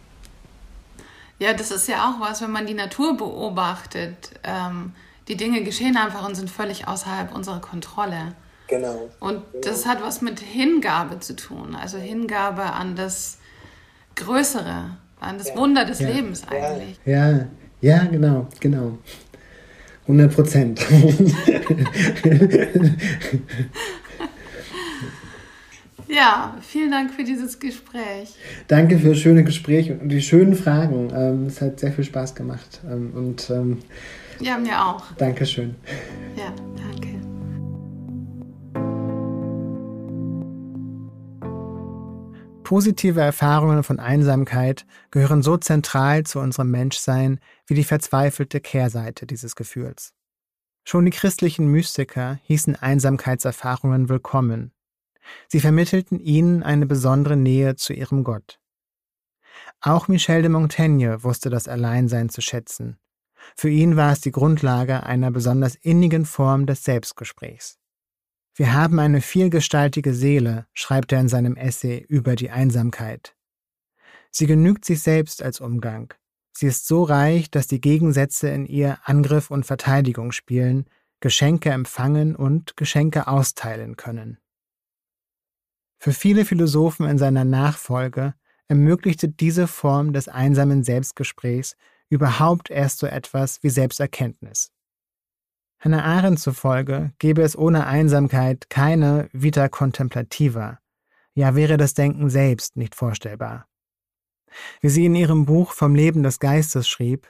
Ja, 1.38 1.53
das 1.55 1.70
ist 1.70 1.88
ja 1.88 2.09
auch 2.09 2.20
was, 2.20 2.42
wenn 2.42 2.51
man 2.51 2.66
die 2.66 2.74
Natur 2.74 3.16
beobachtet. 3.16 4.30
Ähm, 4.42 4.92
die 5.28 5.36
Dinge 5.36 5.62
geschehen 5.62 5.96
einfach 5.96 6.26
und 6.26 6.34
sind 6.34 6.51
völlig 6.51 6.88
außerhalb 6.88 7.34
unserer 7.34 7.61
Kontrolle. 7.61 8.34
Genau. 8.66 9.09
Und 9.20 9.44
genau. 9.53 9.62
das 9.62 9.86
hat 9.86 10.03
was 10.03 10.20
mit 10.20 10.40
Hingabe 10.40 11.20
zu 11.20 11.36
tun, 11.36 11.74
also 11.74 11.99
Hingabe 11.99 12.64
an 12.64 12.96
das 12.96 13.38
Größere, 14.16 14.96
an 15.20 15.38
das 15.38 15.49
ja. 15.49 15.57
Wunder 15.57 15.84
des 15.84 16.01
ja. 16.01 16.09
Lebens 16.09 16.42
eigentlich. 16.49 16.99
Ja, 17.05 17.46
ja, 17.80 18.05
genau, 18.05 18.49
genau. 18.61 18.99
100 20.03 20.34
Prozent. 20.34 20.80
ja, 26.09 26.56
vielen 26.61 26.90
Dank 26.90 27.12
für 27.12 27.24
dieses 27.24 27.59
Gespräch. 27.59 28.34
Danke 28.66 28.98
für 28.98 29.11
das 29.11 29.18
schöne 29.18 29.44
Gespräch 29.44 29.90
und 29.90 30.09
die 30.09 30.22
schönen 30.22 30.54
Fragen. 30.54 31.11
Ähm, 31.14 31.46
es 31.46 31.61
hat 31.61 31.80
sehr 31.80 31.92
viel 31.92 32.04
Spaß 32.04 32.34
gemacht. 32.34 32.80
Ähm, 32.90 33.12
und, 33.14 33.50
ähm, 33.50 33.78
ja, 34.40 34.59
mir 34.59 34.84
auch. 34.84 35.12
Dankeschön. 35.16 35.74
Ja, 36.36 36.52
danke. 36.76 37.09
Positive 42.68 43.18
Erfahrungen 43.18 43.82
von 43.82 43.98
Einsamkeit 43.98 44.84
gehören 45.11 45.42
so 45.42 45.56
zentral 45.56 46.24
zu 46.24 46.38
unserem 46.38 46.70
Menschsein 46.70 47.40
wie 47.66 47.72
die 47.72 47.84
verzweifelte 47.84 48.61
Kehrseite 48.61 49.26
dieses 49.26 49.56
Gefühls. 49.56 50.12
Schon 50.84 51.06
die 51.06 51.11
christlichen 51.11 51.68
Mystiker 51.68 52.38
hießen 52.42 52.76
Einsamkeitserfahrungen 52.76 54.11
willkommen. 54.11 54.72
Sie 55.48 55.60
vermittelten 55.60 56.20
ihnen 56.20 56.62
eine 56.62 56.86
besondere 56.86 57.36
Nähe 57.36 57.76
zu 57.76 57.92
ihrem 57.92 58.24
Gott. 58.24 58.58
Auch 59.80 60.08
Michel 60.08 60.42
de 60.42 60.50
Montaigne 60.50 61.22
wusste 61.22 61.50
das 61.50 61.68
Alleinsein 61.68 62.28
zu 62.28 62.40
schätzen. 62.40 62.98
Für 63.56 63.68
ihn 63.68 63.96
war 63.96 64.12
es 64.12 64.20
die 64.20 64.32
Grundlage 64.32 65.04
einer 65.04 65.30
besonders 65.30 65.74
innigen 65.76 66.26
Form 66.26 66.66
des 66.66 66.84
Selbstgesprächs. 66.84 67.78
Wir 68.54 68.72
haben 68.72 68.98
eine 68.98 69.20
vielgestaltige 69.20 70.12
Seele, 70.14 70.66
schreibt 70.74 71.12
er 71.12 71.20
in 71.20 71.28
seinem 71.28 71.56
Essay 71.56 72.04
über 72.08 72.34
die 72.34 72.50
Einsamkeit. 72.50 73.36
Sie 74.30 74.46
genügt 74.46 74.84
sich 74.84 75.00
selbst 75.00 75.42
als 75.42 75.60
Umgang. 75.60 76.12
Sie 76.52 76.66
ist 76.66 76.88
so 76.88 77.04
reich, 77.04 77.52
dass 77.52 77.68
die 77.68 77.80
Gegensätze 77.80 78.48
in 78.48 78.66
ihr 78.66 78.98
Angriff 79.04 79.52
und 79.52 79.64
Verteidigung 79.64 80.32
spielen, 80.32 80.86
Geschenke 81.20 81.70
empfangen 81.70 82.34
und 82.34 82.76
Geschenke 82.76 83.28
austeilen 83.28 83.96
können. 83.96 84.38
Für 85.99 86.12
viele 86.12 86.44
Philosophen 86.44 87.07
in 87.09 87.18
seiner 87.18 87.44
Nachfolge 87.44 88.34
ermöglichte 88.68 89.28
diese 89.28 89.66
Form 89.66 90.12
des 90.12 90.28
einsamen 90.28 90.84
Selbstgesprächs 90.84 91.76
überhaupt 92.09 92.70
erst 92.70 92.99
so 92.99 93.07
etwas 93.07 93.62
wie 93.62 93.70
Selbsterkenntnis. 93.70 94.70
Hannah 95.80 96.05
Arendt 96.05 96.40
zufolge 96.40 97.12
gäbe 97.18 97.42
es 97.42 97.57
ohne 97.57 97.86
Einsamkeit 97.86 98.68
keine 98.70 99.28
Vita 99.32 99.68
contemplativa, 99.68 100.78
ja 101.34 101.55
wäre 101.55 101.76
das 101.76 101.94
Denken 101.94 102.30
selbst 102.30 102.76
nicht 102.76 102.94
vorstellbar. 102.94 103.66
Wie 104.80 104.88
sie 104.88 105.07
in 105.07 105.14
ihrem 105.14 105.46
Buch 105.46 105.72
Vom 105.72 105.94
Leben 105.94 106.22
des 106.22 106.40
Geistes 106.40 106.88
schrieb, 106.88 107.28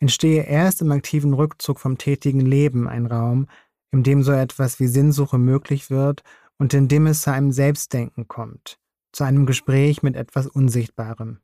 entstehe 0.00 0.42
erst 0.42 0.82
im 0.82 0.92
aktiven 0.92 1.34
Rückzug 1.34 1.80
vom 1.80 1.98
tätigen 1.98 2.40
Leben 2.40 2.88
ein 2.88 3.06
Raum, 3.06 3.46
in 3.90 4.02
dem 4.02 4.22
so 4.22 4.32
etwas 4.32 4.80
wie 4.80 4.86
Sinnsuche 4.86 5.38
möglich 5.38 5.88
wird 5.88 6.22
und 6.58 6.74
in 6.74 6.88
dem 6.88 7.06
es 7.06 7.22
zu 7.22 7.32
einem 7.32 7.52
Selbstdenken 7.52 8.28
kommt, 8.28 8.78
zu 9.12 9.24
einem 9.24 9.46
Gespräch 9.46 10.02
mit 10.02 10.16
etwas 10.16 10.46
Unsichtbarem. 10.46 11.40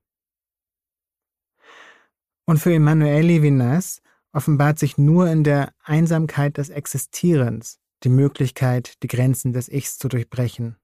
Und 2.46 2.58
für 2.58 2.74
Emanuele 2.74 3.22
Levinas 3.22 4.02
offenbart 4.32 4.78
sich 4.78 4.98
nur 4.98 5.30
in 5.30 5.44
der 5.44 5.72
Einsamkeit 5.82 6.58
des 6.58 6.68
Existierens 6.68 7.78
die 8.02 8.10
Möglichkeit, 8.10 9.02
die 9.02 9.06
Grenzen 9.06 9.52
des 9.52 9.68
Ichs 9.68 9.96
zu 9.96 10.08
durchbrechen. 10.08 10.76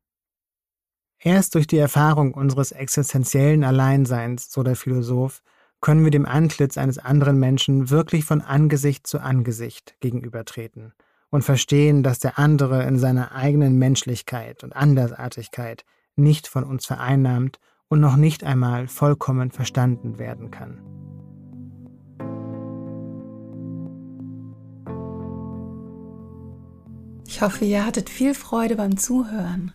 Erst 1.18 1.54
durch 1.54 1.66
die 1.66 1.76
Erfahrung 1.76 2.32
unseres 2.32 2.72
existenziellen 2.72 3.62
Alleinseins, 3.62 4.50
so 4.50 4.62
der 4.62 4.76
Philosoph, 4.76 5.42
können 5.82 6.02
wir 6.02 6.10
dem 6.10 6.24
Antlitz 6.24 6.78
eines 6.78 6.98
anderen 6.98 7.38
Menschen 7.38 7.90
wirklich 7.90 8.24
von 8.24 8.40
Angesicht 8.40 9.06
zu 9.06 9.20
Angesicht 9.20 9.96
gegenübertreten 10.00 10.94
und 11.30 11.42
verstehen, 11.42 12.02
dass 12.02 12.18
der 12.18 12.38
andere 12.38 12.84
in 12.84 12.98
seiner 12.98 13.32
eigenen 13.32 13.78
Menschlichkeit 13.78 14.62
und 14.64 14.74
Andersartigkeit 14.74 15.84
nicht 16.16 16.48
von 16.48 16.64
uns 16.64 16.86
vereinnahmt 16.86 17.58
und 17.88 18.00
noch 18.00 18.16
nicht 18.16 18.44
einmal 18.44 18.88
vollkommen 18.88 19.50
verstanden 19.50 20.18
werden 20.18 20.50
kann. 20.50 20.80
Ich 27.26 27.42
hoffe, 27.42 27.64
ihr 27.64 27.86
hattet 27.86 28.10
viel 28.10 28.34
Freude 28.34 28.74
beim 28.74 28.96
Zuhören. 28.96 29.72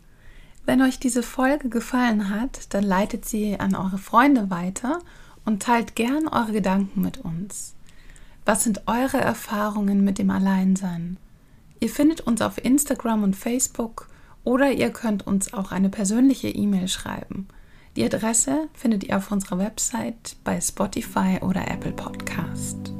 Wenn 0.65 0.81
euch 0.81 0.99
diese 0.99 1.23
Folge 1.23 1.69
gefallen 1.69 2.29
hat, 2.29 2.73
dann 2.73 2.83
leitet 2.83 3.25
sie 3.25 3.59
an 3.59 3.75
eure 3.75 3.97
Freunde 3.97 4.49
weiter 4.49 4.99
und 5.45 5.63
teilt 5.63 5.95
gern 5.95 6.27
eure 6.27 6.51
Gedanken 6.51 7.01
mit 7.01 7.19
uns. 7.19 7.75
Was 8.45 8.63
sind 8.63 8.83
eure 8.87 9.17
Erfahrungen 9.17 10.03
mit 10.03 10.17
dem 10.17 10.31
Alleinsein? 10.31 11.17
Ihr 11.79 11.89
findet 11.89 12.21
uns 12.21 12.41
auf 12.41 12.63
Instagram 12.63 13.23
und 13.23 13.35
Facebook 13.35 14.07
oder 14.43 14.71
ihr 14.71 14.91
könnt 14.91 15.27
uns 15.27 15.53
auch 15.53 15.71
eine 15.71 15.89
persönliche 15.89 16.49
E-Mail 16.49 16.87
schreiben. 16.87 17.47
Die 17.95 18.03
Adresse 18.03 18.67
findet 18.73 19.03
ihr 19.03 19.17
auf 19.17 19.31
unserer 19.31 19.57
Website 19.57 20.37
bei 20.43 20.59
Spotify 20.59 21.39
oder 21.41 21.69
Apple 21.69 21.93
Podcast. 21.93 22.94